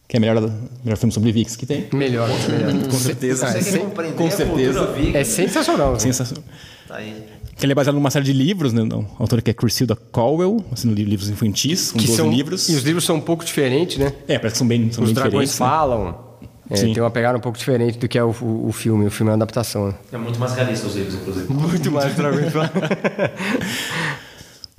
[0.09, 0.40] que é o melhor,
[0.82, 1.86] melhor filme sobre vikings que tem.
[1.93, 2.85] Melhor, melhor.
[2.89, 3.47] Com certeza.
[3.48, 4.86] É, Você compreender com certeza.
[4.93, 5.16] viking?
[5.16, 5.93] é sensacional.
[5.93, 5.98] né?
[5.98, 6.44] Sensacional.
[6.89, 7.24] Tá aí.
[7.57, 8.85] Que ele é baseado numa série de livros, né?
[8.85, 12.69] da autora que é Cressida Cowell, assim, livros infantis, com Que 12 são, livros.
[12.69, 14.12] E os livros são um pouco diferentes, né?
[14.28, 15.61] É, parece que são bem, são Os bem dragões diferentes.
[15.61, 15.66] né?
[15.66, 16.27] falam.
[16.69, 16.93] É, Sim.
[16.93, 19.07] tem uma pegada um pouco diferente do que é o, o, o filme.
[19.07, 19.89] O filme é uma adaptação.
[19.89, 19.94] né?
[20.12, 21.53] É muito mais realista os livros, inclusive.
[21.53, 22.70] Muito mais dragões falam.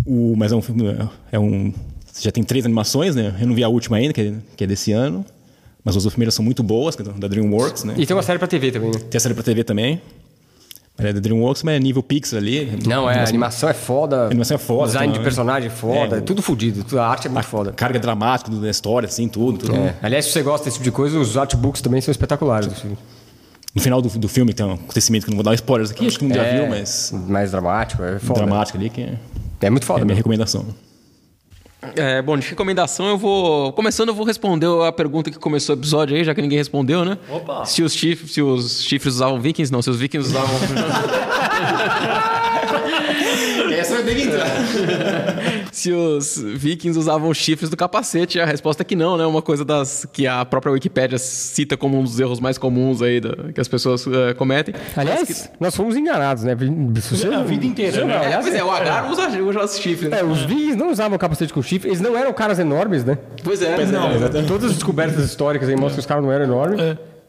[0.06, 0.86] O, mas é um filme.
[1.32, 1.74] É um,
[2.20, 3.36] já tem três animações, né?
[3.40, 5.26] Eu não vi a última ainda, que é, que é desse ano.
[5.84, 7.94] Mas as duas primeiras são muito boas, que é da DreamWorks, né?
[7.98, 9.00] E tem uma série pra TV também, né?
[9.10, 10.02] Tem a série pra TV também.
[10.98, 12.78] É da DreamWorks, mas é nível Pixar ali.
[12.86, 14.24] Não, é, a Animação- é foda.
[14.24, 16.16] A animação é foda, Design de personagem é foda.
[16.16, 16.18] É.
[16.18, 17.00] É tudo fodido.
[17.00, 17.72] A arte é muito foda.
[17.72, 19.60] Carga dramática da história, assim, tudo.
[19.60, 19.76] tudo.
[19.76, 19.96] É.
[20.02, 22.74] Aliás, se você gosta desse tipo de coisa, os artbooks também são espetaculares.
[22.82, 22.98] filme.
[23.76, 26.08] No final do, do filme tem um acontecimento que eu não vou dar spoilers aqui,
[26.08, 28.40] acho que não já é, viu, mas Mais dramático, é foda.
[28.40, 29.14] dramático ali, que é,
[29.62, 30.18] É muito é foda a minha mesmo.
[30.18, 30.66] recomendação.
[31.96, 33.72] É, bom, de recomendação eu vou.
[33.74, 37.06] Começando, eu vou responder a pergunta que começou o episódio aí, já que ninguém respondeu,
[37.06, 37.18] né?
[37.30, 37.66] Opa.
[37.66, 40.58] Se os chifres, se os chifres usavam vikings, não, se os vikings usavam.
[44.08, 44.48] Ter que entrar.
[45.72, 49.26] se os vikings usavam chifres do capacete, a resposta é que não, né?
[49.26, 53.20] Uma coisa das que a própria Wikipédia cita como um dos erros mais comuns aí
[53.20, 54.74] da- que as pessoas eh, cometem.
[54.96, 56.56] Aliás, nós fomos enganados, né?
[56.56, 58.32] Você- A vida inteira, né?
[58.34, 60.10] É, pois é, o Agar usa, usa os chifres.
[60.10, 60.20] né?
[60.20, 63.18] É, os vikings não usavam capacete com chifre, eles não eram caras enormes, né?
[63.44, 63.76] Pois é,
[64.48, 66.80] Todas as descobertas históricas aí mostram que os caras não eram enormes.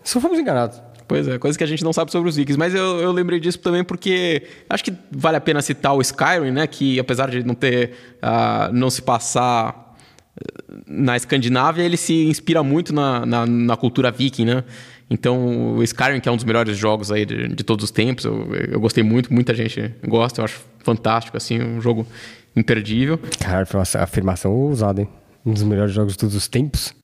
[0.04, 0.80] Só fomos enganados.
[1.08, 2.58] Pois é, coisa que a gente não sabe sobre os Vikings.
[2.58, 6.50] Mas eu, eu lembrei disso também porque acho que vale a pena citar o Skyrim,
[6.50, 6.66] né?
[6.66, 7.92] Que apesar de não ter.
[8.20, 9.96] ah, não se passar
[10.38, 14.64] eh, na Escandinávia, ele se inspira muito na, na, na cultura viking, né?
[15.10, 18.26] Então, o Skyrim, que é um dos melhores jogos aí de, de todos os tempos,
[18.26, 22.06] eu, eu gostei muito, muita gente gosta, eu acho fantástico, assim, um jogo
[22.54, 23.18] imperdível.
[23.40, 25.08] Cara, foi uma afirmação ousada, hein?
[25.46, 26.97] Um dos melhores jogos de todos os tempos.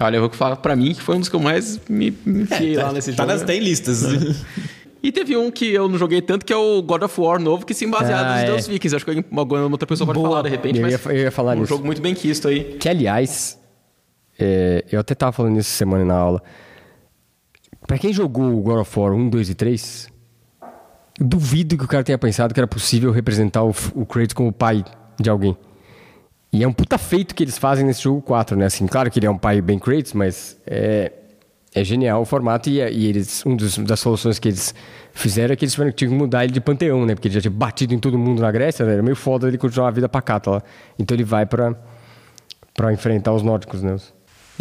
[0.00, 2.42] Olha, eu vou falar pra mim que foi um dos que eu mais me, me
[2.42, 3.32] enfiei lá nesse Tá jogo.
[3.34, 4.02] nas 10 listas.
[5.02, 7.66] E teve um que eu não joguei tanto, que é o God of War novo,
[7.66, 8.46] que se baseado Ah, nos é.
[8.46, 8.96] Deus Vikings.
[8.96, 11.56] Acho que alguma outra pessoa pode falar de repente, Eu mas ia, eu ia falar
[11.56, 11.68] um nisso.
[11.70, 12.76] jogo muito bem quisto aí.
[12.78, 13.58] Que, aliás,
[14.38, 16.42] é, eu até tava falando isso essa semana na aula.
[17.86, 20.08] Pra quem jogou o God of War 1, 2 e 3,
[21.20, 24.48] eu duvido que o cara tenha pensado que era possível representar o, o Kratos como
[24.50, 24.84] o pai
[25.20, 25.56] de alguém.
[26.52, 28.66] E é um puta feito que eles fazem nesse jogo 4, né?
[28.66, 31.10] Assim, claro que ele é um pai bem Kratos, mas é,
[31.74, 34.74] é genial o formato e, e eles, um dos, das soluções que eles
[35.14, 37.14] fizeram é que eles tiveram que mudar ele de panteão, né?
[37.14, 38.92] Porque ele já tinha batido em todo mundo na Grécia, né?
[38.92, 40.62] Era meio foda ele continuar a vida pacata lá.
[40.98, 41.74] Então ele vai pra,
[42.74, 43.96] pra enfrentar os nórdicos, né?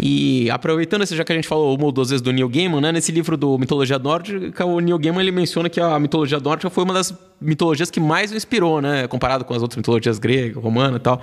[0.04, 2.82] E aproveitando esse, já que a gente falou uma ou duas vezes do Neil Gaiman,
[2.82, 2.92] né?
[2.92, 6.84] Nesse livro do Mitologia Nórdica, o Neil Gaiman ele menciona que a mitologia nórdica foi
[6.84, 9.08] uma das mitologias que mais o inspirou, né?
[9.08, 11.22] Comparado com as outras mitologias grega, romana e tal.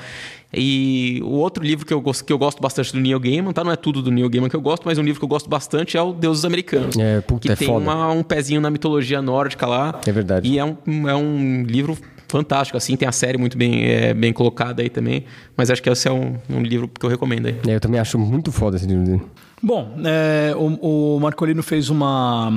[0.54, 3.64] E o outro livro que eu, gosto, que eu gosto bastante do Neil Gaiman, tá?
[3.64, 5.50] Não é tudo do Neil Gaiman que eu gosto, mas um livro que eu gosto
[5.50, 6.96] bastante é o Deuses Americanos.
[6.96, 10.00] É, puta, que é tem uma- um pezinho na mitologia nórdica lá.
[10.06, 10.48] É verdade.
[10.48, 10.76] E é um,
[11.08, 11.98] é um livro
[12.28, 12.96] fantástico, assim.
[12.96, 15.24] Tem a série muito bem, é, bem colocada aí também.
[15.56, 17.56] Mas acho que esse é um, um livro que eu recomendo aí.
[17.66, 19.22] É, eu também acho muito foda esse livro dele.
[19.62, 22.52] Bom, é, o, o Marcolino fez uma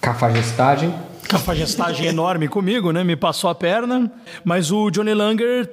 [0.00, 0.94] Cafagestagem.
[1.28, 3.04] Cafajestagem enorme comigo, né?
[3.04, 4.10] Me passou a perna.
[4.42, 5.70] Mas o Johnny Langer,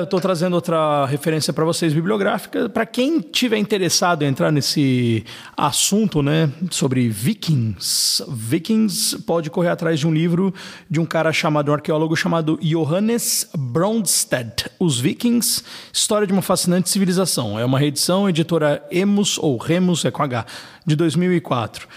[0.00, 2.68] eu tô trazendo outra referência para vocês bibliográfica.
[2.68, 5.24] Para quem tiver interessado em entrar nesse
[5.56, 10.52] assunto, né, sobre vikings, vikings pode correr atrás de um livro
[10.90, 14.66] de um cara chamado, um arqueólogo chamado Johannes Bronsted.
[14.78, 15.62] Os Vikings,
[15.92, 17.58] História de uma Fascinante Civilização.
[17.58, 20.44] É uma reedição, editora Emus, ou Remus, é com H,
[20.86, 21.88] de 2004.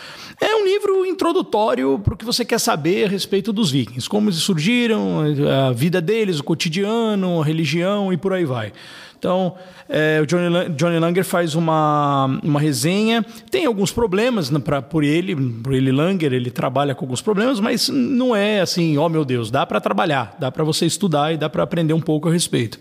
[0.44, 4.28] É um livro introdutório para o que você quer saber a respeito dos vikings, como
[4.28, 5.20] eles surgiram,
[5.68, 8.74] a vida deles, o cotidiano, a religião e por aí vai.
[9.22, 9.54] Então,
[9.88, 13.24] é, o Johnny, Johnny Langer faz uma, uma resenha.
[13.52, 17.60] Tem alguns problemas né, pra, por ele, por ele Langer, ele trabalha com alguns problemas,
[17.60, 21.38] mas não é assim, ó meu Deus, dá para trabalhar, dá para você estudar e
[21.38, 22.80] dá para aprender um pouco a respeito.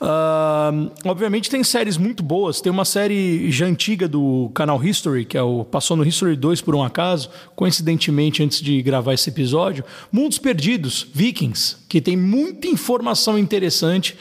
[0.00, 0.72] Ah,
[1.04, 2.62] obviamente tem séries muito boas.
[2.62, 6.62] Tem uma série já antiga do canal History, que é o passou no History 2
[6.62, 12.68] por um acaso, coincidentemente antes de gravar esse episódio, Mundos Perdidos, Vikings, que tem muita
[12.68, 14.16] informação interessante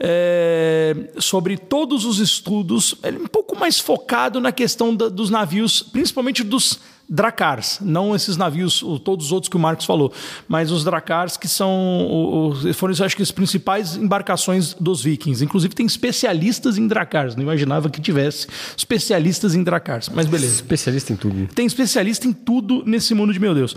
[0.00, 5.30] é, sobre todos os estudos, ele é um pouco mais focado na questão da- dos
[5.30, 10.10] navios, principalmente dos Dracars, não esses navios, todos os outros que o Marcos falou,
[10.48, 15.44] mas os Dracars que são o- o- foram, acho que, as principais embarcações dos vikings.
[15.44, 20.54] Inclusive tem especialistas em Dracars, não imaginava que tivesse especialistas em Dracars, mas beleza.
[20.54, 21.46] Especialista em tudo.
[21.54, 23.76] Tem especialista em tudo nesse mundo de meu Deus.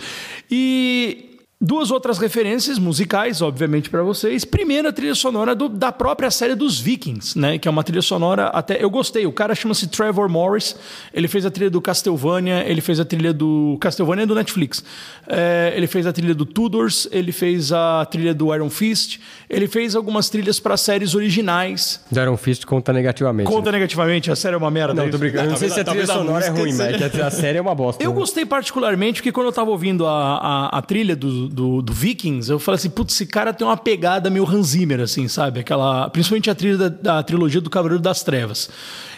[0.49, 4.45] E duas outras referências musicais, obviamente, para vocês.
[4.45, 7.57] Primeiro, a trilha sonora do- da própria série dos Vikings, né?
[7.57, 8.81] Que é uma trilha sonora até.
[8.83, 9.25] Eu gostei.
[9.25, 10.75] O cara chama-se Trevor Morris.
[11.13, 13.75] Ele fez a trilha do Castlevania, ele fez a trilha do.
[13.81, 14.83] Castlevania é do Netflix.
[15.27, 19.19] É, ele fez a trilha do Tudors, ele fez a trilha do Iron Fist,
[19.49, 22.01] ele fez algumas trilhas para séries originais.
[22.11, 23.49] Do Iron Fist conta negativamente.
[23.49, 24.93] Conta negativamente, a série é uma merda.
[24.93, 25.45] Não, é tô brincando.
[25.45, 27.73] Eu não sei se a trilha sonora é ruim, mas a, a série é uma
[27.73, 28.03] bosta.
[28.03, 28.15] Eu né?
[28.15, 30.37] gostei particularmente porque quando eu tava ouvindo a,
[30.71, 33.77] a, a trilha do, do, do Vikings, eu falei assim, putz, esse cara tem uma
[33.77, 35.59] pegada meio Hans Zimmer, assim, sabe?
[35.59, 38.69] Aquela, principalmente a trilha da, da trilogia do Cavaleiro das Trevas.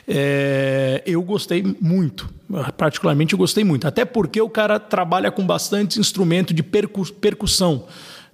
[0.08, 2.30] É, eu gostei muito,
[2.78, 7.86] particularmente eu gostei muito, até porque o cara trabalha com bastante instrumento de percu- percussão,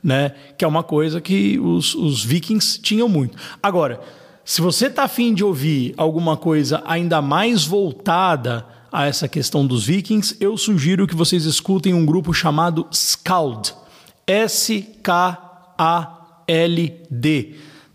[0.03, 0.31] né?
[0.57, 3.37] Que é uma coisa que os, os Vikings tinham muito.
[3.61, 3.99] Agora,
[4.45, 9.85] se você tá afim de ouvir alguma coisa ainda mais voltada a essa questão dos
[9.85, 13.73] vikings, eu sugiro que vocês escutem um grupo chamado Skald.
[14.27, 15.55] S-K-A-L-D.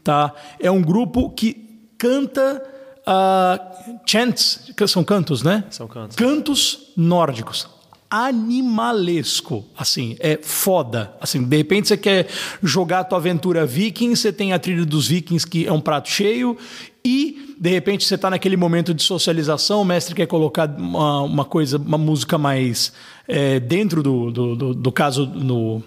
[0.03, 0.35] Tá?
[0.59, 2.63] É um grupo que canta
[3.07, 3.61] ah,
[4.07, 5.65] chants, que são cantos, né?
[5.71, 6.17] São cantos.
[6.17, 7.69] Cantos nórdicos.
[8.09, 11.13] Animalesco, assim, é foda.
[11.21, 12.27] Assim, de repente você quer
[12.63, 16.09] jogar a tua aventura viking, você tem a trilha dos vikings que é um prato
[16.09, 16.57] cheio
[17.05, 21.45] e de repente você está naquele momento de socialização, o mestre quer colocar uma, uma
[21.45, 22.93] coisa, uma música mais
[23.29, 25.83] é, dentro do, do, do, do caso no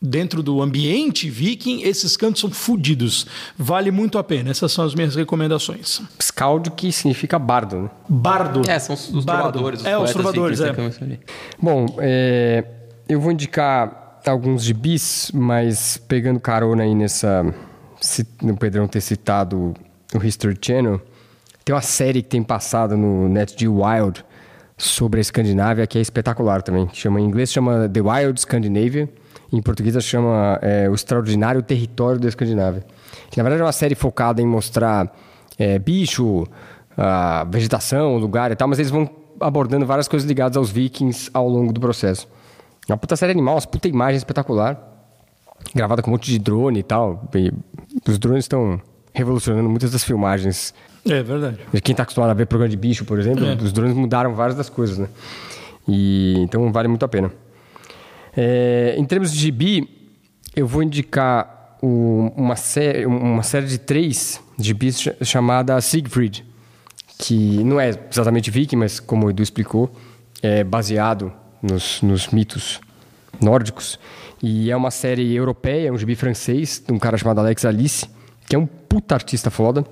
[0.00, 3.26] dentro do ambiente viking, esses cantos são fodidos.
[3.58, 4.50] Vale muito a pena.
[4.50, 6.02] Essas são as minhas recomendações.
[6.22, 7.90] Scald, que significa bardo, né?
[8.08, 8.62] Bardo.
[8.68, 9.52] É, são os, os Bardo.
[9.52, 9.80] trovadores.
[9.80, 10.72] Os É, os trovadores, é.
[10.72, 11.20] mencionei.
[11.60, 12.64] Bom, é,
[13.08, 17.54] eu vou indicar alguns gibis, mas pegando carona aí nessa...
[18.00, 19.72] se- no Pedrão ter citado
[20.14, 21.00] o History Channel,
[21.64, 24.24] tem uma série que tem passado no NetGeo Wild
[24.76, 26.88] sobre a Escandinávia que é espetacular também.
[26.92, 29.08] Chama, em inglês chama The Wild Scandinavia,
[29.52, 32.84] em português chama é, O Extraordinário Território da Escandinávia.
[33.30, 35.12] Que na verdade é uma série focada em mostrar
[35.58, 36.46] é, bicho,
[36.96, 39.08] a vegetação, lugar e tal, mas eles vão
[39.40, 42.28] abordando várias coisas ligadas aos vikings ao longo do processo.
[42.88, 44.78] É uma puta série animal, uma puta imagem espetacular,
[45.74, 47.28] gravada com um monte de drone e tal.
[47.34, 47.52] E
[48.08, 48.80] os drones estão
[49.12, 50.72] revolucionando muitas das filmagens.
[51.04, 51.58] É verdade.
[51.82, 54.68] Quem está acostumado a ver programa de bicho, por exemplo, os drones mudaram várias das
[54.68, 55.08] coisas, né?
[55.88, 57.30] E, então vale muito a pena.
[58.36, 59.88] É, em termos de gibi,
[60.54, 66.44] eu vou indicar o- uma, série, uma série de três gibis cha- chamada Siegfried,
[67.18, 69.90] que não é exatamente viking, mas como o Edu explicou,
[70.42, 71.32] é baseado
[71.62, 72.80] nos, nos mitos
[73.40, 73.98] nórdicos.
[74.42, 78.06] E é uma série europeia, um gibi francês, de um cara chamado Alex Alice,
[78.48, 79.84] que é um puta artista foda.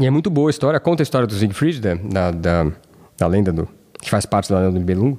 [0.00, 2.72] E é muito boa a história, conta a história do Siegfried, da, da, da,
[3.18, 3.68] da lenda do,
[4.00, 5.18] que faz parte da lenda do Nibelungo.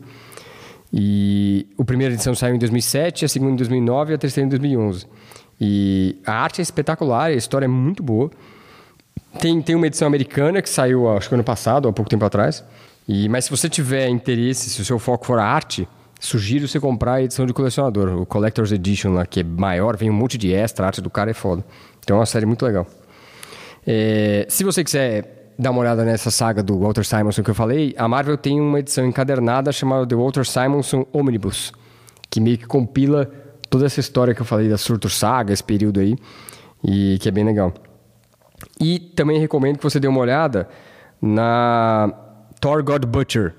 [0.91, 4.49] E a primeira edição saiu em 2007, a segunda em 2009 e a terceira em
[4.49, 5.05] 2011.
[5.59, 8.31] E a arte é espetacular, a história é muito boa.
[9.39, 12.63] Tem, tem uma edição americana que saiu, acho que ano passado, há pouco tempo atrás.
[13.07, 15.87] E, mas se você tiver interesse, se o seu foco for a arte,
[16.19, 20.09] sugiro você comprar a edição de colecionador, o Collector's Edition lá, que é maior, vem
[20.09, 21.63] um monte de extra, a arte do cara é foda.
[22.03, 22.87] Então é uma série muito legal.
[23.85, 27.95] É, se você quiser dar uma olhada nessa saga do Walter Simonson que eu falei,
[27.97, 31.71] a Marvel tem uma edição encadernada chamada The Walter Simonson Omnibus,
[32.29, 33.25] que meio que compila
[33.69, 36.15] toda essa história que eu falei da Surtur Saga, esse período aí,
[36.83, 37.73] e que é bem legal.
[38.79, 40.69] E também recomendo que você dê uma olhada
[41.21, 42.13] na
[42.59, 43.55] Thor God Butcher,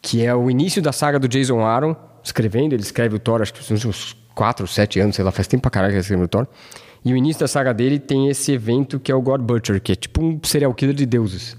[0.00, 3.54] que é o início da saga do Jason Aaron, escrevendo, ele escreve o Thor, acho
[3.54, 6.28] que uns 4, 7 anos, sei lá, faz tempo pra caralho que ele escreveu o
[6.28, 6.46] Thor.
[7.04, 9.92] E o início da saga dele tem esse evento que é o God Butcher, que
[9.92, 11.56] é tipo um serial killer de deuses.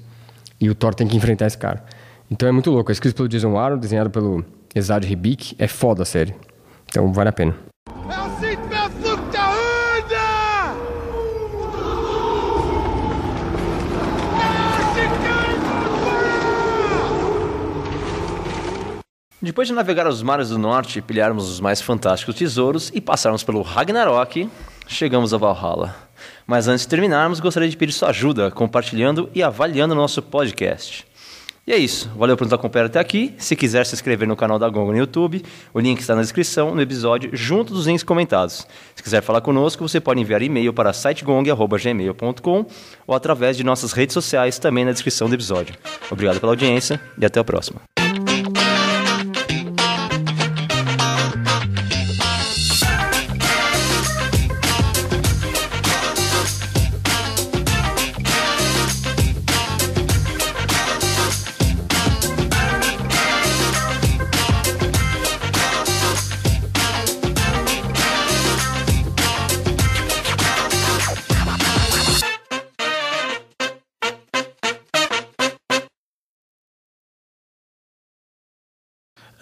[0.59, 1.83] E o Thor tem que enfrentar esse cara.
[2.31, 2.91] Então é muito louco.
[2.91, 5.55] É escrito pelo Jason Aaron, desenhado pelo Esad Ribic.
[5.59, 6.33] É foda a série.
[6.89, 7.55] Então vale a pena.
[7.85, 8.83] Er schickt
[19.43, 23.61] Depois de navegar os mares do norte, pilharmos os mais fantásticos tesouros e passarmos pelo
[23.61, 24.49] Ragnarok,
[24.93, 25.95] chegamos a Valhalla.
[26.45, 31.05] Mas antes de terminarmos, gostaria de pedir sua ajuda compartilhando e avaliando o nosso podcast.
[31.65, 32.09] E é isso.
[32.17, 33.33] Valeu por nos acompanhar até aqui.
[33.37, 35.41] Se quiser se inscrever no canal da Gongo no YouTube,
[35.73, 38.67] o link está na descrição no episódio, junto dos links comentados.
[38.93, 42.65] Se quiser falar conosco, você pode enviar e-mail para sitegong.gmail.com
[43.07, 45.73] ou através de nossas redes sociais, também na descrição do episódio.
[46.11, 47.81] Obrigado pela audiência e até a próxima.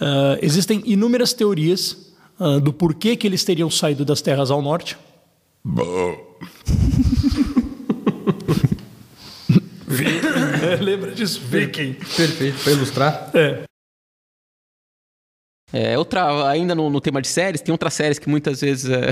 [0.02, 4.98] Ah, existem inúmeras teorias ah, do porquê que eles teriam saído das terras ao norte.
[9.88, 10.82] Viking.
[10.82, 11.40] Lembra disso?
[11.40, 11.94] Viking.
[11.94, 13.30] Perfeito, para ilustrar.
[13.34, 13.62] É.
[15.74, 18.90] É, outra, ainda no, no tema de séries, tem outras séries que muitas vezes.
[18.90, 19.12] É...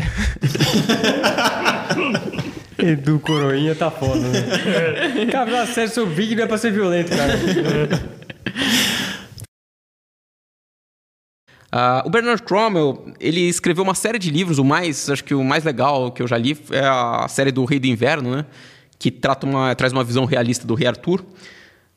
[2.83, 5.25] Edu Coroinha tá foda, né?
[5.31, 7.33] Cara, uma série sobre Viking não é pra ser violento, cara.
[11.71, 15.43] Ah, o Bernard Cromwell, ele escreveu uma série de livros, o mais, acho que o
[15.43, 18.45] mais legal que eu já li é a série do Rei do Inverno, né?
[18.97, 21.23] Que trata uma, traz uma visão realista do Rei Arthur.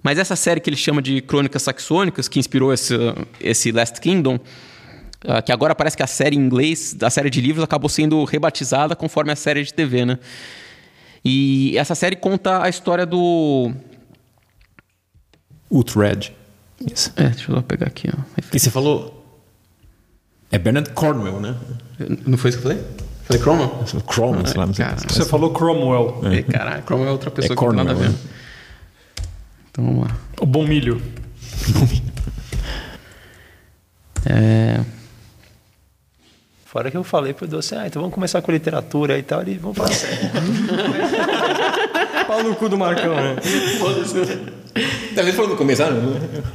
[0.02, 2.94] Mas essa série que ele chama de Crônicas Saxônicas, que inspirou esse,
[3.40, 4.38] esse Last Kingdom,
[5.26, 8.22] ah, que agora parece que a série em inglês, da série de livros, acabou sendo
[8.24, 10.18] rebatizada conforme a série de TV, né?
[11.24, 13.72] E essa série conta a história do...
[15.70, 16.34] Uhtred.
[16.92, 17.12] Isso.
[17.16, 18.20] É, deixa eu pegar aqui, ó.
[18.52, 19.21] E você falou.
[20.52, 21.56] É Bernard Cornwell, né?
[22.26, 22.84] Não foi isso que eu falei?
[23.24, 23.84] Falei Cromwell?
[24.06, 24.84] Cromwell, sei lá, não sei.
[24.84, 26.42] Cara, Você falou Cromwell, É.
[26.42, 28.18] Caralho, Cromwell é outra pessoa É que não nada a Cornwell, ver.
[29.70, 30.16] Então vamos lá.
[30.40, 31.00] o bom milho.
[34.26, 34.80] É...
[36.64, 39.58] Fora que eu falei pro assim, ah, então vamos começar com literatura e tal, e
[39.58, 40.30] vamos falar sério.
[42.26, 43.36] Pau no cu do Marcão, né?
[45.16, 45.88] Ele falou no começo, ah,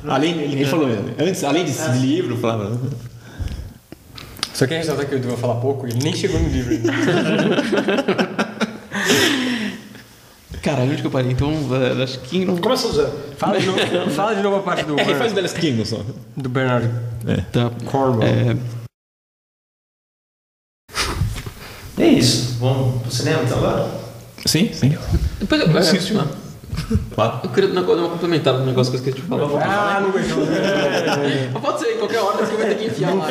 [0.07, 0.87] além, ele falou
[1.19, 2.79] antes, além de, de livro, falava.
[4.57, 6.71] Só queria ressaltar que o Edu vai falar pouco e ele nem chegou no livro
[6.73, 6.91] ainda.
[10.63, 11.31] Caralho, onde que eu parei?
[11.31, 12.57] Então, eh, acho que não...
[12.57, 13.11] Começa a usar.
[13.37, 13.79] Fala de novo,
[14.15, 16.03] fala de novo a parte do, É, quem faz o The Last Kingdom só.
[16.35, 16.89] do Bernard
[17.51, 17.69] Tá.
[17.85, 18.27] Cornwell.
[18.27, 18.57] É,
[22.01, 22.57] É isso.
[22.59, 23.91] Vamos pro cinema então agora?
[24.47, 24.97] Sim, sim.
[25.39, 25.83] Depois eu, é,
[27.13, 27.39] Claro.
[27.43, 29.43] eu queria dar uma complementar no negócio que eu esqueci de falar.
[29.63, 30.37] Ah, não aguentou.
[31.53, 33.27] Mas Pode ser, em qualquer hora, você vai ter que enfiar lá.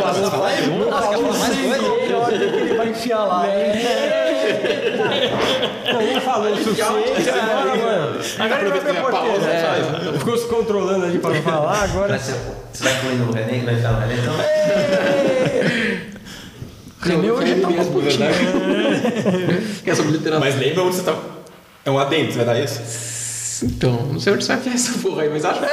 [2.32, 3.44] Ele vai enfiar lá.
[5.92, 7.30] Não falou o suficiente.
[7.30, 8.20] Agora, mano.
[8.38, 9.44] Agora ele vai pra porteira.
[9.46, 12.18] É, ficou se controlando ali pra não falar, agora...
[12.18, 12.34] Você
[12.84, 14.34] vai incluir no René, que vai René então?
[17.00, 18.30] René hoje tá verdade.
[19.82, 20.40] Que é sobre literatura.
[20.40, 21.16] Mas lembra onde você tá.
[21.84, 22.80] É um adendo, você vai dar isso?
[23.62, 25.66] Então, não sei onde você vai enfiar essa porra aí, mas acho que...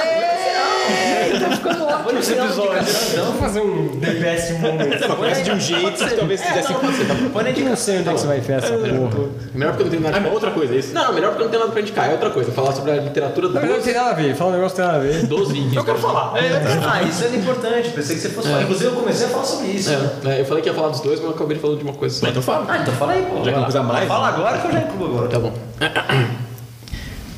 [2.06, 2.84] Olha esse episódio.
[3.16, 5.00] Vamos fazer um The Best Moment.
[5.00, 6.72] Não, mas começa de um jeito que talvez quisesse.
[6.74, 9.30] Eu não sei onde é que você vai enfiar essa porra.
[9.54, 10.94] Melhor porque eu não tenho nada Ah, outra coisa, é isso?
[10.94, 12.10] Não, melhor porque eu não tenho nada pra indicar.
[12.10, 12.52] É outra coisa.
[12.52, 14.36] Falar sobre a literatura verdade, não tem nada a ver.
[14.36, 15.26] Fala um negócio que tem nada a ver.
[15.26, 15.76] dos vikings.
[15.76, 16.34] Eu quero falar.
[16.36, 17.90] Ah, isso é importante.
[17.90, 18.64] Pensei que você fosse falar.
[18.64, 19.90] Inclusive, eu comecei a falar sobre isso.
[19.90, 21.94] É, é, eu falei que ia falar dos dois, mas eu acabei falando de uma
[21.94, 22.28] coisa só.
[22.28, 22.66] Então fala.
[22.68, 23.38] Ah, então fala aí, pô.
[23.38, 24.08] Já que não precisa mais.
[24.08, 25.30] Fala agora que eu já incluo agora.
[25.30, 25.54] Tá bom.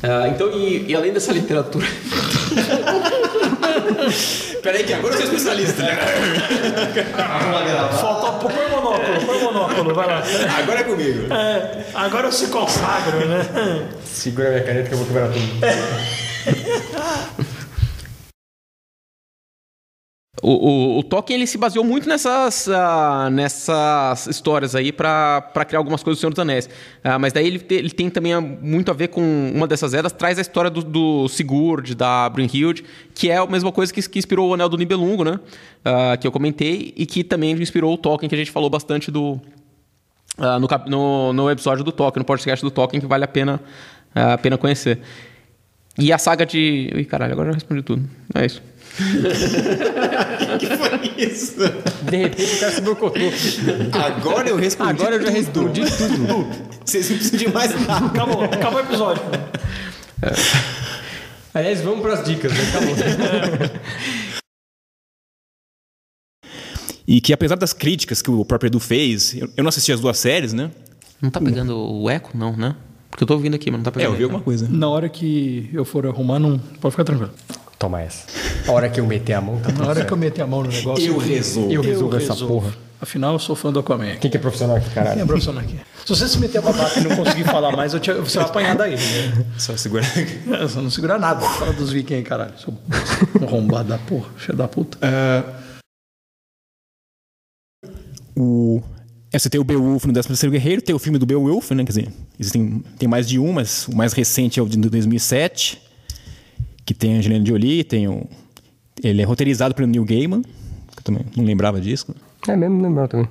[0.08, 1.84] Ah, então, e, e além dessa literatura.
[4.62, 5.82] Peraí, que agora eu sou especialista.
[5.82, 5.96] né?
[8.00, 10.22] Falta, pô, põe o monóculo, põe o monóculo, vai lá.
[10.58, 11.32] Agora é comigo.
[11.32, 13.88] É, agora eu se consagro, né?
[14.04, 15.46] Segura minha caneta que eu vou quebrar tudo.
[20.42, 25.78] O, o, o Tolkien ele se baseou muito nessas, ah, nessas histórias aí para criar
[25.80, 26.68] algumas coisas do Senhor dos Anéis.
[27.02, 29.22] Ah, mas daí ele, ele tem também muito a ver com
[29.54, 32.84] uma dessas eras, traz a história do, do Sigurd, da Brunhilde,
[33.14, 35.40] que é a mesma coisa que, que inspirou o Anel do Nibelungo, né?
[35.82, 39.10] Ah, que eu comentei, e que também inspirou o Tolkien, que a gente falou bastante
[39.10, 39.40] do,
[40.60, 43.58] no, cap- no, no episódio do Tolkien, no podcast do Tolkien, que vale a pena,
[44.42, 45.00] pena conhecer.
[45.98, 46.90] E a saga de.
[46.94, 48.06] Ih, caralho, agora eu já respondi tudo.
[48.34, 48.62] É isso.
[50.58, 51.56] que foi isso?
[52.02, 53.32] De repente o cara se boicotou.
[53.92, 54.90] Agora eu respondi.
[54.90, 56.46] Agora eu já respondi tudo.
[56.84, 58.06] Vocês não precisam de mais nada.
[58.06, 59.22] Acabou, acabou o episódio.
[61.52, 62.58] Aliás, vamos pras dicas, né?
[62.68, 62.94] Acabou.
[67.08, 70.18] E que apesar das críticas que o próprio Edu fez, eu não assisti as duas
[70.18, 70.70] séries, né?
[71.20, 72.74] Não tá pegando o eco, não, né?
[73.10, 74.12] Porque eu tô ouvindo aqui, mas não tá É, pegando.
[74.12, 74.68] eu vi alguma coisa.
[74.68, 77.30] Na hora que eu for arrumar, não pode ficar tranquilo.
[77.78, 78.24] Toma essa.
[78.66, 80.06] A hora que eu meter a mão, tá tudo Na hora certo.
[80.08, 81.06] que eu meter a mão no negócio.
[81.06, 81.72] Eu resolvo.
[81.72, 82.74] Eu resolvo essa porra.
[82.98, 84.16] Afinal, eu sou fã do Aquaman.
[84.16, 85.26] Quem que é profissional aqui, Quem é caralho?
[85.26, 85.78] profissional aqui?
[86.02, 88.46] Se você se meter a babaca e não conseguir falar mais, eu te, você vai
[88.48, 88.92] apanhar daí.
[88.94, 89.44] Né?
[89.58, 90.06] Só segurar.
[90.16, 91.40] É, Você não segura nada.
[91.42, 92.54] Fala dos vikings aí, caralho.
[92.58, 92.72] Sou
[93.42, 94.96] arrombado da porra, cheio da puta.
[98.34, 98.80] O...
[99.32, 101.84] É, você tem o Beowulf no 13º Guerreiro, tem o filme do Beowulf, né?
[101.84, 102.08] Quer dizer,
[102.38, 105.82] existem, tem mais de um, mas o mais recente é o de 2007,
[106.86, 108.26] que tem a Angelina Jolie, tem o...
[109.02, 112.14] Ele é roteirizado pelo Neil Gaiman, que eu também não lembrava disso.
[112.48, 113.28] É mesmo, lembrar também.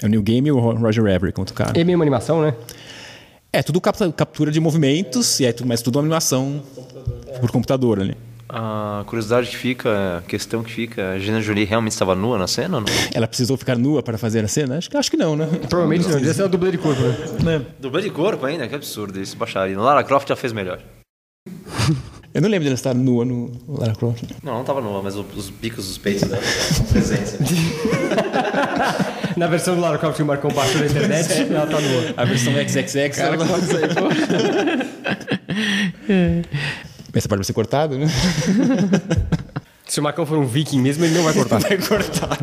[0.00, 1.78] É o Neil Gaiman e o Ro- Roger Everett, outro cara.
[1.78, 2.54] É mesmo animação, né?
[3.52, 6.62] É, tudo captura de movimentos, e é tudo, mas tudo uma animação
[7.40, 8.16] por computador ali.
[8.48, 12.46] A curiosidade que fica, a questão que fica, a Angelina Jolie realmente estava nua na
[12.46, 12.88] cena ou não?
[13.12, 14.78] Ela precisou ficar nua para fazer a cena?
[14.78, 15.46] Acho, que- acho que não, né?
[15.68, 17.00] Provavelmente não, devia ser uma dublê de corpo,
[17.42, 17.64] né?
[17.80, 18.68] Dublê de corpo ainda?
[18.68, 19.78] Que absurdo isso, baixaria.
[19.78, 20.80] Lara Croft já fez melhor.
[22.36, 24.22] Eu não lembro dela estar nua no Lara Croft.
[24.42, 27.34] Não, não tava nua, mas os bicos dos peitos dela estavam presentes.
[29.34, 32.12] Na versão do Lara Croft que o Marcão baixou na internet, ela tá nua.
[32.14, 33.18] A versão XXX.
[33.20, 33.36] ela...
[37.14, 38.06] Essa parte vai ser cortada, né?
[39.86, 41.60] Se o Marcão for um viking mesmo, ele não vai cortar.
[41.60, 42.36] Vai cortar.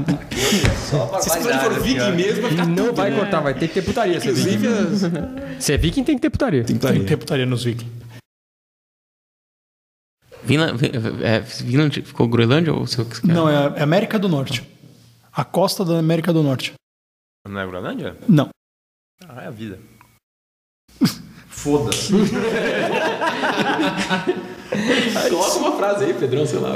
[1.21, 3.19] Se ele for viking mesmo, vai ficar não tudo, vai né?
[3.19, 4.19] cortar, vai ter que ter putaria.
[4.19, 4.55] Se é viking.
[4.55, 5.63] Inclusive, as...
[5.63, 6.63] Se é viking, tem que ter putaria.
[6.63, 8.02] Tem que Tem estar que ter putaria nos Vikings.
[10.45, 10.79] Vinland,
[11.23, 14.63] é, Vinland ficou Groenlândia ou seu que Não, é é América do Norte.
[15.31, 16.73] A costa da América do Norte.
[17.47, 18.17] Não é Groenlândia?
[18.27, 18.49] Não.
[19.27, 19.79] Ah, é a vida.
[21.49, 22.13] Foda-se.
[25.29, 26.71] Coloca uma frase aí, Pedrão, sei lá.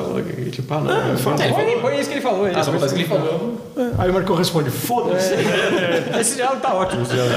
[0.51, 1.17] Tipo, ah, não.
[1.17, 2.47] Põe, põe isso que ele falou.
[2.47, 2.55] Ele.
[2.55, 3.73] mas que ele falou.
[3.97, 5.33] Aí o Marcão responde: foda-se.
[6.19, 7.01] Esse diálogo tá ótimo.
[7.03, 7.35] esse diálogo.